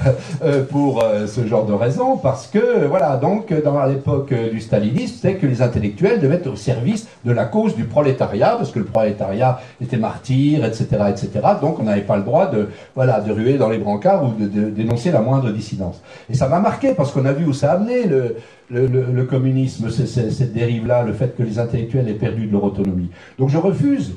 euh, 0.43 0.65
pour 0.65 1.05
ce 1.27 1.47
genre 1.47 1.65
de 1.65 1.73
raison, 1.73 2.17
parce 2.17 2.49
que, 2.49 2.87
voilà, 2.87 3.17
donc, 3.17 3.53
dans 3.63 3.85
l'époque 3.87 4.35
du 4.35 4.61
stalinisme, 4.61 5.17
c'est 5.23 5.35
que 5.35 5.47
les 5.47 5.63
intellectuels 5.63 6.19
devaient 6.21 6.37
être 6.37 6.49
au 6.49 6.57
service 6.57 7.07
de 7.25 7.31
la 7.31 7.45
cause 7.45 7.77
du 7.77 7.85
prolétariat, 7.85 8.57
parce 8.59 8.73
que 8.73 8.81
le 8.81 8.85
prolétariat 8.85 9.61
était 9.81 9.97
martyr, 9.97 10.65
etc., 10.65 10.87
etc. 11.11 11.31
Donc, 11.61 11.79
on 11.79 11.85
n'avait 11.85 12.01
pas 12.01 12.17
le 12.17 12.25
droit 12.25 12.51
de, 12.51 12.69
voilà, 12.97 13.21
de 13.21 13.31
ruer 13.31 13.59
dans 13.59 13.69
les 13.69 13.79
brancards 13.79 14.25
ou 14.25 14.33
de, 14.33 14.49
de 14.49 14.69
dénoncer 14.69 15.13
la 15.13 15.21
moindre 15.21 15.51
dissidence. 15.53 16.03
Et 16.29 16.35
ça 16.35 16.49
m'a 16.49 16.59
marqué, 16.59 16.95
parce 16.95 17.13
qu'on 17.13 17.27
a 17.27 17.33
vu 17.33 17.45
où 17.47 17.53
ça 17.53 17.71
a 17.71 17.75
amené 17.77 18.07
le, 18.07 18.35
le, 18.71 18.87
le- 18.89 19.07
le 19.13 19.25
communisme, 19.25 19.89
cette 19.89 20.53
dérive-là, 20.53 21.05
le 21.05 21.13
fait 21.13 21.37
que 21.37 21.45
les 21.45 21.61
intellectuels 21.61 22.09
aient 22.09 22.15
perdu 22.15 22.47
de 22.47 22.53
leur 22.53 22.65
autonomie. 22.65 23.11
Donc, 23.39 23.51
je 23.51 23.59
refuse 23.59 24.15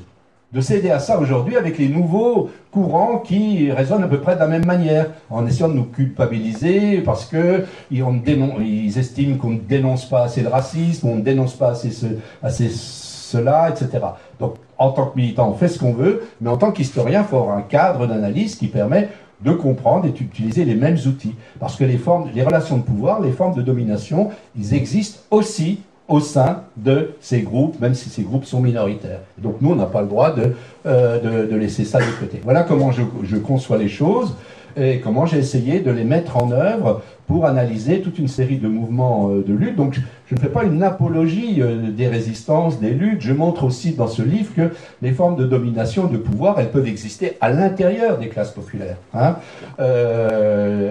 de 0.54 0.62
céder 0.62 0.90
à 0.90 1.00
ça 1.00 1.20
aujourd'hui 1.20 1.56
avec 1.56 1.78
les 1.78 1.88
nouveaux 1.88 2.50
courants 2.72 3.20
qui 3.20 3.72
résonnent 3.72 4.04
à 4.04 4.08
peu 4.08 4.20
près 4.20 4.36
de 4.36 4.40
la 4.40 4.48
même 4.48 4.66
manière, 4.66 5.08
en 5.30 5.46
essayant 5.46 5.70
de 5.70 5.76
nous 5.76 5.86
culpabiliser 5.86 7.02
parce 7.02 7.26
que 7.26 7.66
ils 7.90 8.98
estiment 8.98 9.38
qu'on 9.38 9.52
ne 9.52 9.60
dénonce 9.60 10.06
pas 10.06 10.24
assez 10.24 10.42
le 10.42 10.50
racisme, 10.50 11.08
on 11.08 11.16
ne 11.16 11.22
dénonce 11.22 11.54
pas 11.54 11.72
assez, 11.72 11.92
ce, 11.92 12.08
assez 12.44 12.70
cela, 12.70 13.70
etc. 13.70 14.04
Donc, 14.40 14.56
en 14.78 14.92
tant 14.92 15.08
que 15.08 15.18
militant, 15.18 15.50
on 15.50 15.54
fait 15.54 15.68
ce 15.68 15.80
qu'on 15.80 15.94
veut, 15.94 16.24
mais 16.42 16.50
en 16.50 16.58
tant 16.58 16.72
qu'historien, 16.72 17.22
il 17.22 17.28
faut 17.28 17.38
avoir 17.38 17.58
un 17.58 17.62
cadre 17.62 18.08
d'analyse 18.08 18.56
qui 18.56 18.68
permet 18.68 19.10
de 19.44 19.52
comprendre 19.54 20.06
et 20.06 20.12
d'utiliser 20.12 20.66
les 20.66 20.76
mêmes 20.76 20.98
outils. 21.08 21.36
Parce 21.60 21.76
que 21.76 21.84
les 21.84 21.98
formes, 21.98 22.30
les 22.34 22.44
relations 22.44 22.78
de 22.78 22.84
pouvoir, 22.84 23.22
les 23.22 23.32
formes 23.32 23.56
de 23.56 23.62
domination, 23.62 24.30
ils 24.58 24.74
existent 24.74 25.20
aussi 25.32 25.82
au 26.12 26.20
sein 26.20 26.64
de 26.76 27.12
ces 27.22 27.42
groupes, 27.42 27.80
même 27.80 27.94
si 27.94 28.10
ces 28.10 28.24
groupes 28.24 28.46
sont 28.46 28.60
minoritaires. 28.60 29.22
Donc 29.38 29.56
nous, 29.62 29.72
on 29.72 29.76
n'a 29.76 29.86
pas 29.86 30.02
le 30.02 30.08
droit 30.08 30.36
de, 30.36 30.54
euh, 30.86 31.48
de, 31.48 31.56
laisser 31.56 31.86
ça 31.86 32.00
de 32.00 32.20
côté. 32.20 32.42
Voilà 32.44 32.64
comment 32.64 32.92
je, 32.92 33.38
conçois 33.38 33.78
les 33.78 33.88
choses 33.88 34.36
et 34.76 35.00
comment 35.00 35.26
j'ai 35.26 35.38
essayé 35.38 35.80
de 35.80 35.92
les 35.92 36.04
mettre 36.04 36.38
en 36.38 36.52
œuvre 36.52 37.02
pour 37.28 37.46
analyser 37.46 38.02
toute 38.02 38.20
une 38.20 38.28
série 38.28 38.58
de 38.58 38.68
mouvements 38.68 39.30
euh, 39.30 39.42
de 39.42 39.54
lutte. 39.54 39.78
Donc 39.78 39.98
je, 40.28 40.36
ne 40.36 40.40
fais 40.40 40.50
pas 40.50 40.66
une 40.66 40.84
apologie 40.84 41.62
euh, 41.62 41.92
des 41.92 42.10
résistances, 42.10 42.80
des 42.80 42.92
luttes. 42.92 43.22
Je 43.22 43.32
montre 43.32 43.64
aussi 43.64 43.94
dans 43.94 44.08
ce 44.08 44.22
livre 44.22 44.54
que 44.54 44.70
les 45.02 45.14
formes 45.14 45.38
de 45.38 45.46
domination, 45.46 46.08
de 46.08 46.18
pouvoir, 46.18 46.60
elles 46.60 46.72
peuvent 46.72 46.88
exister 46.88 47.38
à 47.40 47.50
l'intérieur 47.50 48.18
des 48.18 48.28
classes 48.28 48.52
populaires. 48.52 48.98
hein. 49.14 49.38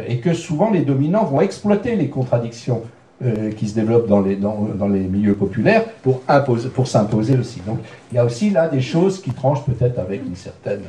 Et 0.08 0.18
que 0.18 0.32
souvent 0.32 0.70
les 0.70 0.80
dominants 0.80 1.24
vont 1.24 1.42
exploiter 1.42 1.94
les 1.94 2.08
contradictions 2.08 2.82
euh, 3.22 3.52
qui 3.52 3.68
se 3.68 3.74
développent 3.74 4.08
dans 4.08 4.20
les, 4.20 4.36
dans, 4.36 4.88
les 4.88 5.00
milieux 5.00 5.34
populaires 5.34 5.84
pour, 6.02 6.22
imposer, 6.26 6.70
pour 6.70 6.86
s'imposer 6.86 7.36
aussi. 7.36 7.60
Donc 7.66 7.78
il 8.10 8.16
y 8.16 8.18
a 8.18 8.24
aussi 8.24 8.48
là 8.50 8.68
des 8.68 8.80
choses 8.80 9.20
qui 9.20 9.30
tranchent 9.30 9.64
peut-être 9.64 9.98
avec 9.98 10.22
une 10.24 10.36
certaine, 10.36 10.82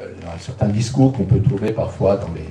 euh, 0.00 0.06
un 0.34 0.38
certain 0.38 0.68
discours 0.68 1.12
qu'on 1.12 1.24
peut 1.24 1.40
trouver 1.40 1.72
parfois 1.72 2.16
dans 2.16 2.32
les, 2.34 2.46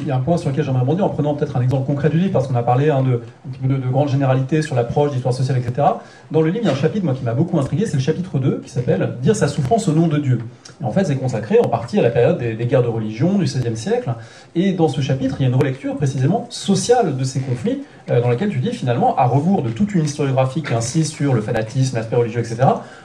Il 0.00 0.06
y 0.06 0.10
a 0.10 0.16
un 0.16 0.20
point 0.20 0.36
sur 0.36 0.50
lequel 0.50 0.64
j'aimerais 0.64 0.80
rebondir 0.80 1.04
en 1.06 1.08
prenant 1.08 1.34
peut-être 1.34 1.56
un 1.56 1.62
exemple 1.62 1.86
concret 1.86 2.10
du 2.10 2.18
livre, 2.18 2.32
parce 2.32 2.46
qu'on 2.48 2.54
a 2.54 2.62
parlé 2.62 2.90
hein, 2.90 3.02
de, 3.02 3.14
un 3.14 3.50
petit 3.50 3.60
peu 3.60 3.68
de, 3.68 3.76
de 3.76 3.88
grandes 3.88 4.10
généralités 4.10 4.60
sur 4.60 4.74
l'approche 4.74 5.12
d'histoire 5.12 5.32
sociale, 5.32 5.58
etc. 5.58 5.88
Dans 6.30 6.42
le 6.42 6.50
livre, 6.50 6.64
il 6.64 6.66
y 6.66 6.70
a 6.70 6.72
un 6.72 6.76
chapitre 6.76 7.10
qui 7.14 7.24
m'a 7.24 7.34
beaucoup 7.34 7.58
intrigué, 7.58 7.86
c'est 7.86 7.96
le 7.96 8.02
chapitre 8.02 8.38
2, 8.38 8.60
qui 8.64 8.70
s'appelle 8.70 9.14
Dire 9.22 9.34
sa 9.34 9.48
souffrance 9.48 9.88
au 9.88 9.92
nom 9.92 10.06
de 10.06 10.18
Dieu. 10.18 10.40
Et 10.80 10.84
en 10.84 10.90
fait, 10.90 11.04
c'est 11.04 11.16
consacré 11.16 11.58
en 11.58 11.68
partie 11.68 11.98
à 11.98 12.02
la 12.02 12.10
période 12.10 12.38
des, 12.38 12.54
des 12.54 12.66
guerres 12.66 12.82
de 12.82 12.88
religion 12.88 13.38
du 13.38 13.44
XVIe 13.44 13.76
siècle. 13.76 14.12
Et 14.54 14.72
dans 14.72 14.88
ce 14.88 15.00
chapitre, 15.00 15.36
il 15.38 15.44
y 15.44 15.46
a 15.46 15.48
une 15.48 15.54
relecture 15.54 15.96
précisément 15.96 16.46
sociale 16.50 17.16
de 17.16 17.24
ces 17.24 17.40
conflits, 17.40 17.82
euh, 18.10 18.20
dans 18.20 18.28
laquelle 18.28 18.50
tu 18.50 18.58
dis 18.58 18.72
finalement, 18.72 19.16
à 19.16 19.26
rebours 19.26 19.62
de 19.62 19.70
toute 19.70 19.94
une 19.94 20.04
historiographie 20.04 20.62
qui 20.62 20.74
insiste 20.74 21.14
sur 21.14 21.32
le 21.32 21.40
fanatisme, 21.40 21.96
l'aspect 21.96 22.16
religieux, 22.16 22.40
etc., 22.40 22.56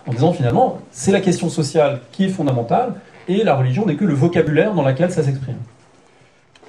en 0.08 0.12
disant 0.12 0.34
finalement, 0.34 0.80
c'est 0.92 1.12
la 1.12 1.22
question 1.22 1.50
sociale 1.50 2.00
qui 2.12 2.26
est 2.26 2.30
fondamentale, 2.30 2.94
et 3.28 3.44
la 3.44 3.56
religion 3.56 3.86
n'est 3.86 3.96
que 3.96 4.06
le 4.06 4.14
vocabulaire 4.14 4.74
dans 4.74 4.86
lequel 4.86 5.12
ça 5.12 5.24
s'exprime. 5.24 5.58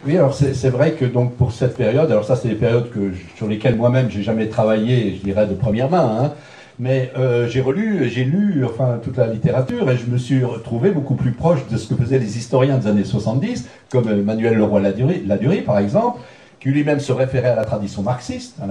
Oui, 0.04 0.16
alors 0.16 0.34
c'est 0.34 0.68
vrai 0.68 0.94
que 0.94 1.04
donc 1.04 1.36
pour 1.36 1.52
cette 1.52 1.76
période, 1.76 2.10
alors 2.10 2.24
ça 2.24 2.34
c'est 2.34 2.48
des 2.48 2.56
périodes 2.56 2.90
que, 2.90 3.12
sur 3.36 3.46
lesquelles 3.46 3.76
moi-même 3.76 4.10
j'ai 4.10 4.24
jamais 4.24 4.48
travaillé, 4.48 5.14
je 5.16 5.22
dirais 5.22 5.46
de 5.46 5.54
première 5.54 5.88
main, 5.88 6.18
hein, 6.20 6.32
mais 6.80 7.12
euh, 7.16 7.46
j'ai 7.46 7.60
relu, 7.60 8.10
j'ai 8.10 8.24
lu 8.24 8.64
enfin 8.64 8.98
toute 9.00 9.16
la 9.16 9.28
littérature 9.28 9.88
et 9.88 9.96
je 9.96 10.06
me 10.06 10.18
suis 10.18 10.42
retrouvé 10.42 10.90
beaucoup 10.90 11.14
plus 11.14 11.30
proche 11.30 11.68
de 11.68 11.76
ce 11.76 11.86
que 11.86 11.94
faisaient 11.94 12.18
les 12.18 12.36
historiens 12.36 12.78
des 12.78 12.88
années 12.88 13.04
70, 13.04 13.68
comme 13.90 14.08
Emmanuel 14.08 14.54
Leroy-Ladurie 14.54 15.22
Ladurie, 15.24 15.60
par 15.60 15.78
exemple, 15.78 16.18
qui 16.62 16.68
lui-même 16.68 17.00
se 17.00 17.12
référait 17.12 17.48
à 17.50 17.56
la 17.56 17.64
tradition 17.64 18.02
marxiste, 18.02 18.54
à 18.62 18.66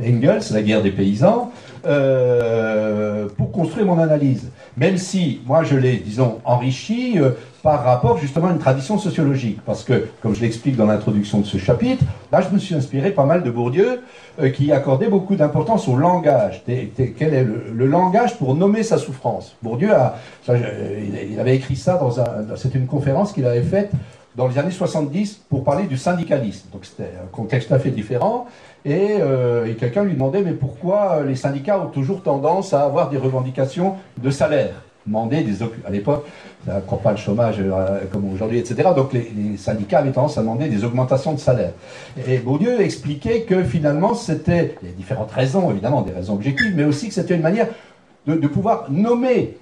Engels, 0.00 0.42
la 0.52 0.62
guerre 0.62 0.82
des 0.82 0.92
paysans, 0.92 1.50
euh, 1.84 3.26
pour 3.36 3.50
construire 3.50 3.86
mon 3.86 3.98
analyse. 3.98 4.50
Même 4.76 4.96
si 4.96 5.40
moi 5.44 5.64
je 5.64 5.76
l'ai, 5.76 5.96
disons, 5.96 6.38
enrichi 6.44 7.18
euh, 7.18 7.30
par 7.64 7.82
rapport 7.82 8.16
justement 8.18 8.48
à 8.48 8.52
une 8.52 8.58
tradition 8.58 8.96
sociologique. 8.96 9.58
Parce 9.66 9.82
que, 9.82 10.06
comme 10.20 10.34
je 10.36 10.40
l'explique 10.40 10.76
dans 10.76 10.86
l'introduction 10.86 11.40
de 11.40 11.44
ce 11.46 11.58
chapitre, 11.58 12.04
là 12.30 12.40
je 12.42 12.54
me 12.54 12.60
suis 12.60 12.76
inspiré 12.76 13.10
pas 13.10 13.24
mal 13.24 13.42
de 13.42 13.50
Bourdieu, 13.50 14.02
euh, 14.40 14.50
qui 14.50 14.70
accordait 14.70 15.08
beaucoup 15.08 15.34
d'importance 15.34 15.88
au 15.88 15.96
langage. 15.96 16.62
Quel 16.64 17.34
est 17.34 17.44
le, 17.44 17.64
le 17.74 17.86
langage 17.86 18.36
pour 18.38 18.54
nommer 18.54 18.84
sa 18.84 18.98
souffrance? 18.98 19.56
Bourdieu 19.62 19.92
a, 19.92 20.16
ça, 20.46 20.56
je- 20.56 20.62
il, 20.62 21.32
il 21.32 21.40
avait 21.40 21.56
écrit 21.56 21.76
ça 21.76 21.94
dans 21.98 22.20
un, 22.20 22.42
dans- 22.42 22.56
une 22.72 22.86
conférence 22.86 23.32
qu'il 23.32 23.46
avait 23.46 23.62
faite 23.62 23.90
dans 24.36 24.48
les 24.48 24.58
années 24.58 24.70
70 24.70 25.42
pour 25.48 25.64
parler 25.64 25.84
du 25.86 25.96
syndicalisme. 25.96 26.68
Donc 26.72 26.84
c'était 26.84 27.10
un 27.22 27.26
contexte 27.30 27.68
tout 27.68 27.74
à 27.74 27.78
fait 27.78 27.90
différent. 27.90 28.46
Et, 28.84 29.16
euh, 29.20 29.72
quelqu'un 29.74 30.04
lui 30.04 30.14
demandait 30.14 30.42
mais 30.42 30.52
pourquoi 30.52 31.22
les 31.24 31.36
syndicats 31.36 31.78
ont 31.78 31.88
toujours 31.88 32.22
tendance 32.22 32.72
à 32.72 32.82
avoir 32.82 33.10
des 33.10 33.18
revendications 33.18 33.96
de 34.18 34.30
salaire? 34.30 34.82
Demander 35.06 35.42
des 35.42 35.64
à 35.84 35.90
l'époque, 35.90 36.24
ça 36.64 36.80
croit 36.80 37.00
pas 37.00 37.10
le 37.10 37.16
chômage 37.16 37.56
euh, 37.58 38.00
comme 38.12 38.32
aujourd'hui, 38.32 38.58
etc. 38.58 38.90
Donc 38.94 39.12
les, 39.12 39.56
syndicats 39.56 39.98
avaient 39.98 40.12
tendance 40.12 40.38
à 40.38 40.42
demander 40.42 40.68
des 40.68 40.84
augmentations 40.84 41.32
de 41.32 41.40
salaire. 41.40 41.72
Et 42.28 42.38
Beaulieu 42.38 42.80
expliquait 42.80 43.42
que 43.42 43.64
finalement 43.64 44.14
c'était, 44.14 44.76
il 44.82 44.88
y 44.88 44.92
a 44.92 44.94
différentes 44.94 45.32
raisons 45.32 45.70
évidemment, 45.72 46.02
des 46.02 46.12
raisons 46.12 46.34
objectives, 46.34 46.72
mais 46.76 46.84
aussi 46.84 47.08
que 47.08 47.14
c'était 47.14 47.34
une 47.34 47.42
manière 47.42 47.66
de, 48.28 48.34
de 48.34 48.46
pouvoir 48.46 48.90
nommer 48.90 49.56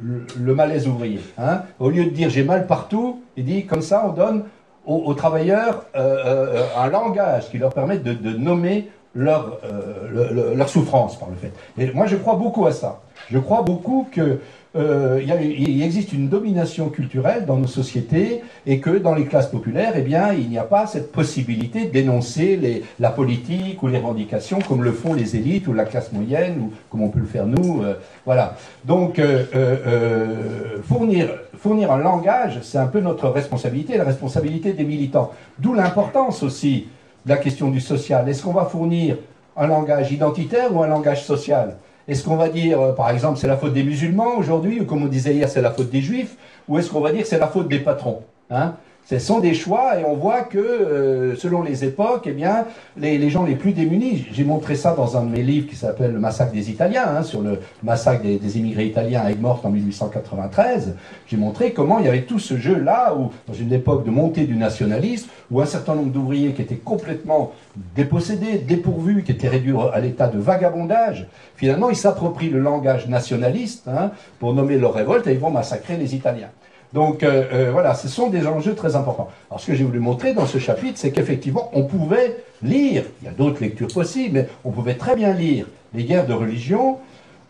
le, 0.00 0.26
le 0.36 0.54
malaise 0.56 0.88
ouvrier. 0.88 1.20
Hein. 1.38 1.62
Au 1.78 1.88
lieu 1.88 2.04
de 2.06 2.10
dire 2.10 2.28
j'ai 2.28 2.42
mal 2.42 2.66
partout, 2.66 3.22
il 3.36 3.44
dit 3.44 3.66
comme 3.66 3.82
ça 3.82 4.04
on 4.06 4.12
donne 4.12 4.44
aux, 4.86 5.14
travailleurs 5.14 5.84
euh, 5.96 6.56
euh, 6.56 6.66
un 6.76 6.88
langage 6.88 7.50
qui 7.50 7.58
leur 7.58 7.72
permet 7.72 7.98
de, 7.98 8.36
nommer 8.36 8.90
leur, 9.14 9.58
euh, 9.64 10.08
le, 10.12 10.34
le, 10.34 10.54
leur 10.54 10.68
souffrance 10.68 11.18
par 11.18 11.28
le 11.30 11.36
fait. 11.36 11.52
Et 11.78 11.90
moi 11.92 12.06
je 12.06 12.16
crois 12.16 12.34
beaucoup 12.34 12.66
à 12.66 12.72
ça. 12.72 13.00
Je 13.30 13.38
crois 13.38 13.62
beaucoup 13.62 14.06
que 14.12 14.40
euh, 14.76 15.20
il, 15.22 15.82
existe 15.82 16.12
une 16.12 16.28
domination 16.28 16.88
culturelle 16.88 17.46
dans 17.46 17.56
nos 17.56 17.68
sociétés 17.68 18.42
et 18.66 18.80
que 18.80 18.90
dans 18.90 19.14
les 19.14 19.24
classes 19.24 19.48
populaires, 19.48 19.92
eh 19.96 20.02
bien, 20.02 20.32
il 20.32 20.48
n'y 20.48 20.58
a 20.58 20.64
pas 20.64 20.86
cette 20.86 21.12
possibilité 21.12 21.86
d'énoncer 21.86 22.82
la 22.98 23.10
politique 23.10 23.82
ou 23.82 23.88
les 23.88 23.98
revendications 23.98 24.58
comme 24.58 24.82
le 24.82 24.90
font 24.90 25.14
les 25.14 25.36
élites 25.36 25.68
ou 25.68 25.72
la 25.74 25.84
classe 25.84 26.12
moyenne 26.12 26.60
ou 26.60 26.72
comme 26.90 27.02
on 27.02 27.08
peut 27.08 27.20
le 27.20 27.26
faire 27.26 27.46
nous. 27.46 27.82
Euh, 27.82 27.94
voilà. 28.24 28.56
Donc, 28.84 29.20
euh, 29.20 30.78
fournir, 30.82 31.28
fournir 31.56 31.92
un 31.92 31.98
langage, 31.98 32.58
c'est 32.62 32.78
un 32.78 32.88
peu 32.88 33.00
notre 33.00 33.28
responsabilité, 33.28 33.96
la 33.96 34.04
responsabilité 34.04 34.72
des 34.72 34.84
militants. 34.84 35.30
D'où 35.58 35.74
l'importance 35.74 36.42
aussi 36.42 36.88
de 37.24 37.30
la 37.30 37.36
question 37.36 37.70
du 37.70 37.80
social. 37.80 38.28
Est-ce 38.28 38.42
qu'on 38.42 38.52
va 38.52 38.64
fournir 38.64 39.16
un 39.56 39.66
langage 39.66 40.12
identitaire 40.12 40.74
ou 40.74 40.82
un 40.82 40.88
langage 40.88 41.24
social? 41.24 41.76
Est-ce 42.06 42.24
qu'on 42.24 42.36
va 42.36 42.48
dire, 42.48 42.80
euh, 42.80 42.92
par 42.92 43.10
exemple, 43.10 43.38
c'est 43.38 43.46
la 43.46 43.56
faute 43.56 43.72
des 43.72 43.82
musulmans 43.82 44.36
aujourd'hui, 44.36 44.80
ou 44.80 44.84
comme 44.84 45.02
on 45.02 45.08
disait 45.08 45.34
hier, 45.34 45.48
c'est 45.48 45.62
la 45.62 45.70
faute 45.70 45.90
des 45.90 46.02
juifs, 46.02 46.36
ou 46.68 46.78
est-ce 46.78 46.90
qu'on 46.90 47.00
va 47.00 47.12
dire 47.12 47.26
c'est 47.26 47.38
la 47.38 47.46
faute 47.46 47.68
des 47.68 47.80
patrons 47.80 48.22
hein? 48.50 48.74
Ce 49.06 49.18
sont 49.18 49.40
des 49.40 49.52
choix 49.52 49.98
et 49.98 50.04
on 50.04 50.14
voit 50.14 50.42
que 50.42 50.58
euh, 50.58 51.36
selon 51.36 51.62
les 51.62 51.84
époques, 51.84 52.22
eh 52.26 52.32
bien, 52.32 52.64
les, 52.96 53.28
gens 53.28 53.44
les 53.44 53.54
plus 53.54 53.72
démunis, 53.72 54.26
j'ai 54.32 54.44
montré 54.44 54.76
ça 54.76 54.94
dans 54.94 55.18
un 55.18 55.24
de 55.24 55.30
mes 55.30 55.42
livres 55.42 55.68
qui 55.68 55.76
s'appelle 55.76 56.12
Le 56.12 56.18
massacre 56.18 56.52
des 56.52 56.70
Italiens, 56.70 57.04
hein, 57.06 57.22
sur 57.22 57.42
le 57.42 57.58
massacre 57.82 58.22
des, 58.22 58.38
des 58.38 58.58
immigrés 58.58 58.86
italiens 58.86 59.20
à 59.20 59.30
Aigues-Mortes 59.30 59.66
en 59.66 59.70
1893, 59.70 60.96
j'ai 61.26 61.36
montré 61.36 61.72
comment 61.72 61.98
il 61.98 62.06
y 62.06 62.08
avait 62.08 62.22
tout 62.22 62.38
ce 62.38 62.56
jeu-là, 62.56 63.14
où 63.14 63.30
dans 63.46 63.54
une 63.54 63.72
époque 63.72 64.06
de 64.06 64.10
montée 64.10 64.44
du 64.44 64.56
nationalisme, 64.56 65.28
où 65.50 65.60
un 65.60 65.66
certain 65.66 65.94
nombre 65.94 66.10
d'ouvriers 66.10 66.52
qui 66.52 66.62
étaient 66.62 66.76
complètement 66.76 67.52
dépossédés, 67.94 68.58
dépourvus, 68.58 69.22
qui 69.22 69.32
étaient 69.32 69.48
réduits 69.48 69.74
à 69.92 70.00
l'état 70.00 70.28
de 70.28 70.38
vagabondage, 70.38 71.26
finalement 71.56 71.90
ils 71.90 71.96
s'approprient 71.96 72.50
le 72.50 72.60
langage 72.60 73.06
nationaliste 73.08 73.86
hein, 73.86 74.12
pour 74.38 74.54
nommer 74.54 74.78
leur 74.78 74.94
révolte 74.94 75.26
et 75.26 75.32
ils 75.32 75.38
vont 75.38 75.50
massacrer 75.50 75.96
les 75.96 76.14
Italiens. 76.14 76.50
Donc 76.94 77.24
euh, 77.24 77.44
euh, 77.52 77.70
voilà, 77.72 77.92
ce 77.94 78.06
sont 78.06 78.30
des 78.30 78.46
enjeux 78.46 78.76
très 78.76 78.94
importants. 78.94 79.28
Alors 79.50 79.60
ce 79.60 79.66
que 79.66 79.74
j'ai 79.74 79.82
voulu 79.82 79.98
montrer 79.98 80.32
dans 80.32 80.46
ce 80.46 80.58
chapitre, 80.58 80.96
c'est 80.96 81.10
qu'effectivement, 81.10 81.68
on 81.72 81.82
pouvait 81.82 82.44
lire, 82.62 83.02
il 83.20 83.24
y 83.26 83.28
a 83.28 83.32
d'autres 83.32 83.60
lectures 83.60 83.92
possibles, 83.92 84.34
mais 84.34 84.48
on 84.64 84.70
pouvait 84.70 84.94
très 84.94 85.16
bien 85.16 85.34
lire 85.34 85.66
les 85.92 86.04
guerres 86.04 86.26
de 86.26 86.32
religion, 86.32 86.98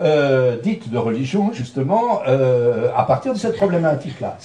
euh, 0.00 0.56
dites 0.60 0.90
de 0.90 0.98
religion, 0.98 1.52
justement, 1.52 2.22
euh, 2.26 2.88
à 2.96 3.04
partir 3.04 3.32
de 3.32 3.38
cette 3.38 3.56
problématique-là. 3.56 4.36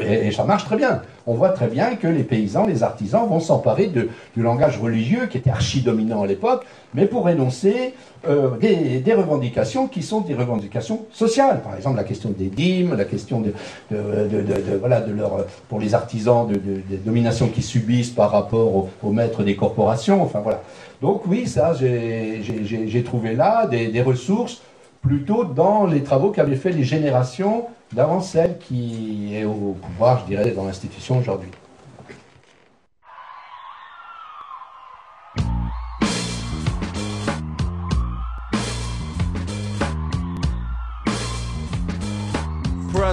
Et, 0.00 0.30
ça 0.30 0.44
marche 0.44 0.64
très 0.64 0.76
bien. 0.76 1.02
On 1.26 1.34
voit 1.34 1.48
très 1.48 1.66
bien 1.66 1.96
que 1.96 2.06
les 2.06 2.22
paysans, 2.22 2.66
les 2.66 2.84
artisans 2.84 3.28
vont 3.28 3.40
s'emparer 3.40 3.88
de, 3.88 4.10
du 4.36 4.42
langage 4.44 4.78
religieux 4.78 5.26
qui 5.26 5.38
était 5.38 5.50
archi-dominant 5.50 6.22
à 6.22 6.28
l'époque, 6.28 6.64
mais 6.94 7.06
pour 7.06 7.28
énoncer 7.28 7.94
euh, 8.28 8.50
des, 8.58 9.12
revendications 9.12 9.88
qui 9.88 10.02
sont 10.02 10.20
des 10.20 10.34
revendications 10.34 11.04
sociales. 11.10 11.62
Par 11.64 11.74
exemple, 11.74 11.96
la 11.96 12.04
question 12.04 12.30
des 12.30 12.46
dîmes, 12.46 12.94
la 12.96 13.04
question 13.04 13.40
de, 13.40 13.52
de, 13.90 14.40
de 14.40 14.76
voilà, 14.78 15.00
de 15.00 15.12
leur, 15.12 15.46
pour 15.68 15.80
les 15.80 15.94
artisans, 15.94 16.46
de, 16.46 16.54
des 16.54 16.96
dominations 16.98 17.48
qu'ils 17.48 17.64
subissent 17.64 18.10
par 18.10 18.30
rapport 18.30 18.88
aux, 19.02 19.10
maîtres 19.10 19.42
des 19.42 19.56
corporations. 19.56 20.22
Enfin 20.22 20.40
voilà. 20.40 20.62
Donc 21.00 21.22
oui, 21.26 21.48
ça, 21.48 21.72
j'ai 21.74 23.02
trouvé 23.04 23.34
là 23.34 23.66
des 23.66 24.02
ressources 24.02 24.62
plutôt 25.02 25.44
dans 25.44 25.86
les 25.86 26.02
travaux 26.02 26.30
qu'avaient 26.30 26.56
fait 26.56 26.72
les 26.72 26.84
générations 26.84 27.66
d'avant 27.92 28.20
celle 28.20 28.58
qui 28.58 29.34
est 29.34 29.44
au 29.44 29.76
pouvoir, 29.80 30.20
je 30.20 30.26
dirais, 30.26 30.52
dans 30.52 30.64
l'institution 30.64 31.18
aujourd'hui. 31.18 31.50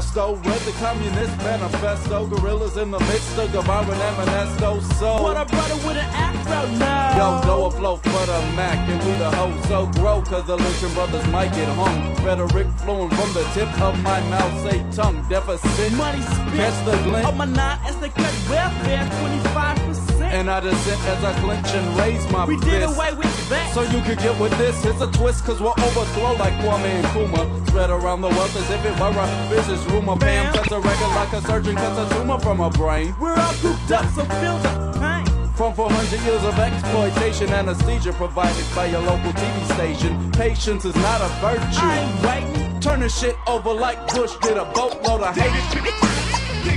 Presto. 0.09 0.35
Read 0.35 0.61
the 0.61 0.71
Communist 0.73 1.37
Manifesto. 1.37 2.27
Gorillas 2.27 2.77
in 2.77 2.91
the 2.91 2.99
midst 2.99 3.37
of 3.37 3.51
Guevara 3.51 3.85
and 3.85 4.17
Manesto. 4.17 4.81
So, 4.99 5.21
what 5.21 5.37
a 5.37 5.45
brother 5.45 5.75
with 5.87 5.97
an 5.97 6.09
afro 6.13 6.77
now. 6.77 7.17
Yo, 7.17 7.43
go 7.43 7.65
afloat 7.65 8.03
for 8.03 8.25
the 8.25 8.39
Mac 8.55 8.77
and 8.89 9.03
we 9.03 9.11
the 9.17 9.29
hoe 9.31 9.61
so 9.67 9.85
grow. 9.99 10.21
Cause 10.21 10.45
the 10.45 10.55
Lucian 10.55 10.93
brothers 10.93 11.25
might 11.27 11.53
get 11.53 11.67
hung. 11.69 12.25
Rhetoric 12.25 12.67
flowing 12.79 13.09
from 13.09 13.33
the 13.33 13.43
tip 13.53 13.69
of 13.81 14.01
my 14.01 14.19
mouth. 14.29 14.63
Say 14.63 14.83
tongue 14.91 15.25
deficit. 15.29 15.93
Money 15.93 16.21
spit. 16.21 16.53
Catch 16.55 16.85
the 16.85 17.03
glint. 17.03 17.25
On 17.25 17.37
my 17.37 17.45
nine 17.45 17.79
as 17.85 17.95
they 17.97 18.09
cut 18.09 18.33
welfare 18.49 19.05
25%. 19.05 20.08
And 20.31 20.49
I 20.49 20.59
dissent 20.59 21.01
as 21.07 21.23
I 21.23 21.33
clench 21.41 21.67
and 21.73 21.97
raise 21.97 22.23
my 22.31 22.45
We 22.45 22.55
fist. 22.57 22.69
did 22.69 22.83
away 22.83 23.13
with 23.13 23.49
that. 23.49 23.73
So 23.73 23.81
you 23.81 23.99
could 24.03 24.19
get 24.19 24.39
with 24.39 24.55
this. 24.59 24.85
It's 24.85 25.01
a 25.01 25.07
twist, 25.11 25.43
cause 25.43 25.59
we'll 25.59 25.73
overthrow 25.81 26.33
like 26.33 26.53
Kwame 26.61 26.85
and 26.85 27.07
Kuma. 27.13 27.65
Spread 27.67 27.89
around 27.89 28.21
the 28.21 28.29
wealth 28.29 28.55
as 28.55 28.69
if 28.69 28.85
it 28.85 28.93
were 28.99 29.09
a 29.09 29.49
business 29.49 29.83
rumor. 29.91 30.15
Bam, 30.15 30.53
cuts 30.53 30.71
a 30.71 30.79
record 30.79 31.11
like 31.15 31.33
a 31.33 31.41
surgeon 31.41 31.75
cuts 31.75 31.97
a 32.11 32.15
tumor 32.15 32.39
from 32.39 32.59
a 32.61 32.69
brain. 32.69 33.15
We're 33.19 33.35
all 33.35 33.53
cooped 33.53 33.91
up, 33.91 34.05
so 34.13 34.23
feel 34.39 34.57
the 34.59 34.97
pain. 34.99 35.25
From 35.55 35.73
400 35.73 36.21
years 36.21 36.43
of 36.43 36.57
exploitation, 36.59 37.49
anesthesia 37.49 38.13
provided 38.13 38.65
by 38.75 38.85
your 38.85 39.01
local 39.01 39.31
TV 39.33 39.73
station. 39.73 40.31
Patience 40.31 40.85
is 40.85 40.95
not 40.95 41.21
a 41.21 41.27
virtue. 41.41 41.81
I 41.81 41.97
ain't 41.99 42.55
waiting. 42.55 42.79
Turn 42.79 42.99
the 43.01 43.09
shit 43.09 43.35
over 43.47 43.73
like 43.73 43.97
Bush 44.13 44.31
did 44.41 44.57
a 44.57 44.65
boatload 44.65 45.21
of 45.21 45.35
hate. 45.35 46.69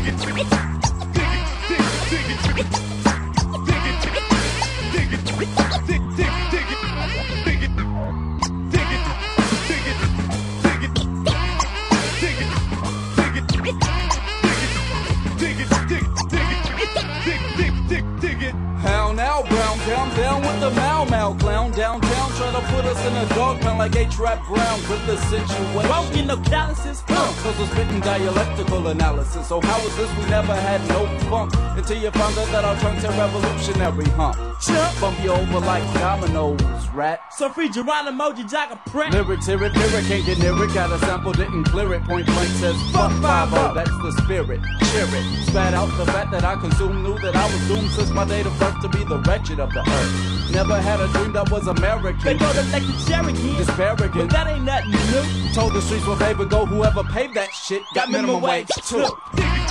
Town, 20.03 20.17
down 20.17 20.43
with 20.43 20.61
the 20.61 20.71
Mau 20.71 21.05
Mau 21.05 21.35
clown 21.35 21.71
downtown, 21.73 22.31
trying 22.33 22.55
to 22.55 22.73
put 22.73 22.85
us 22.85 23.07
in 23.07 23.15
a 23.15 23.35
dog 23.35 23.61
pound 23.61 23.79
like 23.79 23.95
A-Trap 23.95 24.47
Brown 24.49 24.81
with 24.89 25.07
the 25.07 25.17
situation. 25.17 26.15
Get 26.15 26.27
no 26.27 26.37
calluses, 26.39 27.03
huh? 27.07 27.33
Cause 27.43 27.59
we're 27.59 27.67
spitting 27.67 28.01
dialectical 28.01 28.89
analysis. 28.89 29.47
So 29.47 29.61
how 29.61 29.79
is 29.87 29.97
this 29.97 30.11
we 30.17 30.29
never 30.29 30.55
had 30.55 30.81
no 30.89 31.07
funk 31.31 31.53
until 31.77 31.99
you 32.03 32.11
found 32.11 32.37
out 32.37 32.49
that 32.49 32.65
our 32.65 32.77
trunks 32.81 33.05
are 33.05 33.13
revolutionary, 33.13 34.07
huh? 34.11 34.33
Chump. 34.61 35.01
Bump 35.01 35.23
you 35.23 35.31
over 35.31 35.61
like 35.61 35.85
dominoes, 35.95 36.89
rat. 36.95 37.21
So 37.33 37.49
free 37.49 37.69
Geronimo, 37.69 38.35
you 38.35 38.47
jog 38.49 38.73
a 38.73 38.91
print. 38.91 39.15
Lyrics, 39.15 39.47
hear 39.47 39.63
it, 39.63 39.73
lyric, 39.75 40.07
can't 40.07 40.27
get 40.27 40.39
near 40.39 40.65
it. 40.65 40.75
Got 40.75 40.91
a 40.91 40.99
sample, 41.01 41.33
didn't 41.33 41.65
clear 41.65 41.95
it. 41.95 42.03
Point 42.05 42.27
blank 42.27 42.49
says, 42.51 42.77
fuck 42.93 43.13
5 43.23 43.75
that's 43.75 43.91
the 43.91 44.13
spirit. 44.23 44.61
Cheer 44.91 45.09
it. 45.09 45.47
Spat 45.47 45.75
out 45.75 45.97
the 45.97 46.07
fact 46.07 46.31
that 46.33 46.45
I 46.45 46.57
consumed, 46.57 47.03
knew 47.05 47.19
that 47.19 47.37
I 47.37 47.47
was 47.47 47.69
doomed 47.69 47.91
since 47.91 48.11
my 48.11 48.25
date 48.25 48.47
of 48.47 48.59
birth 48.59 48.81
to 48.83 48.89
be 48.89 49.05
the 49.05 49.19
wretched 49.19 49.61
of 49.61 49.73
the 49.73 49.92
earth. 49.93 50.51
Never 50.53 50.81
had 50.81 51.01
a 51.01 51.09
dream 51.09 51.33
that 51.33 51.51
was 51.51 51.67
American. 51.67 52.19
They 52.23 52.35
go 52.35 52.53
to 52.53 52.63
like 52.73 52.83
the 52.83 53.05
Cherokee. 53.07 53.57
Disparaging. 53.57 54.11
But 54.13 54.31
that 54.31 54.47
ain't 54.49 54.65
nothing 54.65 54.91
new. 54.91 55.53
Told 55.55 55.73
the 55.73 55.81
streets 55.81 56.07
where 56.07 56.17
they 56.17 56.35
would 56.35 56.51
go, 56.51 56.67
whoever 56.67 57.03
paved 57.05 57.35
that 57.35 57.53
shit 57.53 57.83
got, 57.95 58.07
got 58.07 58.11
minimum, 58.11 58.43
minimum 58.43 58.51
wage 58.51 58.69
too. 58.85 59.07
Dig 59.35 59.45
it, 59.45 59.69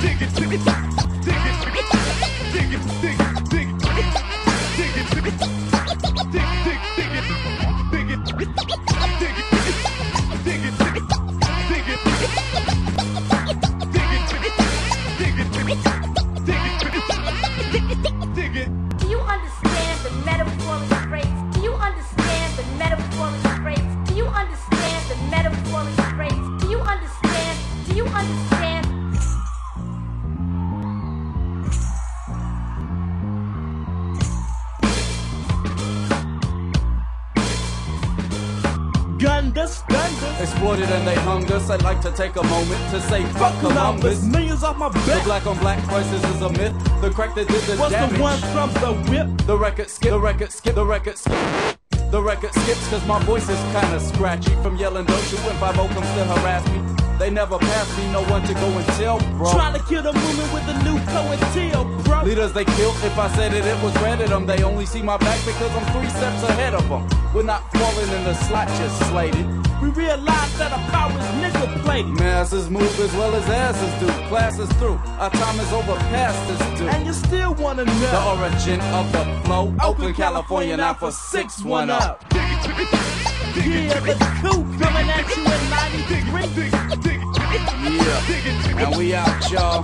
dig 0.00 0.22
it, 0.22 0.34
dig 0.34 0.52
it, 0.52 0.64
dig 1.22 1.34
it, 1.34 1.56
dig 1.62 1.76
it, 1.76 1.86
dig 2.52 2.72
it, 2.72 3.02
dig 3.02 3.20
it, 3.20 3.21
exploited 40.42 40.90
and 40.90 41.06
they 41.06 41.14
hung 41.14 41.50
us. 41.52 41.70
I'd 41.70 41.82
like 41.82 42.00
to 42.02 42.12
take 42.12 42.36
a 42.36 42.42
moment 42.42 42.80
to 42.90 43.00
say 43.00 43.24
fuck 43.40 43.58
Columbus. 43.60 44.22
Millions 44.24 44.62
off 44.62 44.76
my 44.76 44.88
back. 44.88 45.04
The 45.06 45.24
black 45.24 45.46
on 45.46 45.58
black 45.58 45.82
crisis 45.88 46.22
is 46.24 46.42
a 46.42 46.50
myth. 46.50 46.74
The 47.00 47.10
crack 47.10 47.34
that 47.36 47.48
did 47.48 47.62
the 47.62 47.76
What's 47.76 47.92
damage. 47.92 48.16
the 48.16 48.22
one 48.22 48.38
from 48.52 48.72
the 48.74 49.10
whip? 49.10 49.46
The 49.46 49.56
record 49.56 49.88
skip, 49.88 50.10
the 50.10 50.20
record 50.20 50.52
skip, 50.52 50.74
the 50.74 50.84
record 50.84 51.16
skip. 51.16 51.38
The 52.10 52.20
record 52.20 52.52
skips 52.52 52.88
cause 52.90 53.06
my 53.06 53.18
voice 53.24 53.48
is 53.48 53.58
kinda 53.72 53.98
scratchy 53.98 54.54
From 54.62 54.76
yelling 54.76 55.06
don't 55.06 55.32
you 55.32 55.38
when 55.38 55.56
5 55.56 55.74
comes 55.76 56.06
to 56.12 56.24
harass 56.24 56.68
me 56.68 56.91
They 57.22 57.30
never 57.30 57.56
pass 57.56 57.86
me, 57.96 58.10
no 58.10 58.24
one 58.24 58.42
to 58.48 58.52
go 58.52 58.66
and 58.66 58.84
tell, 58.98 59.20
bro. 59.38 59.52
Trying 59.52 59.74
to 59.74 59.82
kill 59.86 60.02
the 60.02 60.12
movement 60.12 60.52
with 60.52 60.66
a 60.66 60.74
new 60.82 60.98
Coattail, 61.06 62.04
bro. 62.04 62.24
Leaders 62.24 62.52
they 62.52 62.64
killed, 62.64 62.96
if 63.04 63.16
I 63.16 63.28
said 63.36 63.54
it, 63.54 63.64
it 63.64 63.80
was 63.80 63.94
at 63.94 64.18
them 64.28 64.44
They 64.44 64.64
only 64.64 64.86
see 64.86 65.02
my 65.02 65.18
back 65.18 65.38
because 65.46 65.70
I'm 65.70 65.84
three 65.94 66.10
steps 66.10 66.42
ahead 66.42 66.74
of 66.74 66.82
them 66.88 67.06
We're 67.32 67.44
not 67.44 67.62
falling 67.74 68.10
in 68.10 68.24
the 68.24 68.34
slot, 68.34 68.66
just 68.66 68.98
slated. 69.08 69.46
We 69.80 69.90
realize 69.90 70.58
that 70.58 70.72
our 70.72 70.82
power 70.90 71.12
is 71.12 71.24
nigga 71.38 71.80
plated. 71.84 72.10
Masses 72.10 72.68
move 72.68 72.98
as 72.98 73.14
well 73.14 73.36
as 73.36 73.48
asses 73.48 73.94
do. 74.00 74.08
Class 74.26 74.58
is 74.58 74.68
through, 74.72 74.98
our 75.20 75.30
time 75.30 75.60
is 75.60 75.72
over. 75.72 75.94
Past 76.10 76.44
this 76.48 76.58
due. 76.80 76.88
And 76.88 77.06
you 77.06 77.12
still 77.12 77.54
wanna 77.54 77.84
know. 77.84 78.00
The 78.00 78.20
origin 78.34 78.80
of 78.98 79.12
the 79.12 79.24
flow. 79.44 79.72
Oakland, 79.80 80.16
California, 80.16 80.76
now 80.76 80.94
for 80.94 81.12
610 81.12 83.31
Yeah, 83.54 84.00
the 84.00 84.14
coup 84.40 84.62
coming 84.78 85.08
at 85.10 85.28
you 85.36 85.42
in 85.44 85.62
93. 85.70 86.42
Yeah, 87.82 88.86
and 88.86 88.96
we 88.96 89.14
out, 89.14 89.50
y'all. 89.50 89.82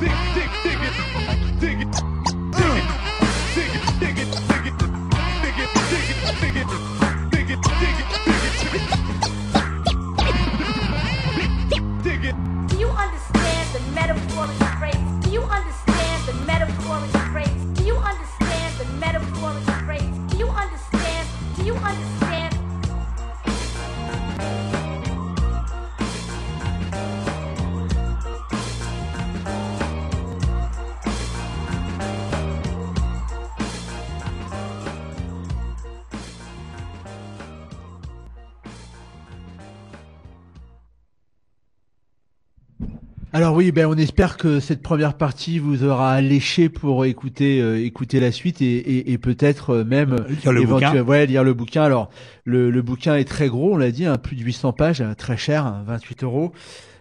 Alors 43.38 43.54
oui, 43.54 43.70
ben 43.70 43.86
on 43.86 43.94
espère 43.96 44.36
que 44.36 44.58
cette 44.58 44.82
première 44.82 45.14
partie 45.14 45.60
vous 45.60 45.84
aura 45.84 46.10
alléché 46.12 46.68
pour 46.68 47.04
écouter 47.04 47.60
euh, 47.60 47.80
écouter 47.84 48.18
la 48.18 48.32
suite 48.32 48.60
et, 48.60 48.66
et, 48.78 49.12
et 49.12 49.18
peut-être 49.18 49.70
euh, 49.70 49.84
même 49.84 50.16
Lire 50.42 50.50
le 50.52 50.62
éventuellement- 50.62 50.90
bouquin. 50.90 51.04
ouais 51.08 51.26
lire 51.26 51.44
le 51.44 51.54
bouquin. 51.54 51.84
Alors 51.84 52.10
le, 52.44 52.70
le 52.72 52.82
bouquin 52.82 53.14
est 53.14 53.24
très 53.28 53.46
gros, 53.48 53.74
on 53.74 53.76
l'a 53.76 53.92
dit, 53.92 54.06
hein, 54.06 54.16
plus 54.16 54.34
de 54.34 54.42
800 54.42 54.72
pages, 54.72 55.00
hein, 55.02 55.14
très 55.16 55.36
cher, 55.36 55.64
hein, 55.66 55.84
28 55.86 56.24
euros. 56.24 56.52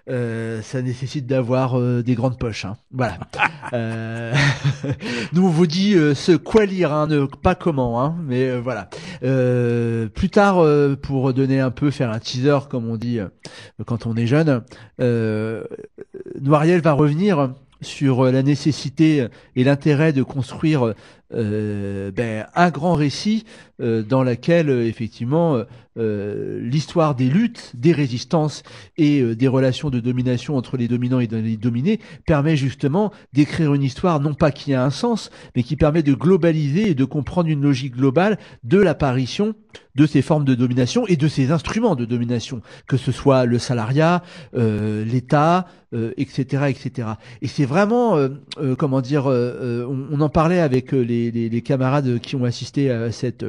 Euh, 0.09 0.61
ça 0.61 0.81
nécessite 0.81 1.27
d'avoir 1.27 1.77
euh, 1.77 2.01
des 2.01 2.15
grandes 2.15 2.39
poches. 2.39 2.65
Hein. 2.65 2.77
Voilà. 2.91 3.17
Euh, 3.73 4.33
Nous 5.33 5.45
on 5.45 5.49
vous 5.49 5.67
dit 5.67 5.93
euh, 5.95 6.13
ce 6.13 6.31
quoi 6.31 6.65
lire, 6.65 6.93
hein, 6.93 7.05
ne, 7.07 7.25
pas 7.25 7.53
comment, 7.53 8.01
hein, 8.01 8.15
mais 8.25 8.47
euh, 8.47 8.61
voilà. 8.61 8.89
Euh, 9.23 10.07
plus 10.07 10.29
tard, 10.29 10.59
euh, 10.59 10.95
pour 10.95 11.33
donner 11.33 11.59
un 11.59 11.69
peu, 11.69 11.91
faire 11.91 12.09
un 12.09 12.19
teaser 12.19 12.59
comme 12.69 12.89
on 12.89 12.95
dit 12.95 13.19
euh, 13.19 13.27
quand 13.85 14.05
on 14.05 14.15
est 14.15 14.25
jeune, 14.25 14.63
euh, 15.01 15.65
Noiriel 16.39 16.79
va 16.79 16.93
revenir 16.93 17.49
sur 17.81 18.25
euh, 18.25 18.31
la 18.31 18.41
nécessité 18.41 19.27
et 19.57 19.63
l'intérêt 19.65 20.13
de 20.13 20.23
construire 20.23 20.93
euh, 21.33 22.11
ben, 22.11 22.47
un 22.55 22.69
grand 22.69 22.93
récit 22.93 23.43
euh, 23.81 24.01
dans 24.01 24.23
lequel 24.23 24.69
euh, 24.69 24.87
effectivement 24.87 25.61
euh, 25.97 26.59
l'histoire 26.61 27.15
des 27.15 27.29
luttes, 27.29 27.71
des 27.75 27.91
résistances 27.91 28.63
et 28.97 29.21
euh, 29.21 29.35
des 29.35 29.47
relations 29.47 29.89
de 29.89 29.99
domination 29.99 30.57
entre 30.57 30.77
les 30.77 30.87
dominants 30.87 31.19
et 31.19 31.27
les 31.27 31.57
dominés 31.57 31.99
permet 32.25 32.55
justement 32.55 33.11
d'écrire 33.33 33.73
une 33.73 33.83
histoire 33.83 34.19
non 34.19 34.33
pas 34.33 34.51
qui 34.51 34.73
a 34.73 34.83
un 34.83 34.89
sens, 34.89 35.29
mais 35.55 35.63
qui 35.63 35.75
permet 35.75 36.03
de 36.03 36.13
globaliser 36.13 36.89
et 36.89 36.95
de 36.95 37.05
comprendre 37.05 37.49
une 37.49 37.61
logique 37.61 37.95
globale 37.95 38.37
de 38.63 38.79
l'apparition 38.79 39.55
de 39.95 40.05
ces 40.05 40.21
formes 40.21 40.45
de 40.45 40.55
domination 40.55 41.07
et 41.07 41.15
de 41.15 41.27
ces 41.27 41.51
instruments 41.51 41.95
de 41.95 42.05
domination, 42.05 42.61
que 42.87 42.97
ce 42.97 43.11
soit 43.11 43.45
le 43.45 43.57
salariat, 43.57 44.23
euh, 44.55 45.03
l'État, 45.03 45.65
euh, 45.93 46.11
etc., 46.17 46.65
etc. 46.67 47.07
Et 47.41 47.47
c'est 47.47 47.63
vraiment, 47.63 48.17
euh, 48.17 48.27
euh, 48.57 48.75
comment 48.75 48.99
dire, 48.99 49.27
on, 49.27 50.07
on 50.11 50.19
en 50.19 50.27
parlait 50.27 50.59
avec 50.59 50.91
les, 50.91 51.31
les, 51.31 51.47
les 51.47 51.61
camarades 51.61 52.19
qui 52.19 52.35
ont 52.35 52.43
assisté 52.43 52.91
à 52.91 53.09
cette 53.13 53.45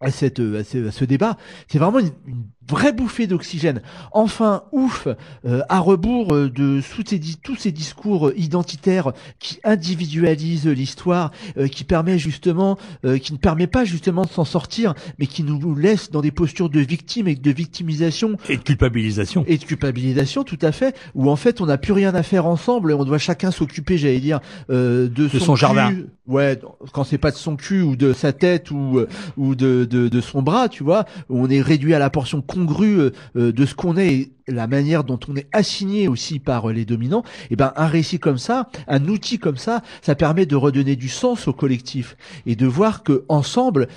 à, 0.00 0.10
cette, 0.10 0.40
à, 0.40 0.64
ce, 0.64 0.88
à 0.88 0.90
ce 0.92 1.04
débat, 1.04 1.36
c'est 1.68 1.78
vraiment 1.78 1.98
une, 1.98 2.10
une 2.26 2.42
vraie 2.68 2.92
bouffée 2.92 3.26
d'oxygène. 3.26 3.82
Enfin, 4.12 4.62
ouf, 4.72 5.08
euh, 5.44 5.60
à 5.68 5.80
rebours 5.80 6.32
euh, 6.34 6.48
de 6.48 6.80
sous 6.80 7.02
ces 7.06 7.18
di- 7.18 7.36
tous 7.42 7.56
ces 7.56 7.72
discours 7.72 8.28
euh, 8.28 8.34
identitaires 8.38 9.12
qui 9.38 9.58
individualisent 9.64 10.66
l'histoire, 10.68 11.32
euh, 11.58 11.66
qui 11.68 11.84
permet 11.84 12.18
justement, 12.18 12.78
euh, 13.04 13.18
qui 13.18 13.32
ne 13.32 13.38
permet 13.38 13.66
pas 13.66 13.84
justement 13.84 14.22
de 14.24 14.30
s'en 14.30 14.44
sortir, 14.44 14.94
mais 15.18 15.26
qui 15.26 15.42
nous 15.42 15.74
laisse 15.74 16.10
dans 16.10 16.20
des 16.22 16.30
postures 16.30 16.70
de 16.70 16.80
victimes 16.80 17.28
et 17.28 17.34
de 17.34 17.50
victimisation 17.50 18.36
Et 18.48 18.56
de 18.56 18.62
culpabilisation. 18.62 19.44
et 19.46 19.58
de 19.58 19.64
culpabilisation, 19.64 20.44
tout 20.44 20.58
à 20.62 20.72
fait, 20.72 20.96
où 21.14 21.30
en 21.30 21.36
fait 21.36 21.60
on 21.60 21.66
n'a 21.66 21.76
plus 21.78 21.92
rien 21.92 22.14
à 22.14 22.22
faire 22.22 22.46
ensemble 22.46 22.92
et 22.92 22.94
on 22.94 23.04
doit 23.04 23.18
chacun 23.18 23.50
s'occuper, 23.50 23.98
j'allais 23.98 24.20
dire, 24.20 24.40
euh, 24.70 25.08
de, 25.08 25.28
son 25.28 25.54
cul. 25.54 25.60
jardin. 25.60 25.92
Ouais, 26.30 26.56
quand 26.92 27.02
c'est 27.02 27.18
pas 27.18 27.32
de 27.32 27.36
son 27.36 27.56
cul 27.56 27.82
ou 27.82 27.96
de 27.96 28.12
sa 28.12 28.32
tête 28.32 28.70
ou 28.70 29.00
euh, 29.00 29.08
ou 29.36 29.56
de, 29.56 29.84
de 29.84 30.20
son 30.20 30.42
bras, 30.42 30.68
tu 30.68 30.84
vois, 30.84 31.04
on 31.28 31.50
est 31.50 31.60
réduit 31.60 31.92
à 31.92 31.98
la 31.98 32.08
portion 32.08 32.40
congrue 32.40 33.00
euh, 33.00 33.10
euh, 33.34 33.52
de 33.52 33.66
ce 33.66 33.74
qu'on 33.74 33.96
est 33.96 34.12
et 34.14 34.32
la 34.46 34.68
manière 34.68 35.02
dont 35.02 35.18
on 35.28 35.34
est 35.34 35.48
assigné 35.50 36.06
aussi 36.06 36.38
par 36.38 36.68
les 36.68 36.84
dominants. 36.84 37.24
Et 37.50 37.56
ben 37.56 37.72
un 37.74 37.88
récit 37.88 38.20
comme 38.20 38.38
ça, 38.38 38.68
un 38.86 39.08
outil 39.08 39.40
comme 39.40 39.56
ça, 39.56 39.82
ça 40.02 40.14
permet 40.14 40.46
de 40.46 40.54
redonner 40.54 40.94
du 40.94 41.08
sens 41.08 41.48
au 41.48 41.52
collectif 41.52 42.16
et 42.46 42.54
de 42.54 42.66
voir 42.66 43.02
que 43.02 43.24
ensemble 43.28 43.88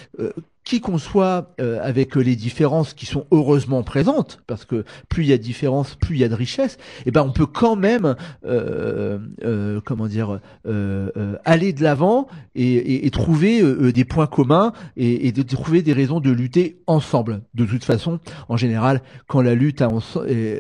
qui 0.64 0.80
qu'on 0.82 0.97
soit 0.97 1.53
euh, 1.59 1.80
avec 1.82 2.16
les 2.16 2.36
différences 2.36 2.93
qui 2.93 3.05
sont 3.05 3.26
heureusement 3.32 3.84
présentes, 3.84 4.41
parce 4.47 4.66
que 4.66 4.86
plus 5.09 5.24
il 5.24 5.30
y 5.30 5.34
a 5.34 5.38
de 5.38 5.43
différences, 5.43 5.95
plus 5.95 6.16
il 6.16 6.20
y 6.20 6.24
a 6.24 6.30
de 6.30 6.36
richesse, 6.36 6.78
et 7.05 7.11
ben 7.11 7.22
on 7.24 7.32
peut 7.32 7.45
quand 7.45 7.76
même, 7.76 8.16
euh, 8.45 9.20
euh, 9.43 9.82
comment 9.84 10.07
dire, 10.07 10.39
euh, 10.66 11.09
euh, 11.18 11.36
aller 11.45 11.74
de 11.74 11.84
l'avant 11.84 12.28
et, 12.55 12.74
et- 12.74 13.05
et 13.05 13.11
trouver 13.11 13.61
euh, 13.61 13.91
des 13.91 14.05
points 14.05 14.28
communs 14.28 14.72
et, 14.95 15.28
et 15.28 15.32
de 15.32 15.43
trouver 15.43 15.82
des 15.82 15.93
raisons 15.93 16.20
de 16.20 16.32
lutter 16.32 16.78
ensemble. 16.88 17.41
De 17.53 17.66
toute 17.66 17.84
façon, 17.84 18.20
en 18.47 18.57
général, 18.57 19.01
quand 19.28 19.41
la 19.41 19.55
lutte, 19.55 19.82
a- 19.82 19.89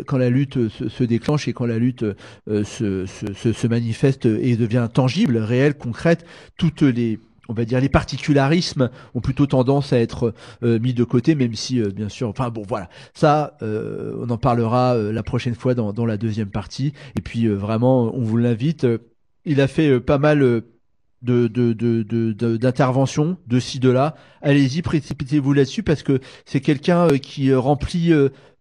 quand 0.05 0.17
la 0.17 0.29
lutte 0.29 0.67
se, 0.69 0.89
se 0.89 1.03
déclenche 1.03 1.47
et 1.47 1.53
quand 1.53 1.65
la 1.65 1.77
lutte 1.79 2.05
se, 2.47 3.05
se- 3.05 3.53
se 3.53 3.67
manifeste 3.67 4.25
et 4.25 4.55
devient 4.57 4.87
tangible, 4.93 5.37
réelle, 5.37 5.75
concrète, 5.77 6.25
toutes 6.57 6.81
les 6.81 7.19
on 7.49 7.53
va 7.53 7.65
dire 7.65 7.79
les 7.79 7.89
particularismes 7.89 8.89
ont 9.13 9.21
plutôt 9.21 9.45
tendance 9.45 9.93
à 9.93 9.99
être 9.99 10.33
euh, 10.63 10.79
mis 10.79 10.93
de 10.93 11.03
côté, 11.03 11.35
même 11.35 11.55
si 11.55 11.81
euh, 11.81 11.89
bien 11.89 12.09
sûr, 12.09 12.29
enfin 12.29 12.49
bon 12.49 12.63
voilà, 12.67 12.89
ça 13.13 13.57
euh, 13.61 14.15
on 14.19 14.29
en 14.29 14.37
parlera 14.37 14.95
la 14.95 15.23
prochaine 15.23 15.55
fois 15.55 15.73
dans, 15.75 16.05
la 16.05 16.17
deuxième 16.17 16.49
partie. 16.49 16.93
Et 17.17 17.21
puis 17.21 17.47
vraiment, 17.47 18.13
on 18.15 18.21
vous 18.21 18.37
l'invite. 18.37 18.85
Il 19.45 19.61
a 19.61 19.67
fait 19.67 19.99
pas 19.99 20.17
mal 20.17 20.39
de 21.21 21.47
d'interventions 22.57 23.37
de 23.47 23.59
ci 23.59 23.79
de 23.79 23.89
là. 23.89 24.15
Allez-y, 24.41 24.81
précipitez-vous 24.81 25.53
là-dessus 25.53 25.83
parce 25.83 26.03
que 26.03 26.19
c'est 26.45 26.59
quelqu'un 26.59 27.07
qui 27.17 27.53
remplit, 27.53 28.11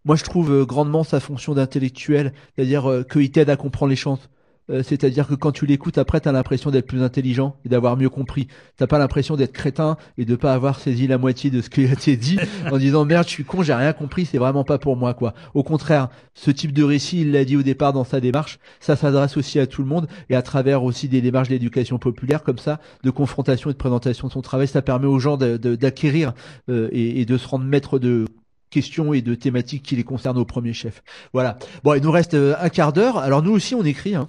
moi 0.05 0.15
je 0.17 0.23
trouve 0.25 0.65
grandement 0.65 1.03
sa 1.03 1.19
fonction 1.19 1.55
d'intellectuel, 1.55 2.33
c'est-à-dire 2.55 3.05
qu'il 3.11 3.31
t'aide 3.33 3.51
à 3.51 3.57
comprendre 3.57 3.91
les 3.91 3.97
choses. 3.97 4.29
Euh, 4.71 4.83
c'est-à-dire 4.83 5.27
que 5.27 5.35
quand 5.35 5.53
tu 5.53 5.67
l'écoutes 5.67 5.99
après, 5.99 6.21
t'as 6.21 6.33
l'impression 6.33 6.71
d'être 6.71 6.87
plus 6.87 7.03
intelligent 7.03 7.57
et 7.65 7.69
d'avoir 7.69 7.97
mieux 7.97 8.09
compris. 8.09 8.49
T'as 8.77 8.87
pas 8.87 8.99
l'impression 8.99 9.37
d'être 9.37 9.53
crétin 9.53 9.97
et 10.19 10.25
de 10.25 10.37
pas 10.37 10.55
avoir 10.55 10.79
saisi 10.79 11.07
la 11.07 11.19
moitié 11.19 11.51
de 11.51 11.61
ce 11.61 11.71
qui 11.71 11.85
a 11.85 11.93
été 11.93 12.17
dit 12.17 12.39
en 12.71 12.79
disant 12.79 13.05
merde, 13.05 13.27
je 13.27 13.31
suis 13.31 13.45
con, 13.45 13.63
j'ai 13.63 13.75
rien 13.75 13.93
compris, 13.93 14.27
c'est 14.27 14.39
vraiment 14.39 14.65
pas 14.65 14.79
pour 14.79 14.97
moi 14.97 15.15
quoi. 15.15 15.35
Au 15.55 15.63
contraire, 15.63 16.09
ce 16.35 16.51
type 16.51 16.73
de 16.73 16.85
récit, 16.85 17.23
il 17.23 17.33
l'a 17.33 17.45
dit 17.45 17.57
au 17.57 17.63
départ 17.63 17.93
dans 17.93 18.05
sa 18.05 18.21
démarche, 18.21 18.59
ça 18.81 18.97
s'adresse 18.97 19.37
aussi 19.37 19.59
à 19.59 19.67
tout 19.67 19.83
le 19.83 19.89
monde 19.89 20.07
et 20.31 20.37
à 20.37 20.43
travers 20.43 20.85
aussi 20.85 21.09
des 21.09 21.21
démarches 21.21 21.49
d'éducation 21.49 21.99
populaire 21.99 22.43
comme 22.43 22.59
ça, 22.59 22.81
de 23.03 23.11
confrontation 23.11 23.71
et 23.71 23.73
de 23.73 23.79
présentation 23.79 24.29
de 24.29 24.33
son 24.33 24.43
travail, 24.43 24.69
ça 24.69 24.83
permet 24.83 25.07
aux 25.07 25.19
gens 25.19 25.37
d'acquérir 25.37 26.33
euh, 26.69 26.89
et, 26.93 27.21
et 27.21 27.25
de 27.25 27.37
se 27.37 27.49
rendre 27.49 27.65
maître 27.65 27.99
de 27.99 28.27
questions 28.71 29.13
et 29.13 29.23
de 29.23 29.35
thématiques 29.35 29.85
qui 29.85 29.95
les 29.95 30.03
concernent 30.03 30.39
au 30.39 30.45
premier 30.45 30.73
chef. 30.73 31.03
Voilà. 31.33 31.59
Bon, 31.85 31.95
il 31.95 32.03
nous 32.03 32.11
reste 32.11 32.35
euh, 32.35 32.55
un 32.59 32.71
quart 32.71 32.93
d'heure. 32.93 33.19
Alors 33.19 33.43
nous 33.43 33.53
aussi, 33.53 33.77
on 33.77 33.85
écrit. 33.85 34.17
Hein. 34.17 34.29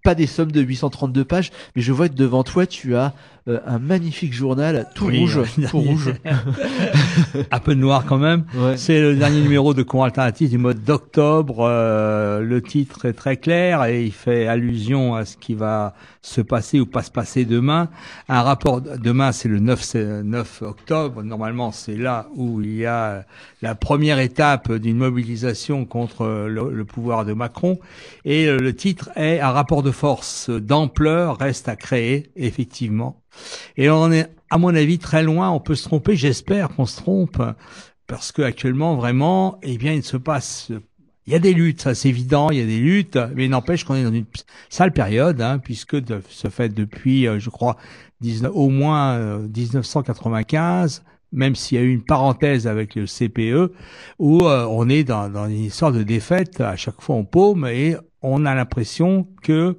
pas 0.03 0.15
des 0.15 0.27
sommes 0.27 0.51
de 0.51 0.61
832 0.61 1.25
pages, 1.25 1.51
mais 1.75 1.81
je 1.81 1.91
vois 1.91 2.09
que 2.09 2.15
devant 2.15 2.43
toi, 2.43 2.65
tu 2.65 2.95
as 2.95 3.13
euh, 3.47 3.59
un 3.65 3.79
magnifique 3.79 4.33
journal 4.33 4.87
tout 4.93 5.05
Oui, 5.07 5.19
rouge, 5.19 5.41
tout 5.67 5.79
rouge. 5.79 6.13
un 7.51 7.59
peu 7.59 7.73
noir 7.73 8.05
quand 8.05 8.19
même. 8.19 8.45
Ouais. 8.55 8.77
C'est 8.77 9.01
le 9.01 9.15
dernier 9.15 9.41
numéro 9.41 9.73
de 9.73 9.81
Courant 9.81 10.03
Alternatif 10.03 10.51
du 10.51 10.59
mois 10.59 10.75
d'octobre. 10.75 11.65
Euh, 11.67 12.41
le 12.41 12.61
titre 12.61 13.05
est 13.05 13.13
très 13.13 13.37
clair 13.37 13.83
et 13.85 14.03
il 14.03 14.11
fait 14.11 14.45
allusion 14.45 15.15
à 15.15 15.25
ce 15.25 15.37
qui 15.37 15.55
va 15.55 15.95
se 16.21 16.39
passer 16.41 16.79
ou 16.79 16.85
pas 16.85 17.01
se 17.01 17.09
passer 17.09 17.45
demain. 17.45 17.89
Un 18.29 18.43
rapport 18.43 18.79
demain, 18.79 19.31
c'est 19.31 19.49
le 19.49 19.59
9, 19.59 19.81
c'est 19.81 20.23
9 20.23 20.61
octobre. 20.61 21.23
Normalement, 21.23 21.71
c'est 21.71 21.97
là 21.97 22.27
où 22.35 22.61
il 22.61 22.75
y 22.75 22.85
a 22.85 23.25
la 23.63 23.73
première 23.73 24.19
étape 24.19 24.71
d'une 24.71 24.97
mobilisation 24.97 25.85
contre 25.85 26.45
le, 26.47 26.71
le 26.71 26.85
pouvoir 26.85 27.25
de 27.25 27.33
Macron. 27.33 27.79
Et 28.23 28.45
le 28.45 28.75
titre 28.75 29.09
est 29.15 29.39
un 29.39 29.49
rapport 29.49 29.81
de 29.81 29.90
force 29.91 30.49
d'ampleur 30.49 31.37
reste 31.37 31.69
à 31.69 31.75
créer, 31.75 32.31
effectivement. 32.35 33.21
Et 33.77 33.89
on 33.89 34.11
est, 34.11 34.29
à 34.49 34.57
mon 34.57 34.75
avis, 34.75 34.99
très 34.99 35.23
loin. 35.23 35.49
On 35.49 35.59
peut 35.59 35.75
se 35.75 35.83
tromper. 35.83 36.15
J'espère 36.15 36.69
qu'on 36.69 36.85
se 36.85 36.97
trompe 36.97 37.41
parce 38.07 38.31
que 38.31 38.41
actuellement, 38.41 38.95
vraiment, 38.95 39.57
eh 39.63 39.77
bien, 39.77 39.93
il 39.93 40.03
se 40.03 40.17
passe. 40.17 40.71
Il 41.27 41.33
y 41.33 41.35
a 41.35 41.39
des 41.39 41.53
luttes, 41.53 41.81
ça 41.81 41.95
c'est 41.95 42.09
évident. 42.09 42.49
Il 42.49 42.57
y 42.57 42.61
a 42.61 42.65
des 42.65 42.79
luttes, 42.79 43.17
mais 43.35 43.47
n'empêche 43.47 43.83
qu'on 43.83 43.95
est 43.95 44.03
dans 44.03 44.11
une 44.11 44.25
sale 44.69 44.91
période, 44.91 45.39
hein, 45.39 45.59
puisque 45.59 45.95
de 45.95 46.21
ce 46.29 46.49
fait 46.49 46.69
depuis, 46.69 47.27
euh, 47.27 47.39
je 47.39 47.49
crois, 47.49 47.77
19, 48.21 48.51
au 48.53 48.69
moins 48.69 49.13
euh, 49.13 49.47
1995. 49.47 51.03
Même 51.33 51.55
s'il 51.55 51.77
y 51.77 51.81
a 51.81 51.85
eu 51.85 51.93
une 51.93 52.03
parenthèse 52.03 52.67
avec 52.67 52.95
le 52.95 53.05
CPE, 53.05 53.71
où 54.19 54.39
euh, 54.41 54.65
on 54.69 54.89
est 54.89 55.05
dans, 55.05 55.29
dans 55.29 55.47
une 55.47 55.63
histoire 55.63 55.93
de 55.93 56.03
défaite, 56.03 56.59
à 56.59 56.75
chaque 56.75 56.99
fois 56.99 57.15
on 57.15 57.23
paume 57.23 57.65
et 57.65 57.95
on 58.21 58.45
a 58.45 58.55
l'impression 58.55 59.27
que 59.41 59.77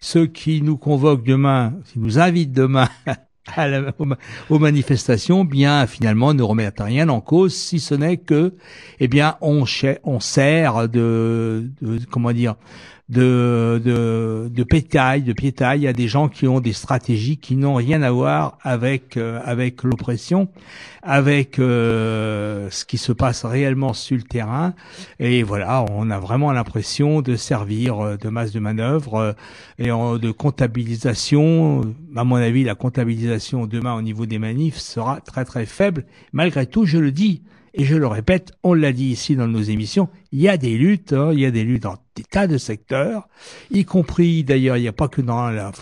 ceux 0.00 0.26
qui 0.26 0.62
nous 0.62 0.76
convoquent 0.76 1.24
demain, 1.24 1.74
qui 1.86 1.98
nous 1.98 2.18
invitent 2.18 2.52
demain 2.52 2.88
aux, 3.98 4.04
ma- 4.04 4.18
aux 4.50 4.58
manifestations, 4.58 5.44
bien 5.44 5.86
finalement 5.86 6.34
ne 6.34 6.42
remettent 6.42 6.80
rien 6.80 7.08
en 7.08 7.20
cause, 7.20 7.54
si 7.54 7.80
ce 7.80 7.94
n'est 7.94 8.16
que, 8.16 8.54
eh 9.00 9.08
bien, 9.08 9.36
on 9.40 9.64
sert 10.20 10.88
de, 10.88 11.70
de 11.80 12.00
comment 12.10 12.32
dire, 12.32 12.56
de, 13.12 13.80
de, 13.84 14.50
de 14.50 14.64
pétail, 14.64 15.22
de 15.22 15.34
piétail 15.34 15.86
à 15.86 15.92
des 15.92 16.08
gens 16.08 16.28
qui 16.28 16.48
ont 16.48 16.60
des 16.60 16.72
stratégies 16.72 17.36
qui 17.36 17.56
n'ont 17.56 17.74
rien 17.74 18.00
à 18.00 18.10
voir 18.10 18.56
avec 18.62 19.18
euh, 19.18 19.38
avec 19.44 19.82
l'oppression, 19.82 20.48
avec 21.02 21.58
euh, 21.58 22.68
ce 22.70 22.86
qui 22.86 22.96
se 22.96 23.12
passe 23.12 23.44
réellement 23.44 23.92
sur 23.92 24.16
le 24.16 24.22
terrain. 24.22 24.72
Et 25.20 25.42
voilà, 25.42 25.84
on 25.90 26.10
a 26.10 26.18
vraiment 26.18 26.52
l'impression 26.52 27.20
de 27.20 27.36
servir 27.36 28.00
euh, 28.00 28.16
de 28.16 28.30
masse 28.30 28.52
de 28.52 28.60
manœuvre 28.60 29.16
euh, 29.16 29.32
et 29.78 29.88
de 29.88 30.30
comptabilisation. 30.30 31.82
À 32.16 32.24
mon 32.24 32.36
avis, 32.36 32.64
la 32.64 32.74
comptabilisation 32.74 33.66
demain 33.66 33.94
au 33.94 34.00
niveau 34.00 34.24
des 34.24 34.38
manifs 34.38 34.78
sera 34.78 35.20
très 35.20 35.44
très 35.44 35.66
faible. 35.66 36.06
Malgré 36.32 36.66
tout, 36.66 36.86
je 36.86 36.96
le 36.96 37.12
dis. 37.12 37.42
Et 37.74 37.84
je 37.84 37.96
le 37.96 38.06
répète, 38.06 38.52
on 38.62 38.74
l'a 38.74 38.92
dit 38.92 39.06
ici 39.06 39.34
dans 39.34 39.48
nos 39.48 39.62
émissions, 39.62 40.08
il 40.30 40.40
y 40.40 40.48
a 40.48 40.56
des 40.56 40.76
luttes, 40.76 41.12
hein, 41.12 41.30
il 41.32 41.40
y 41.40 41.46
a 41.46 41.50
des 41.50 41.64
luttes 41.64 41.84
dans 41.84 41.96
des 42.14 42.24
tas 42.24 42.46
de 42.46 42.58
secteurs, 42.58 43.28
y 43.70 43.84
compris 43.84 44.44
d'ailleurs, 44.44 44.76
il 44.76 44.82
n'y 44.82 44.88
a 44.88 44.92
pas 44.92 45.08
que 45.08 45.22
dans 45.22 45.48
la 45.48 45.72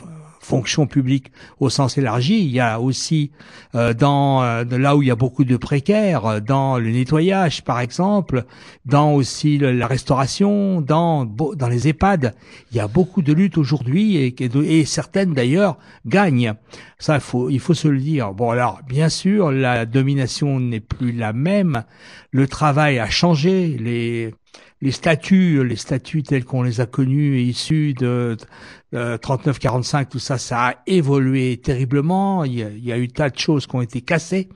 fonction 0.50 0.86
publique 0.86 1.30
au 1.60 1.70
sens 1.70 1.96
élargi, 1.96 2.38
il 2.40 2.50
y 2.50 2.60
a 2.60 2.80
aussi 2.80 3.30
euh, 3.76 3.94
dans 3.94 4.42
euh, 4.42 4.64
là 4.64 4.96
où 4.96 5.02
il 5.02 5.08
y 5.08 5.10
a 5.12 5.20
beaucoup 5.24 5.44
de 5.44 5.56
précaires, 5.56 6.26
euh, 6.26 6.40
dans 6.40 6.78
le 6.78 6.90
nettoyage 6.90 7.62
par 7.62 7.78
exemple, 7.78 8.44
dans 8.84 9.12
aussi 9.12 9.58
la 9.58 9.86
restauration, 9.86 10.80
dans 10.80 11.24
dans 11.24 11.68
les 11.68 11.86
EHPAD, 11.86 12.34
il 12.70 12.76
y 12.76 12.80
a 12.80 12.88
beaucoup 12.88 13.22
de 13.22 13.32
luttes 13.32 13.58
aujourd'hui 13.58 14.16
et, 14.16 14.34
et 14.78 14.84
certaines 14.84 15.34
d'ailleurs 15.34 15.78
gagnent. 16.04 16.54
Ça, 16.98 17.14
il 17.14 17.20
faut, 17.20 17.48
il 17.48 17.60
faut 17.60 17.74
se 17.74 17.88
le 17.88 17.98
dire. 17.98 18.34
Bon, 18.34 18.50
alors, 18.50 18.80
bien 18.86 19.08
sûr, 19.08 19.50
la 19.50 19.86
domination 19.86 20.60
n'est 20.60 20.80
plus 20.80 21.12
la 21.12 21.32
même. 21.32 21.84
Le 22.30 22.46
travail 22.46 22.98
a 22.98 23.08
changé. 23.08 23.76
Les, 23.78 24.34
les 24.82 24.92
statuts, 24.92 25.62
les 25.64 25.76
statuts 25.76 26.22
tels 26.22 26.44
qu'on 26.44 26.62
les 26.62 26.80
a 26.80 26.86
connus 26.86 27.36
et 27.38 27.42
issus 27.42 27.94
de 27.94 28.36
euh, 28.94 29.18
39-45, 29.18 30.08
tout 30.08 30.18
ça, 30.18 30.38
ça 30.38 30.68
a 30.68 30.74
évolué 30.86 31.58
terriblement. 31.58 32.44
Il 32.44 32.54
y 32.54 32.62
a, 32.62 32.70
il 32.70 32.84
y 32.84 32.92
a 32.92 32.98
eu 32.98 33.08
tas 33.08 33.30
de 33.30 33.38
choses 33.38 33.66
qui 33.66 33.76
ont 33.76 33.82
été 33.82 34.00
cassées 34.00 34.48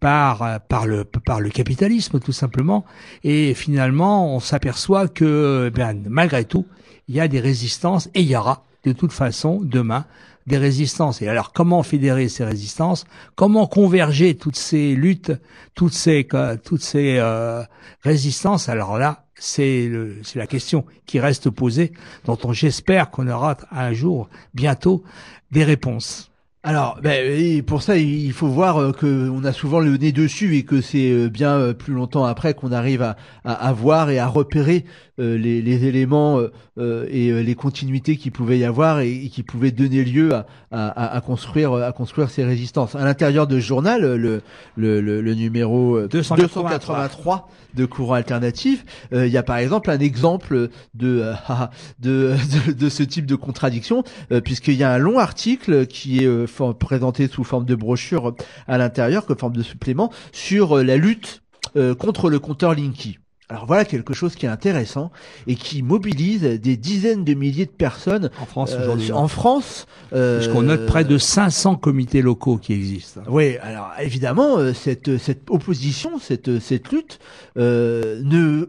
par 0.00 0.42
euh, 0.42 0.58
par 0.68 0.86
le 0.86 1.04
par 1.04 1.40
le 1.40 1.50
capitalisme 1.50 2.20
tout 2.20 2.32
simplement. 2.32 2.84
Et 3.22 3.54
finalement, 3.54 4.34
on 4.34 4.40
s'aperçoit 4.40 5.08
que, 5.08 5.70
ben, 5.74 6.02
malgré 6.08 6.44
tout, 6.44 6.66
il 7.08 7.14
y 7.14 7.20
a 7.20 7.28
des 7.28 7.40
résistances 7.40 8.08
et 8.14 8.22
il 8.22 8.28
y 8.28 8.36
aura 8.36 8.64
de 8.84 8.92
toute 8.92 9.12
façon 9.12 9.60
demain 9.62 10.06
des 10.46 10.58
résistances. 10.58 11.22
Et 11.22 11.28
alors, 11.28 11.52
comment 11.52 11.82
fédérer 11.82 12.28
ces 12.28 12.44
résistances? 12.44 13.04
Comment 13.34 13.66
converger 13.66 14.36
toutes 14.36 14.56
ces 14.56 14.94
luttes, 14.94 15.32
toutes 15.74 15.92
ces 15.92 16.24
co- 16.24 16.56
toutes 16.64 16.82
ces 16.82 17.16
euh, 17.18 17.62
résistances? 18.02 18.68
Alors 18.68 18.96
là, 18.98 19.25
c'est 19.38 19.90
la 20.34 20.46
question 20.46 20.84
qui 21.06 21.20
reste 21.20 21.50
posée, 21.50 21.92
dont 22.24 22.38
on 22.44 22.52
j'espère 22.52 23.10
qu'on 23.10 23.28
aura 23.28 23.56
un 23.70 23.92
jour 23.92 24.28
bientôt 24.54 25.02
des 25.50 25.64
réponses. 25.64 26.30
Alors, 26.62 26.98
ben, 27.00 27.62
pour 27.62 27.80
ça, 27.80 27.96
il 27.96 28.32
faut 28.32 28.48
voir 28.48 28.78
euh, 28.78 28.90
que 28.90 29.30
on 29.30 29.44
a 29.44 29.52
souvent 29.52 29.78
le 29.78 29.96
nez 29.96 30.10
dessus 30.10 30.56
et 30.56 30.64
que 30.64 30.80
c'est 30.80 31.12
euh, 31.12 31.28
bien 31.28 31.52
euh, 31.52 31.74
plus 31.74 31.94
longtemps 31.94 32.24
après 32.24 32.54
qu'on 32.54 32.72
arrive 32.72 33.02
à, 33.02 33.16
à, 33.44 33.52
à 33.52 33.72
voir 33.72 34.10
et 34.10 34.18
à 34.18 34.26
repérer 34.26 34.84
les, 35.18 35.62
les 35.62 35.84
éléments 35.86 36.38
euh, 36.38 36.52
euh, 36.78 37.06
et 37.10 37.30
euh, 37.30 37.40
les 37.42 37.54
continuités 37.54 38.16
qui 38.16 38.30
pouvaient 38.30 38.58
y 38.58 38.64
avoir 38.64 39.00
et, 39.00 39.12
et 39.24 39.28
qui 39.28 39.42
pouvaient 39.42 39.70
donner 39.70 40.04
lieu 40.04 40.34
à, 40.34 40.46
à, 40.70 41.16
à- 41.16 41.20
construire 41.20 41.72
à 41.74 41.92
construire 41.92 42.28
ces 42.30 42.44
résistances. 42.44 42.94
À 42.94 43.04
l'intérieur 43.04 43.46
de 43.46 43.58
ce 43.58 43.64
journal, 43.64 44.02
le, 44.02 44.42
le, 44.76 45.00
le, 45.00 45.20
le 45.20 45.34
numéro 45.34 45.96
euh, 45.96 46.08
283. 46.08 46.70
283 46.70 47.48
de 47.74 47.84
courant 47.84 48.14
alternatif, 48.14 48.84
euh, 49.12 49.26
il 49.26 49.32
y 49.32 49.36
a 49.36 49.42
par 49.42 49.56
exemple 49.58 49.90
un 49.90 49.98
exemple 49.98 50.68
de 50.94 51.20
euh, 51.22 51.34
de, 52.00 52.34
de, 52.68 52.72
de 52.72 52.88
ce 52.88 53.02
type 53.02 53.26
de 53.26 53.34
contradiction, 53.36 54.02
euh, 54.32 54.40
puisqu'il 54.40 54.74
y 54.74 54.82
a 54.84 54.92
un 54.92 54.98
long 54.98 55.18
article 55.18 55.86
qui 55.86 56.18
est 56.22 56.26
euh, 56.26 56.46
for- 56.46 56.76
présenté 56.76 57.28
sous 57.28 57.44
forme 57.44 57.64
de 57.66 57.74
brochure 57.74 58.34
à 58.66 58.78
l'intérieur, 58.78 59.26
comme 59.26 59.38
forme 59.38 59.56
de 59.56 59.62
supplément, 59.62 60.10
sur 60.32 60.78
euh, 60.78 60.82
la 60.84 60.96
lutte 60.96 61.42
euh, 61.76 61.94
contre 61.94 62.30
le 62.30 62.38
compteur 62.38 62.74
Linky. 62.74 63.18
Alors 63.48 63.66
voilà 63.66 63.84
quelque 63.84 64.12
chose 64.12 64.34
qui 64.34 64.46
est 64.46 64.48
intéressant 64.48 65.12
et 65.46 65.54
qui 65.54 65.82
mobilise 65.82 66.42
des 66.42 66.76
dizaines 66.76 67.22
de 67.24 67.34
milliers 67.34 67.66
de 67.66 67.70
personnes 67.70 68.30
En 68.40 68.46
France 68.46 68.72
euh, 68.72 68.82
aujourd'hui. 68.82 69.12
en 69.12 69.28
France. 69.28 69.86
euh, 70.12 70.38
Puisqu'on 70.40 70.62
note 70.62 70.86
près 70.86 71.04
de 71.04 71.16
500 71.16 71.76
comités 71.76 72.22
locaux 72.22 72.58
qui 72.58 72.72
existent. 72.72 73.20
oui, 73.28 73.56
alors 73.62 73.90
évidemment, 74.00 74.58
euh, 74.58 74.72
cette, 74.72 75.18
cette 75.18 75.48
opposition, 75.48 76.18
cette, 76.18 76.58
cette 76.58 76.90
lutte 76.90 77.20
euh, 77.56 78.20
ne 78.24 78.68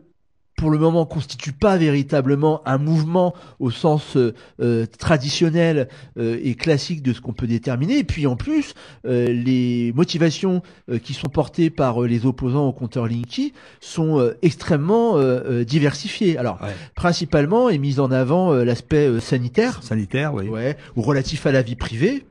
pour 0.58 0.72
le 0.72 0.80
moment 0.80 1.06
constitue 1.06 1.54
pas 1.54 1.78
véritablement 1.78 2.62
un 2.68 2.80
mouvement 2.80 3.34
au 3.60 3.70
sens 3.70 4.18
euh, 4.18 4.34
euh, 4.60 4.88
traditionnel 4.98 5.88
euh, 6.18 6.40
et 6.44 6.56
classique 6.56 7.04
de 7.04 7.14
ce 7.14 7.22
qu'on 7.22 7.32
peut 7.32 7.46
déterminer. 7.46 8.00
Et 8.00 8.04
puis 8.04 8.26
en 8.26 8.36
plus, 8.36 8.74
euh, 9.06 9.28
les 9.28 9.94
motivations 9.96 10.64
euh, 10.90 10.98
qui 10.98 11.14
sont 11.14 11.30
portées 11.30 11.70
par 11.70 12.02
les 12.02 12.26
opposants 12.26 12.68
au 12.68 12.74
compteur 12.74 13.08
Linky 13.08 13.54
sont 13.80 14.20
euh, 14.20 14.36
extrêmement 14.42 15.18
diversifiées. 15.64 16.38
Alors 16.38 16.58
Ouais. 16.62 16.74
principalement 16.96 17.70
est 17.70 17.78
mis 17.78 18.00
en 18.00 18.10
avant 18.12 18.52
l'aspect 18.52 19.20
sanitaire, 19.20 19.84
Sanitaire, 19.84 20.34
oui. 20.34 20.48
ouais, 20.50 20.76
ou 20.96 21.04
relatif 21.04 21.46
à 21.46 21.52
la 21.52 21.62
vie 21.62 21.76
privée. 21.76 22.26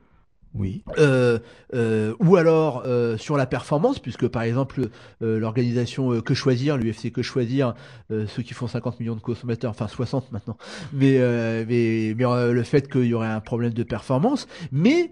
Oui. 0.53 0.83
Euh, 0.97 1.39
euh, 1.73 2.15
ou 2.19 2.35
alors 2.35 2.83
euh, 2.85 3.17
sur 3.17 3.37
la 3.37 3.45
performance, 3.45 3.99
puisque 3.99 4.27
par 4.27 4.43
exemple 4.43 4.89
l'organisation 5.21 6.21
Que 6.21 6.33
Choisir, 6.33 6.77
l'UFC 6.77 7.11
Que 7.11 7.21
Choisir, 7.21 7.73
ceux 8.09 8.43
qui 8.43 8.53
font 8.53 8.67
50 8.67 8.99
millions 8.99 9.15
de 9.15 9.21
consommateurs, 9.21 9.71
enfin 9.71 9.87
60 9.87 10.31
maintenant, 10.31 10.57
mais 10.93 11.17
le 11.17 12.63
fait 12.63 12.89
qu'il 12.91 13.05
y 13.05 13.13
aurait 13.13 13.27
un 13.27 13.41
problème 13.41 13.73
de 13.73 13.83
performance, 13.83 14.47
mais 14.71 15.11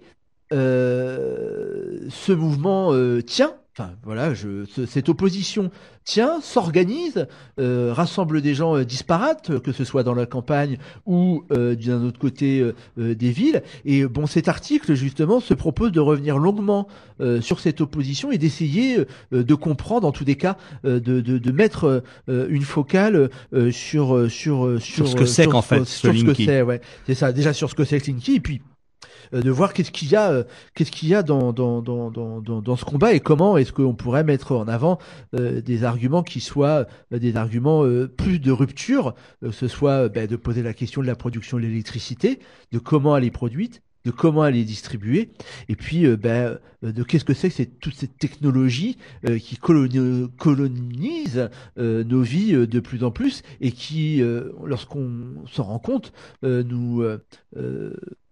ce 2.10 2.32
mouvement 2.32 2.94
euh, 2.94 3.22
tient. 3.22 3.54
Enfin 3.78 3.92
voilà, 4.06 4.34
je, 4.34 4.64
ce- 4.64 4.86
cette 4.86 5.10
opposition 5.10 5.70
tient, 6.06 6.40
s'organise, 6.40 7.28
euh, 7.60 7.92
rassemble 7.92 8.42
des 8.42 8.54
gens 8.54 8.78
euh, 8.78 8.86
disparates, 8.86 9.60
que 9.60 9.74
ce 9.74 9.84
soit 9.84 10.04
dans 10.04 10.14
la 10.14 10.26
campagne 10.26 10.78
ou 11.06 11.44
euh, 11.52 11.76
d'un 11.76 12.02
autre 12.06 12.18
côté 12.18 12.62
euh, 12.62 12.74
euh, 12.98 13.16
des 13.16 13.32
villes. 13.32 13.64
Et 13.84 14.06
bon, 14.06 14.28
cet 14.28 14.48
article 14.48 14.94
justement 14.94 15.42
se 15.42 15.54
propose 15.54 15.92
de 15.92 16.00
revenir 16.00 16.38
longuement 16.38 16.88
euh, 17.20 17.42
sur 17.42 17.60
cette 17.60 17.82
opposition 17.82 18.32
et 18.32 18.38
d'essayer 18.38 19.00
euh, 19.34 19.44
de 19.44 19.56
comprendre, 19.56 20.08
en 20.08 20.14
tous 20.14 20.24
des 20.24 20.36
cas, 20.38 20.56
euh, 20.86 21.02
de, 21.02 21.20
de, 21.20 21.38
de 21.38 21.52
mettre 21.52 22.02
euh, 22.30 22.48
une 22.50 22.62
focale 22.64 23.30
euh, 23.54 23.72
sur 23.72 24.32
sur 24.32 24.80
sur 24.80 25.06
ce 25.10 25.16
que 25.18 25.26
c'est 25.26 25.48
qu'en 25.48 25.62
fait, 25.62 25.84
sur 25.86 26.14
ce 26.18 26.24
que 26.24 26.34
c'est. 26.46 26.62
Ouais, 26.62 26.80
c'est 27.08 27.16
ça. 27.16 27.34
Déjà 27.34 27.52
sur 27.52 27.70
ce 27.70 27.76
que 27.76 27.84
c'est 27.84 28.08
Linky, 28.08 28.36
et 28.36 28.40
puis 28.40 28.62
euh, 28.62 28.75
de 29.42 29.52
voir 29.52 29.74
qu'est-ce 29.74 29.92
qu'il 29.92 30.10
y 30.10 30.16
a, 30.16 30.32
euh, 30.32 30.44
qu'est-ce 30.74 30.92
qu'il 30.92 31.10
y 31.10 31.16
a 31.16 31.24
dans 31.24 31.54
dans, 31.54 31.82
dans, 31.82 32.12
dans, 32.12 32.42
dans, 32.42 32.76
ce 32.76 32.86
combat 32.86 33.14
et 33.14 33.20
comment 33.20 33.58
est-ce 33.58 33.72
qu'on 33.72 33.96
pourrait 33.96 34.24
mettre 34.24 34.54
en 34.54 34.68
avant 34.68 34.98
euh, 35.34 35.62
des 35.62 35.84
arguments 35.84 36.24
qui 36.24 36.40
soient 36.40 36.86
euh, 37.14 37.20
des 37.20 37.36
arguments 37.36 37.84
euh, 37.86 38.08
plus 38.08 38.40
de 38.40 38.52
rupture, 38.52 39.16
euh, 39.44 39.52
ce 39.52 39.68
soit 39.68 40.06
euh, 40.06 40.10
ben, 40.10 40.28
de 40.28 40.36
poser 40.36 40.64
la 40.64 40.74
question 40.74 41.02
de 41.02 41.08
la 41.08 41.16
production 41.16 41.58
de 41.58 41.64
l'électricité, 41.64 42.40
de 42.72 42.80
comment 42.80 43.16
elle 43.18 43.24
est 43.24 43.32
produite, 43.32 43.82
de 44.06 44.12
comment 44.12 44.46
elle 44.46 44.56
est 44.56 44.64
distribuée, 44.64 45.32
et 45.68 45.76
puis 45.76 46.06
euh, 46.06 46.16
ben, 46.16 46.60
euh, 46.84 46.92
de 46.92 47.04
qu'est-ce 47.04 47.26
que 47.26 47.34
c'est 47.34 47.50
que 47.50 47.64
toute 47.80 47.96
cette 47.96 48.18
technologie 48.18 48.98
euh, 49.28 49.40
qui 49.40 49.56
coloni- 49.56 50.30
colonise 50.38 51.50
euh, 51.80 52.04
nos 52.04 52.22
vies 52.22 52.54
euh, 52.54 52.68
de 52.68 52.80
plus 52.80 53.04
en 53.04 53.12
plus 53.12 53.42
et 53.62 53.72
qui, 53.72 54.22
euh, 54.22 54.52
lorsqu'on 54.64 55.44
s'en 55.52 55.64
rend 55.64 55.80
compte, 55.80 56.14
euh, 56.44 56.64
euh, 56.72 57.18
euh, 57.58 57.94
nous 57.98 58.25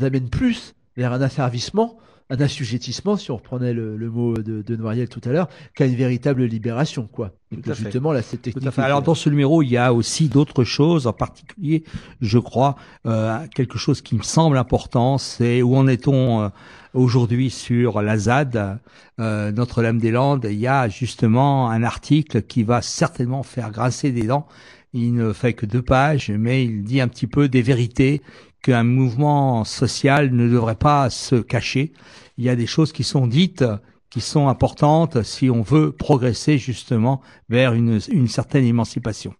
amène 0.00 0.28
plus 0.28 0.74
vers 0.96 1.12
un 1.12 1.20
asservissement, 1.20 1.98
un 2.30 2.40
assujettissement, 2.40 3.16
si 3.16 3.30
on 3.30 3.36
reprenait 3.36 3.74
le, 3.74 3.96
le 3.96 4.10
mot 4.10 4.34
de, 4.34 4.62
de 4.62 4.76
Noiriel 4.76 5.08
tout 5.08 5.20
à 5.24 5.28
l'heure, 5.28 5.48
qu'à 5.74 5.84
une 5.86 5.94
véritable 5.94 6.44
libération, 6.44 7.06
quoi. 7.10 7.32
Et 7.52 7.56
Tout 7.56 7.62
que 7.62 7.70
à 7.70 7.74
fait. 7.74 7.82
justement, 7.84 8.12
là, 8.12 8.22
cette 8.22 8.42
technique. 8.42 8.62
Tout 8.62 8.68
à 8.68 8.70
fait. 8.70 8.80
Alors 8.82 9.02
dans 9.02 9.14
ce 9.14 9.28
numéro, 9.28 9.62
il 9.62 9.68
y 9.68 9.76
a 9.76 9.92
aussi 9.92 10.28
d'autres 10.28 10.64
choses, 10.64 11.06
en 11.06 11.12
particulier, 11.12 11.84
je 12.22 12.38
crois, 12.38 12.76
euh, 13.06 13.38
quelque 13.54 13.76
chose 13.76 14.00
qui 14.00 14.14
me 14.16 14.22
semble 14.22 14.56
important, 14.56 15.18
c'est 15.18 15.60
où 15.60 15.76
en 15.76 15.86
est-on 15.86 16.42
euh, 16.44 16.48
aujourd'hui 16.94 17.50
sur 17.50 18.00
la 18.00 18.16
ZAD, 18.16 18.78
euh, 19.20 19.52
Notre-Dame-des-Landes. 19.52 20.46
Il 20.50 20.58
y 20.58 20.66
a 20.66 20.88
justement 20.88 21.68
un 21.68 21.82
article 21.82 22.42
qui 22.42 22.62
va 22.62 22.80
certainement 22.80 23.42
faire 23.42 23.70
grincer 23.70 24.12
des 24.12 24.22
dents. 24.26 24.46
Il 24.94 25.12
ne 25.12 25.32
fait 25.32 25.52
que 25.54 25.66
deux 25.66 25.82
pages, 25.82 26.30
mais 26.30 26.64
il 26.64 26.84
dit 26.84 27.00
un 27.00 27.08
petit 27.08 27.26
peu 27.26 27.48
des 27.48 27.62
vérités 27.62 28.22
qu'un 28.64 28.82
mouvement 28.82 29.64
social 29.64 30.32
ne 30.32 30.48
devrait 30.48 30.74
pas 30.74 31.10
se 31.10 31.36
cacher. 31.36 31.92
Il 32.38 32.44
y 32.44 32.48
a 32.48 32.56
des 32.56 32.66
choses 32.66 32.92
qui 32.92 33.04
sont 33.04 33.26
dites 33.26 33.62
qui 34.08 34.20
sont 34.20 34.48
importantes 34.48 35.22
si 35.22 35.50
on 35.50 35.62
veut 35.62 35.92
progresser 35.92 36.56
justement 36.56 37.20
vers 37.48 37.74
une, 37.74 37.98
certaine 38.28 38.64
émancipation. 38.64 39.34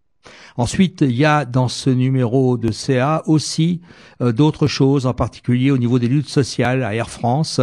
Ensuite, 0.57 1.03
il 1.03 1.17
y 1.17 1.25
a 1.25 1.45
dans 1.45 1.69
ce 1.69 1.91
numéro 1.91 2.59
de 2.59 2.71
CA 2.73 3.23
aussi 3.27 3.81
euh, 4.21 4.33
d'autres 4.33 4.67
choses, 4.67 5.07
en 5.07 5.15
particulier 5.15 5.71
au 5.71 5.79
niveau 5.79 5.99
des 5.99 6.09
luttes 6.09 6.29
sociales 6.29 6.83
à 6.83 6.95
Air 6.95 7.09
France. 7.09 7.61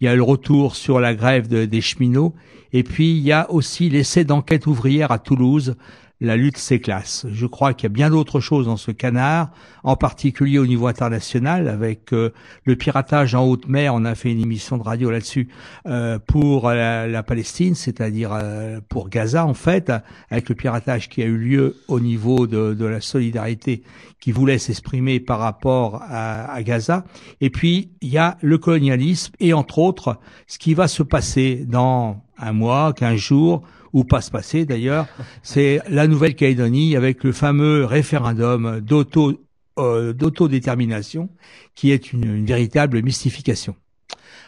Il 0.00 0.06
y 0.06 0.08
a 0.08 0.16
le 0.16 0.22
retour 0.22 0.74
sur 0.74 1.00
la 1.00 1.14
grève 1.14 1.48
de- 1.48 1.64
des 1.64 1.80
cheminots. 1.80 2.34
Et 2.72 2.82
puis, 2.82 3.10
il 3.10 3.22
y 3.22 3.32
a 3.32 3.50
aussi 3.50 3.90
l'essai 3.90 4.24
d'enquête 4.24 4.66
ouvrière 4.66 5.12
à 5.12 5.18
Toulouse. 5.18 5.76
La 6.24 6.38
lutte 6.38 6.56
s'éclasse. 6.56 7.26
Je 7.30 7.44
crois 7.44 7.74
qu'il 7.74 7.84
y 7.84 7.92
a 7.92 7.92
bien 7.92 8.08
d'autres 8.08 8.40
choses 8.40 8.64
dans 8.64 8.78
ce 8.78 8.90
canard, 8.90 9.50
en 9.82 9.94
particulier 9.94 10.58
au 10.58 10.66
niveau 10.66 10.86
international, 10.86 11.68
avec 11.68 12.14
euh, 12.14 12.30
le 12.64 12.76
piratage 12.76 13.34
en 13.34 13.44
haute 13.44 13.68
mer. 13.68 13.94
On 13.94 14.06
a 14.06 14.14
fait 14.14 14.32
une 14.32 14.40
émission 14.40 14.78
de 14.78 14.82
radio 14.82 15.10
là-dessus 15.10 15.48
euh, 15.86 16.18
pour 16.18 16.70
la, 16.70 17.06
la 17.06 17.22
Palestine, 17.22 17.74
c'est-à-dire 17.74 18.30
euh, 18.32 18.80
pour 18.88 19.10
Gaza 19.10 19.44
en 19.44 19.52
fait, 19.52 19.92
avec 20.30 20.48
le 20.48 20.54
piratage 20.54 21.10
qui 21.10 21.20
a 21.20 21.26
eu 21.26 21.36
lieu 21.36 21.76
au 21.88 22.00
niveau 22.00 22.46
de, 22.46 22.72
de 22.72 22.86
la 22.86 23.02
solidarité 23.02 23.82
qui 24.18 24.32
voulait 24.32 24.56
s'exprimer 24.56 25.20
par 25.20 25.40
rapport 25.40 26.00
à, 26.08 26.50
à 26.50 26.62
Gaza. 26.62 27.04
Et 27.42 27.50
puis 27.50 27.90
il 28.00 28.08
y 28.08 28.16
a 28.16 28.38
le 28.40 28.56
colonialisme 28.56 29.34
et 29.40 29.52
entre 29.52 29.78
autres 29.78 30.18
ce 30.46 30.58
qui 30.58 30.72
va 30.72 30.88
se 30.88 31.02
passer 31.02 31.66
dans 31.68 32.22
un 32.38 32.52
mois, 32.54 32.94
quinze 32.94 33.18
jours 33.18 33.62
ou 33.94 34.04
pas 34.04 34.20
se 34.20 34.30
passer 34.30 34.66
d'ailleurs, 34.66 35.06
c'est 35.42 35.80
la 35.88 36.06
Nouvelle-Calédonie 36.06 36.96
avec 36.96 37.24
le 37.24 37.32
fameux 37.32 37.86
référendum 37.86 38.80
d'auto 38.80 39.40
euh, 39.78 40.12
d'autodétermination 40.12 41.30
qui 41.74 41.90
est 41.90 42.12
une, 42.12 42.24
une 42.36 42.46
véritable 42.46 43.02
mystification. 43.02 43.74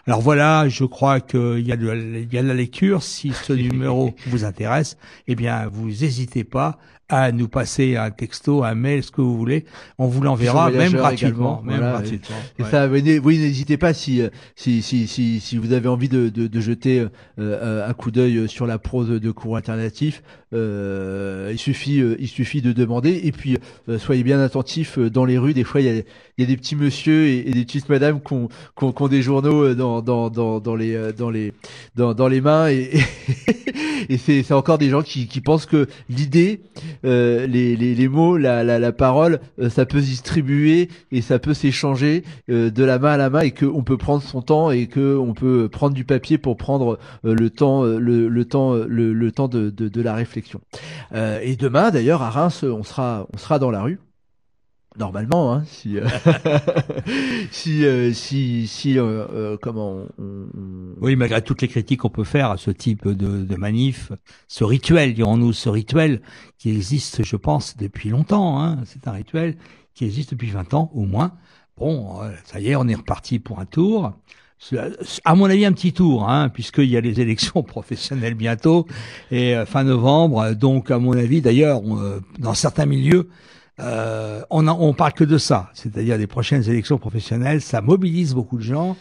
Alors 0.07 0.21
voilà, 0.21 0.69
je 0.69 0.85
crois 0.85 1.19
qu'il 1.21 1.67
y, 1.67 1.73
a 1.73 1.77
de 1.77 1.89
la- 1.89 1.97
il 1.97 2.33
y 2.33 2.39
a 2.39 2.43
de 2.43 2.47
la 2.47 2.55
lecture. 2.55 3.03
Si 3.03 3.33
ce 3.33 3.53
numéro 3.69 4.15
vous 4.29 4.45
intéresse, 4.45 4.97
eh 5.27 5.35
bien, 5.35 5.67
vous 5.67 5.89
n'hésitez 5.89 6.45
pas 6.45 6.79
à 7.09 7.31
nous 7.33 7.49
passer 7.49 7.97
un 7.97 8.11
texto, 8.11 8.65
un 8.65 8.75
mail, 8.75 9.03
ce 9.05 9.11
que 9.13 9.21
vous 9.21 9.37
voulez. 9.37 9.65
On 9.99 10.07
vous 10.09 10.21
l'enverra, 10.23 10.71
même 10.71 10.93
gratuitement. 10.93 11.63
Même 11.65 11.77
voilà. 11.79 11.93
gratuitement. 11.93 12.37
Et 12.59 12.63
Ouais. 12.65 12.71
ça, 12.71 12.89
oui, 12.89 13.39
n'hésitez 13.39 13.77
pas 13.77 13.95
si, 13.95 14.21
euh, 14.23 14.29
si, 14.57 14.83
si, 14.83 15.07
si, 15.07 15.39
si 15.41 15.57
vous 15.59 15.73
avez 15.73 15.89
envie 15.89 16.09
de, 16.09 16.29
de, 16.29 16.47
de 16.49 16.61
jeter 16.61 16.99
euh, 17.01 17.09
euh, 17.39 17.89
un 17.89 17.93
coup 17.95 18.11
d'œil 18.11 18.49
sur 18.49 18.67
la 18.67 18.79
prose 18.79 19.09
de 19.09 19.31
cours 19.31 19.57
alternatif. 19.57 20.23
Euh, 20.53 21.51
il 21.53 21.59
suffit, 21.59 22.01
euh, 22.01 22.17
il 22.19 22.29
suffit 22.29 22.63
de 22.63 22.73
demander. 22.73 23.21
Et 23.25 23.33
puis, 23.33 23.59
euh, 23.89 23.99
soyez 23.99 24.23
bien 24.23 24.41
attentifs 24.41 24.99
euh, 24.99 25.11
dans 25.11 25.25
les 25.25 25.39
rues. 25.39 25.55
Des 25.55 25.65
fois, 25.65 25.81
il 25.81 25.87
y 25.87 25.91
a, 25.91 25.95
il 25.95 26.05
y 26.39 26.43
a 26.43 26.47
des 26.47 26.57
petits 26.57 26.77
monsieur 26.77 27.27
et, 27.27 27.49
et 27.49 27.53
des 27.53 27.65
petites 27.65 27.89
madames 27.89 28.21
qui 28.21 28.33
ont, 28.33 28.49
qui 28.49 28.85
ont- 28.85 28.93
qui 28.93 29.03
ont 29.03 29.09
des 29.09 29.23
journaux 29.23 29.65
euh, 29.65 29.75
dans, 29.75 30.03
dans, 30.03 30.31
dans, 30.31 30.61
dans 30.61 30.75
les, 30.77 30.95
euh, 30.95 31.13
dans 31.13 31.31
les, 31.31 31.53
dans, 31.95 32.15
dans 32.15 32.29
les 32.29 32.41
mains. 32.41 32.69
Et, 32.69 32.91
et 34.09 34.19
c'est, 34.19 34.43
c'est 34.43 34.55
encore 34.55 34.79
des 34.79 34.89
gens 34.89 35.03
qui, 35.03 35.27
qui 35.27 35.41
pensent 35.41 35.67
que 35.67 35.87
l'idée, 36.09 36.61
euh, 37.05 37.47
les, 37.47 37.77
les, 37.77 38.09
mots, 38.09 38.37
la, 38.37 38.65
la, 38.65 38.79
la 38.79 38.93
parole, 38.93 39.41
euh, 39.61 39.69
ça 39.69 39.87
peut 39.87 40.01
se 40.01 40.07
distribuer 40.07 40.89
et 41.13 41.21
ça 41.21 41.39
peut 41.39 41.55
s'échanger 41.55 42.25
euh, 42.51 42.71
de 42.71 42.85
la 42.85 42.99
main 42.99 43.13
à 43.13 43.17
la 43.17 43.31
main 43.31 43.41
et 43.41 43.51
qu'on 43.51 43.83
peut 43.83 43.97
prendre 43.97 44.23
son 44.23 44.43
temps 44.43 44.71
et 44.71 44.87
que 44.87 45.17
on 45.17 45.35
peut 45.35 45.69
prendre 45.69 45.95
du 45.95 46.05
papier 46.05 46.39
pour 46.39 46.57
prendre 46.57 46.99
le 47.23 47.51
temps, 47.51 47.85
le, 47.85 48.29
le 48.29 48.45
temps, 48.45 48.75
le, 48.75 49.31
temps 49.33 49.49
de, 49.49 49.71
de, 49.71 50.03
la 50.03 50.15
réflexion. 50.15 50.61
Et 51.15 51.57
demain, 51.57 51.91
d'ailleurs, 51.91 52.23
à 52.23 52.31
Reims, 52.31 52.65
on 52.65 52.83
sera, 52.83 53.27
on 53.33 53.39
sera 53.39 53.59
dans 53.59 53.71
la 53.71 53.83
rue. 53.83 53.99
Normalement, 54.99 55.53
hein, 55.53 55.65
si, 55.67 55.99
euh, 55.99 56.07
si, 57.51 57.85
euh, 57.85 58.13
si, 58.15 58.67
si, 58.67 58.99
euh, 58.99 59.27
euh, 59.31 59.57
comment, 59.61 60.07
Oui, 61.01 61.17
malgré 61.17 61.43
toutes 61.43 61.61
les 61.61 61.69
critiques 61.69 62.01
qu'on 62.01 62.09
peut 62.09 62.25
faire 62.25 62.51
à 62.51 62.57
ce 62.57 62.71
type 62.71 63.07
de, 63.07 63.45
de 63.45 63.57
manif, 63.57 64.13
ce 64.49 64.65
rituel, 64.65 65.13
dirons-nous, 65.13 65.53
ce 65.53 65.69
rituel 65.69 66.23
qui 66.57 66.71
existe, 66.71 67.25
je 67.25 67.37
pense, 67.37 67.77
depuis 67.77 68.09
longtemps. 68.09 68.63
Hein, 68.63 68.79
c'est 68.87 69.07
un 69.07 69.13
rituel 69.13 69.57
qui 69.95 70.07
existe 70.07 70.31
depuis 70.31 70.51
20 70.51 70.73
ans 70.73 70.91
au 70.95 71.05
moins. 71.05 71.33
Bon, 71.77 72.21
ça 72.45 72.59
y 72.59 72.69
est, 72.69 72.77
on 72.77 72.89
est 72.89 72.95
reparti 72.95 73.39
pour 73.39 73.59
un 73.61 73.67
tour. 73.67 74.15
À 75.27 75.35
mon 75.35 75.45
avis, 75.45 75.67
un 75.67 75.73
petit 75.73 75.93
tour, 75.93 76.27
hein, 76.27 76.49
puisqu'il 76.49 76.89
y 76.89 76.97
a 76.97 77.03
les 77.03 77.21
élections 77.21 77.63
professionnelles 77.63 78.35
bientôt 78.35 78.87
et 79.31 79.55
fin 79.67 79.85
novembre. 79.85 80.55
Donc, 80.55 80.91
à 80.91 80.99
mon 80.99 81.13
avis, 81.13 81.43
d'ailleurs, 81.43 81.83
dans 82.39 82.55
certains 82.55 82.87
milieux, 82.87 83.29
euh, 83.81 84.43
on, 84.51 84.67
en- 84.69 84.79
on 84.81 84.93
parle 84.95 85.13
que 85.13 85.25
de 85.25 85.39
ça, 85.39 85.71
c'est-à-dire 85.75 86.19
des 86.19 86.27
prochaines 86.27 86.69
élections 86.69 86.99
professionnelles. 86.99 87.61
Ça 87.61 87.81
mobilise 87.81 88.35
beaucoup 88.35 88.57
de 88.57 88.63
gens, 88.63 88.97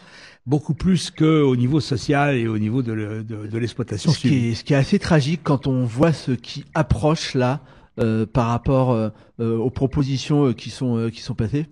beaucoup 0.46 0.74
plus 0.74 1.10
que 1.10 1.42
au 1.42 1.56
niveau 1.56 1.80
social 1.80 2.36
et 2.36 2.46
au 2.48 2.58
niveau 2.58 2.82
de, 2.82 2.92
le- 2.92 3.24
de, 3.24 3.46
de 3.46 3.58
l'exploitation 3.58 4.10
Ce 4.12 4.18
qui, 4.18 4.50
est, 4.50 4.54
ce 4.54 4.64
qui 4.64 4.72
est 4.74 4.76
assez 4.76 4.98
tragique 4.98 5.40
quand 5.42 5.66
on 5.66 5.84
voit 5.84 6.12
ce 6.12 6.32
qui 6.32 6.64
approche 6.74 7.34
là 7.34 7.60
euh, 7.98 8.26
par 8.26 8.48
rapport 8.48 8.92
euh, 8.92 9.08
euh, 9.40 9.56
aux 9.56 9.70
propositions 9.70 10.46
euh, 10.48 10.52
qui 10.52 10.68
sont 10.70 10.98
euh, 10.98 11.08
qui 11.10 11.20
sont 11.22 11.34
passées. 11.34 11.66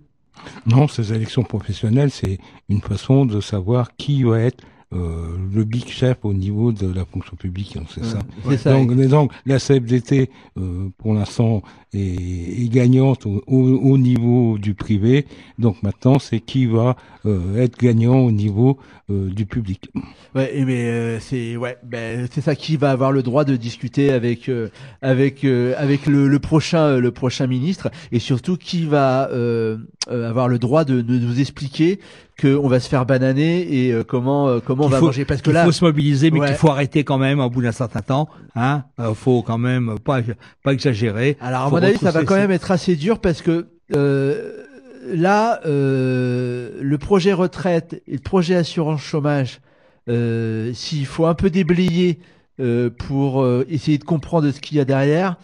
Non, 0.66 0.88
ces 0.88 1.12
élections 1.12 1.42
professionnelles, 1.44 2.10
c'est 2.10 2.38
une 2.68 2.80
façon 2.80 3.24
de 3.26 3.40
savoir 3.40 3.94
qui 3.96 4.24
va 4.24 4.40
être 4.40 4.64
euh, 4.92 5.36
le 5.52 5.64
big 5.64 5.86
chef 5.86 6.18
au 6.22 6.32
niveau 6.34 6.72
de 6.72 6.86
la 6.92 7.04
fonction 7.04 7.36
publique, 7.36 7.76
hein, 7.76 7.84
c'est 7.92 8.00
Ouais, 8.02 8.06
ça. 8.08 8.18
c'est 8.48 8.56
ça. 8.58 8.72
Donc, 9.08 9.32
la 9.46 9.58
CFDT, 9.58 10.30
euh, 10.58 10.88
pour 10.98 11.14
l'instant, 11.14 11.62
est, 11.94 12.62
est 12.64 12.68
gagnante 12.68 13.26
au, 13.26 13.42
au, 13.46 13.58
au 13.58 13.98
niveau 13.98 14.58
du 14.58 14.74
privé. 14.74 15.26
Donc 15.58 15.82
maintenant, 15.82 16.18
c'est 16.18 16.40
qui 16.40 16.66
va 16.66 16.96
euh, 17.26 17.56
être 17.62 17.78
gagnant 17.78 18.16
au 18.18 18.30
niveau 18.30 18.78
euh, 19.10 19.30
du 19.30 19.46
public. 19.46 19.90
Ouais, 20.34 20.50
et 20.56 20.64
mais 20.64 20.84
euh, 20.86 21.20
c'est 21.20 21.56
ouais, 21.56 21.76
ben 21.84 22.26
c'est 22.30 22.40
ça 22.40 22.54
qui 22.56 22.76
va 22.76 22.90
avoir 22.90 23.12
le 23.12 23.22
droit 23.22 23.44
de 23.44 23.56
discuter 23.56 24.10
avec 24.10 24.48
euh, 24.48 24.68
avec 25.02 25.44
euh, 25.44 25.74
avec 25.76 26.06
le, 26.06 26.28
le 26.28 26.38
prochain 26.38 26.78
euh, 26.80 27.00
le 27.00 27.10
prochain 27.10 27.46
ministre 27.46 27.90
et 28.12 28.18
surtout 28.18 28.56
qui 28.56 28.84
va 28.86 29.30
euh, 29.30 29.76
euh, 30.10 30.28
avoir 30.28 30.48
le 30.48 30.58
droit 30.58 30.84
de, 30.84 31.00
de 31.02 31.18
nous 31.18 31.40
expliquer 31.40 32.00
que 32.36 32.56
on 32.56 32.66
va 32.66 32.80
se 32.80 32.88
faire 32.88 33.06
bananer 33.06 33.60
et 33.86 33.92
euh, 33.92 34.02
comment 34.02 34.48
euh, 34.48 34.58
comment 34.64 34.84
on 34.84 34.88
Il 34.88 34.92
va 34.92 34.98
faut, 34.98 35.06
manger 35.06 35.24
parce 35.24 35.40
que 35.40 35.50
il 35.50 35.54
là 35.54 35.64
faut 35.64 35.72
se 35.72 35.84
mobiliser, 35.84 36.30
mais 36.32 36.40
Ouais. 36.40 36.48
qu'il 36.48 36.56
faut 36.56 36.68
arrêter 36.70 37.04
quand 37.04 37.16
même 37.18 37.38
au 37.40 37.48
bout 37.48 37.62
d'un 37.62 37.70
certain 37.72 38.00
temps. 38.02 38.28
Hein, 38.56 38.84
euh, 38.98 39.14
faut 39.14 39.42
quand 39.42 39.58
même 39.58 39.98
pas 40.04 40.20
pas 40.64 40.72
exagérer. 40.72 41.36
Alors 41.40 41.62
à 41.62 41.68
Faut 41.68 41.76
mon 41.84 41.90
avis, 41.90 41.98
ça 41.98 42.10
va 42.10 42.24
quand 42.24 42.36
même 42.36 42.50
être 42.50 42.70
assez 42.70 42.96
dur 42.96 43.18
parce 43.20 43.42
que 43.42 43.68
euh, 43.94 44.64
là, 45.06 45.60
euh, 45.66 46.70
le 46.80 46.98
projet 46.98 47.32
retraite 47.32 48.02
et 48.06 48.14
le 48.14 48.18
projet 48.18 48.54
assurance 48.54 49.00
chômage, 49.02 49.60
euh, 50.08 50.72
s'il 50.74 51.06
faut 51.06 51.26
un 51.26 51.34
peu 51.34 51.50
déblayer 51.50 52.18
euh, 52.60 52.90
pour 52.90 53.42
euh, 53.42 53.64
essayer 53.68 53.98
de 53.98 54.04
comprendre 54.04 54.50
ce 54.50 54.60
qu'il 54.60 54.76
y 54.76 54.80
a 54.80 54.84
derrière, 54.84 55.36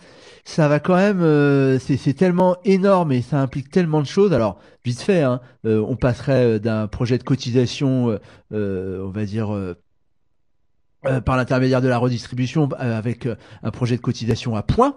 ça 0.45 0.68
va 0.68 0.80
quand 0.80 0.97
même, 0.97 1.20
euh, 1.20 1.78
c'est 1.78 2.14
tellement 2.14 2.57
énorme 2.64 3.12
et 3.12 3.22
ça 3.22 3.41
implique 3.41 3.70
tellement 3.70 4.01
de 4.01 4.07
choses. 4.07 4.32
Alors 4.32 4.59
vite 4.84 5.01
fait, 5.01 5.22
hein, 5.22 5.41
euh, 5.66 5.84
on 5.86 5.97
passerait 5.97 6.45
euh, 6.45 6.59
d'un 6.59 6.86
projet 6.86 7.18
de 7.18 7.22
cotisation, 7.22 8.18
euh, 8.53 9.05
on 9.05 9.11
va 9.11 9.24
dire. 9.24 9.57
par 11.24 11.38
l'intermédiaire 11.38 11.80
de 11.80 11.88
la 11.88 11.97
redistribution 11.97 12.68
avec 12.76 13.26
un 13.62 13.70
projet 13.70 13.97
de 13.97 14.03
cotisation 14.03 14.55
à 14.55 14.62
points, 14.62 14.97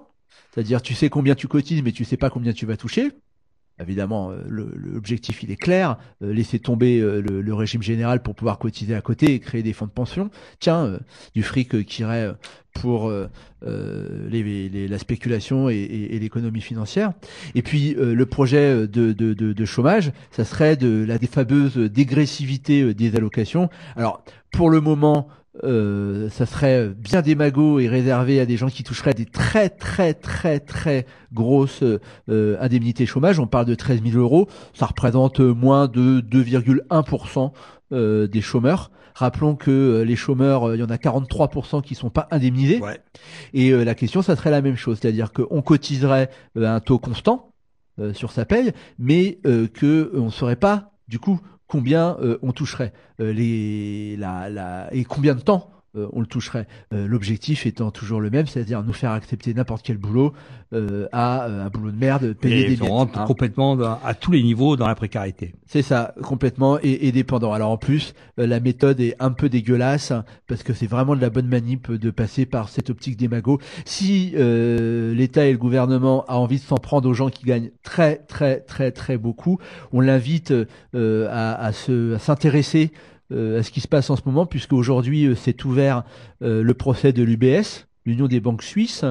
c'est-à-dire 0.53 0.81
tu 0.81 0.93
sais 0.93 1.09
combien 1.09 1.35
tu 1.35 1.47
cotises 1.47 1.81
mais 1.83 1.91
tu 1.91 2.05
sais 2.05 2.17
pas 2.17 2.29
combien 2.29 2.53
tu 2.53 2.65
vas 2.65 2.77
toucher. 2.77 3.11
évidemment, 3.79 4.31
euh, 4.31 4.37
l'objectif 4.47 5.41
il 5.43 5.51
est 5.51 5.55
clair, 5.55 5.97
euh, 6.21 6.31
laisser 6.31 6.59
tomber 6.59 6.99
euh, 6.99 7.21
le, 7.21 7.53
régime 7.53 7.81
général 7.81 8.21
pour 8.21 8.35
pouvoir 8.35 8.59
cotiser 8.59 8.93
à 8.93 9.01
côté 9.01 9.33
et 9.33 9.39
créer 9.39 9.63
des 9.63 9.73
fonds 9.73 9.87
de 9.87 9.91
pension. 9.91 10.29
Tiens, 10.59 10.99
du 11.33 11.43
fric 11.43 11.85
qui 11.85 12.01
irait 12.01 12.33
pour 12.73 13.11
la 13.61 14.97
spéculation 14.97 15.69
et, 15.69 16.17
l'économie 16.19 16.61
financière. 16.61 17.13
Et 17.55 17.61
puis 17.61 17.95
le 17.97 18.25
projet 18.25 18.87
de, 18.87 19.11
de, 19.11 19.65
chômage, 19.65 20.11
ça 20.31 20.45
serait 20.45 20.75
de 20.75 21.05
la 21.05 21.19
fameuse 21.19 21.77
dégressivité 21.77 22.93
des 22.93 23.15
allocations. 23.15 23.69
Alors 23.95 24.23
pour 24.51 24.69
le 24.69 24.81
moment, 24.81 25.27
euh, 25.63 26.29
ça 26.29 26.45
serait 26.45 26.89
bien 26.89 27.21
démago 27.21 27.79
et 27.79 27.87
réservé 27.87 28.39
à 28.39 28.45
des 28.45 28.57
gens 28.57 28.69
qui 28.69 28.83
toucheraient 28.83 29.13
des 29.13 29.25
très 29.25 29.69
très 29.69 30.13
très 30.13 30.59
très 30.59 31.05
grosses 31.31 31.83
euh, 31.83 32.57
indemnités 32.59 33.05
chômage. 33.05 33.39
On 33.39 33.47
parle 33.47 33.65
de 33.65 33.75
13 33.75 34.01
000 34.03 34.17
euros. 34.17 34.47
Ça 34.73 34.87
représente 34.87 35.39
moins 35.39 35.87
de 35.87 36.21
2,1% 36.21 37.51
euh, 37.91 38.27
des 38.27 38.41
chômeurs. 38.41 38.89
Rappelons 39.13 39.55
que 39.55 39.69
euh, 39.69 40.03
les 40.03 40.15
chômeurs, 40.15 40.69
euh, 40.69 40.75
il 40.75 40.79
y 40.79 40.83
en 40.83 40.89
a 40.89 40.95
43% 40.95 41.83
qui 41.83 41.93
sont 41.93 42.09
pas 42.09 42.27
indemnisés. 42.31 42.81
Et 43.53 43.71
la 43.71 43.93
question, 43.93 44.23
ça 44.23 44.35
serait 44.35 44.51
la 44.51 44.61
même 44.61 44.77
chose, 44.77 44.97
c'est-à-dire 44.99 45.31
qu'on 45.31 45.61
cotiserait 45.61 46.29
à 46.59 46.73
un 46.73 46.79
taux 46.79 46.97
constant 46.97 47.53
euh, 47.99 48.11
sur 48.11 48.31
sa 48.31 48.43
paye, 48.43 48.71
mais 48.97 49.37
euh, 49.45 49.67
que 49.67 50.09
on 50.15 50.25
ne 50.25 50.29
saurait 50.31 50.55
pas 50.55 50.93
du 51.07 51.19
coup 51.19 51.39
combien 51.73 52.17
euh, 52.19 52.37
on 52.43 52.51
toucherait 52.51 52.93
euh, 53.19 53.33
les 53.33 54.15
la, 54.15 54.47
la 54.47 54.93
et 54.93 55.05
combien 55.05 55.33
de 55.33 55.41
temps 55.41 55.71
euh, 55.95 56.07
on 56.13 56.19
le 56.21 56.25
toucherait. 56.27 56.67
Euh, 56.93 57.07
L'objectif 57.07 57.65
étant 57.65 57.91
toujours 57.91 58.21
le 58.21 58.29
même, 58.29 58.47
c'est-à-dire 58.47 58.83
nous 58.83 58.93
faire 58.93 59.11
accepter 59.11 59.53
n'importe 59.53 59.85
quel 59.85 59.97
boulot 59.97 60.33
euh, 60.73 61.07
à 61.11 61.45
euh, 61.45 61.65
un 61.65 61.69
boulot 61.69 61.91
de 61.91 61.97
merde, 61.97 62.33
payer 62.33 62.71
Et 62.71 62.75
des 62.75 62.87
rentre 62.87 63.19
hein. 63.19 63.25
complètement 63.25 63.75
dans- 63.75 63.99
à 64.03 64.13
tous 64.13 64.31
les 64.31 64.41
niveaux 64.43 64.75
dans 64.75 64.87
la 64.87 64.95
précarité. 64.95 65.53
C'est 65.67 65.81
ça, 65.81 66.13
complètement 66.23 66.79
et, 66.81 67.07
et 67.07 67.11
dépendant. 67.11 67.53
Alors 67.53 67.69
en 67.71 67.77
plus, 67.77 68.13
euh, 68.39 68.47
la 68.47 68.59
méthode 68.59 68.99
est 68.99 69.15
un 69.19 69.31
peu 69.31 69.49
dégueulasse 69.49 70.11
hein, 70.11 70.25
parce 70.47 70.63
que 70.63 70.73
c'est 70.73 70.87
vraiment 70.87 71.15
de 71.15 71.21
la 71.21 71.29
bonne 71.29 71.47
manip 71.47 71.91
de 71.91 72.09
passer 72.11 72.45
par 72.45 72.69
cette 72.69 72.89
optique 72.89 73.17
démago. 73.17 73.59
Si 73.85 74.33
euh, 74.35 75.13
l'État 75.13 75.45
et 75.45 75.51
le 75.51 75.57
gouvernement 75.57 76.25
a 76.27 76.35
envie 76.37 76.57
de 76.57 76.63
s'en 76.63 76.77
prendre 76.77 77.07
aux 77.09 77.13
gens 77.13 77.29
qui 77.29 77.45
gagnent 77.45 77.71
très 77.83 78.17
très 78.17 78.59
très 78.61 78.91
très 78.91 79.17
beaucoup, 79.17 79.59
on 79.91 79.99
l'invite 80.01 80.51
euh, 80.95 81.27
à, 81.31 81.53
à 81.65 81.71
se 81.71 82.15
à 82.15 82.19
s'intéresser 82.19 82.91
euh, 83.33 83.59
à 83.59 83.63
ce 83.63 83.71
qui 83.71 83.81
se 83.81 83.87
passe 83.87 84.09
en 84.09 84.15
ce 84.15 84.21
moment, 84.25 84.45
puisque 84.45 84.73
aujourd'hui 84.73 85.25
euh, 85.25 85.35
c'est 85.35 85.65
ouvert 85.65 86.03
euh, 86.41 86.63
le 86.63 86.73
procès 86.73 87.13
de 87.13 87.23
l'UBS. 87.23 87.87
L'Union 88.05 88.27
des 88.27 88.41
banques 88.41 88.63
suisses, 88.63 89.05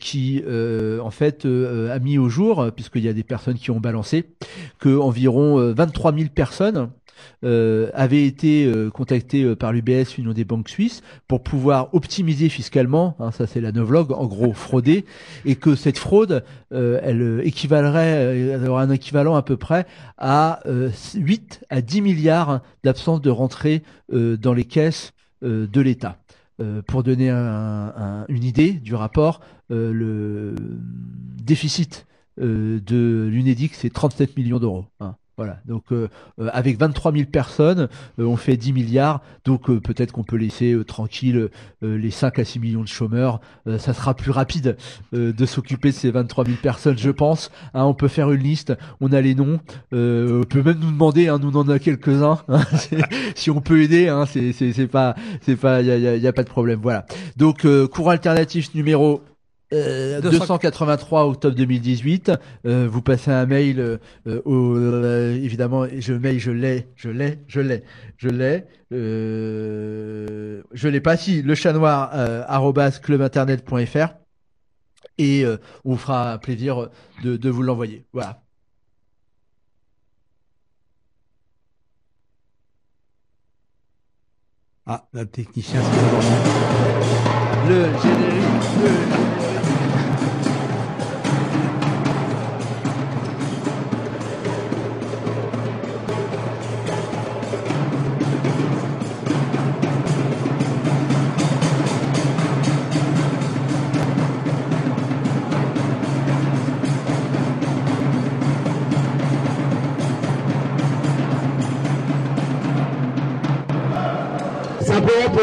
qui 0.00 0.42
en 0.42 1.10
fait 1.10 1.44
a 1.44 1.98
mis 1.98 2.16
au 2.16 2.30
jour, 2.30 2.70
puisqu'il 2.74 3.04
y 3.04 3.10
a 3.10 3.12
des 3.12 3.22
personnes 3.22 3.58
qui 3.58 3.70
ont 3.70 3.78
balancé, 3.78 4.24
que 4.78 4.98
environ 4.98 5.58
euh, 5.58 5.74
23 5.74 6.14
000 6.14 6.28
personnes 6.34 6.88
euh, 7.44 7.90
avaient 7.94 8.24
été 8.24 8.64
euh, 8.66 8.90
contactées 8.90 9.44
euh, 9.44 9.56
par 9.56 9.72
l'UBS, 9.72 10.16
l'Union 10.18 10.32
des 10.32 10.44
banques 10.44 10.68
suisses, 10.68 11.02
pour 11.28 11.42
pouvoir 11.42 11.94
optimiser 11.94 12.48
fiscalement, 12.48 13.16
hein, 13.18 13.30
ça 13.30 13.46
c'est 13.46 13.60
la 13.60 13.72
novlogue, 13.72 14.12
en 14.12 14.26
gros 14.26 14.52
frauder, 14.52 15.04
et 15.44 15.56
que 15.56 15.74
cette 15.74 15.98
fraude, 15.98 16.44
elle 16.70 17.40
équivalerait, 17.44 18.38
elle 18.50 18.68
aurait 18.68 18.84
un 18.84 18.90
équivalent 18.90 19.34
à 19.36 19.42
peu 19.42 19.56
près 19.56 19.86
à 20.18 20.60
euh, 20.66 20.90
8 21.14 21.64
à 21.70 21.80
10 21.80 22.00
milliards 22.02 22.60
d'absence 22.84 23.20
de 23.20 23.30
rentrée 23.30 23.82
dans 24.12 24.52
les 24.54 24.64
caisses 24.64 25.12
de 25.42 25.80
l'État. 25.80 26.18
Pour 26.86 27.02
donner 27.02 27.28
un- 27.30 27.92
un- 27.96 28.24
une 28.28 28.44
idée 28.44 28.72
du 28.72 28.94
rapport, 28.94 29.40
le 29.68 30.54
déficit 31.42 32.06
de 32.38 33.28
l'UNEDIC, 33.30 33.74
c'est 33.74 33.90
37 33.92 34.36
millions 34.36 34.58
d'euros. 34.58 34.86
hein. 35.00 35.16
Voilà. 35.36 35.58
Donc, 35.66 35.84
euh, 35.92 36.08
euh, 36.40 36.48
avec 36.52 36.78
23 36.78 37.12
000 37.12 37.24
personnes, 37.26 37.88
euh, 38.18 38.24
on 38.24 38.36
fait 38.36 38.56
10 38.56 38.72
milliards. 38.72 39.20
Donc, 39.44 39.68
euh, 39.68 39.80
peut-être 39.80 40.12
qu'on 40.12 40.24
peut 40.24 40.36
laisser 40.36 40.74
tranquille 40.86 41.48
les 41.82 42.10
5 42.10 42.38
à 42.38 42.44
6 42.44 42.58
millions 42.58 42.82
de 42.82 42.88
chômeurs. 42.88 43.40
Ça 43.78 43.92
sera 43.92 44.14
plus 44.14 44.30
rapide 44.30 44.76
de 45.12 45.46
s'occuper 45.46 45.90
de 45.90 45.94
ces 45.94 46.10
23 46.10 46.44
000 46.44 46.56
personnes, 46.62 46.96
je 46.98 47.10
pense. 47.10 47.50
Hein, 47.74 47.84
on 47.84 47.94
peut 47.94 48.08
faire 48.08 48.30
une 48.32 48.42
liste. 48.42 48.72
On 49.00 49.12
a 49.12 49.20
les 49.20 49.34
noms. 49.34 49.60
On 49.92 50.42
peut 50.48 50.62
même 50.64 50.78
nous 50.80 50.90
demander. 50.90 51.28
Hein, 51.28 51.38
nous 51.40 51.56
en 51.56 51.68
a 51.68 51.78
quelques-uns. 51.78 52.38
hein. 52.48 52.60
Si 53.34 53.50
on 53.50 53.60
peut 53.60 53.82
aider, 53.82 54.08
hein, 54.08 54.24
c'est 54.26 54.86
pas 54.90 55.14
c'est 55.42 55.56
pas 55.56 55.82
il 55.82 55.86
y 55.88 56.26
a, 56.26 56.28
a- 56.28 56.32
pas 56.32 56.42
de 56.44 56.48
problème. 56.48 56.80
Voilà. 56.82 57.04
Donc, 57.36 57.66
cours 57.92 58.10
alternatif 58.10 58.74
numéro 58.74 59.22
euh, 59.72 60.20
283 60.20 61.26
octobre 61.26 61.56
2018. 61.56 62.32
Euh, 62.66 62.88
vous 62.90 63.02
passez 63.02 63.30
un 63.30 63.46
mail 63.46 63.80
euh, 63.80 63.98
euh, 64.26 64.40
au, 64.44 64.76
euh, 64.76 65.34
évidemment 65.34 65.86
je 65.98 66.12
mail 66.14 66.38
je 66.38 66.50
l'ai 66.52 66.88
je 66.96 67.08
l'ai 67.10 67.40
je 67.48 67.60
l'ai 67.60 67.82
je 68.16 68.28
l'ai 68.28 68.64
euh, 68.92 70.62
je 70.72 70.88
l'ai 70.88 71.00
pas 71.00 71.16
si 71.16 71.42
le 71.42 71.54
chat 71.54 71.72
noir 71.72 72.10
euh, 72.14 72.44
arobase 72.46 72.98
clubinternet.fr 73.00 74.14
et 75.18 75.44
euh, 75.44 75.56
on 75.84 75.92
vous 75.92 75.96
fera 75.98 76.32
un 76.34 76.38
plaisir 76.38 76.88
de, 77.24 77.36
de 77.36 77.50
vous 77.50 77.62
l'envoyer. 77.62 78.04
Voilà. 78.12 78.42
Ah, 84.86 85.04
le 85.12 85.26
technicien. 85.26 85.80
Le 87.68 87.84
générique. 88.02 88.44
le- 88.82 89.45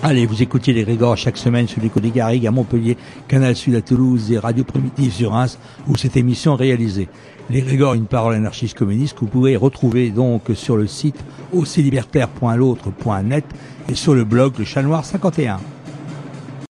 Allez, 0.00 0.26
vous 0.26 0.42
écoutez 0.42 0.72
les 0.72 0.84
Grégor 0.84 1.16
chaque 1.16 1.36
semaine 1.36 1.66
sur 1.66 1.82
l'écho 1.82 1.98
des 1.98 2.10
Garrigues 2.10 2.46
à 2.46 2.52
Montpellier, 2.52 2.96
Canal 3.26 3.56
Sud 3.56 3.74
à 3.74 3.80
Toulouse 3.80 4.30
et 4.30 4.38
Radio 4.38 4.62
Primitive 4.62 5.12
sur 5.12 5.32
Reims, 5.32 5.58
où 5.88 5.96
cette 5.96 6.16
émission 6.16 6.54
est 6.54 6.58
réalisée. 6.58 7.08
Les 7.50 7.62
Grégor, 7.62 7.94
une 7.94 8.06
parole 8.06 8.34
anarchiste 8.34 8.78
communiste 8.78 9.14
que 9.14 9.20
vous 9.20 9.26
pouvez 9.26 9.56
retrouver 9.56 10.10
donc 10.10 10.52
sur 10.54 10.76
le 10.76 10.86
site 10.86 11.18
aussi 11.52 11.82
libertaire.l'autre.net 11.82 13.44
et 13.88 13.94
sur 13.96 14.14
le 14.14 14.22
blog 14.22 14.52
Le 14.58 14.64
Chat 14.64 14.82
Noir 14.82 15.04
51. 15.04 15.58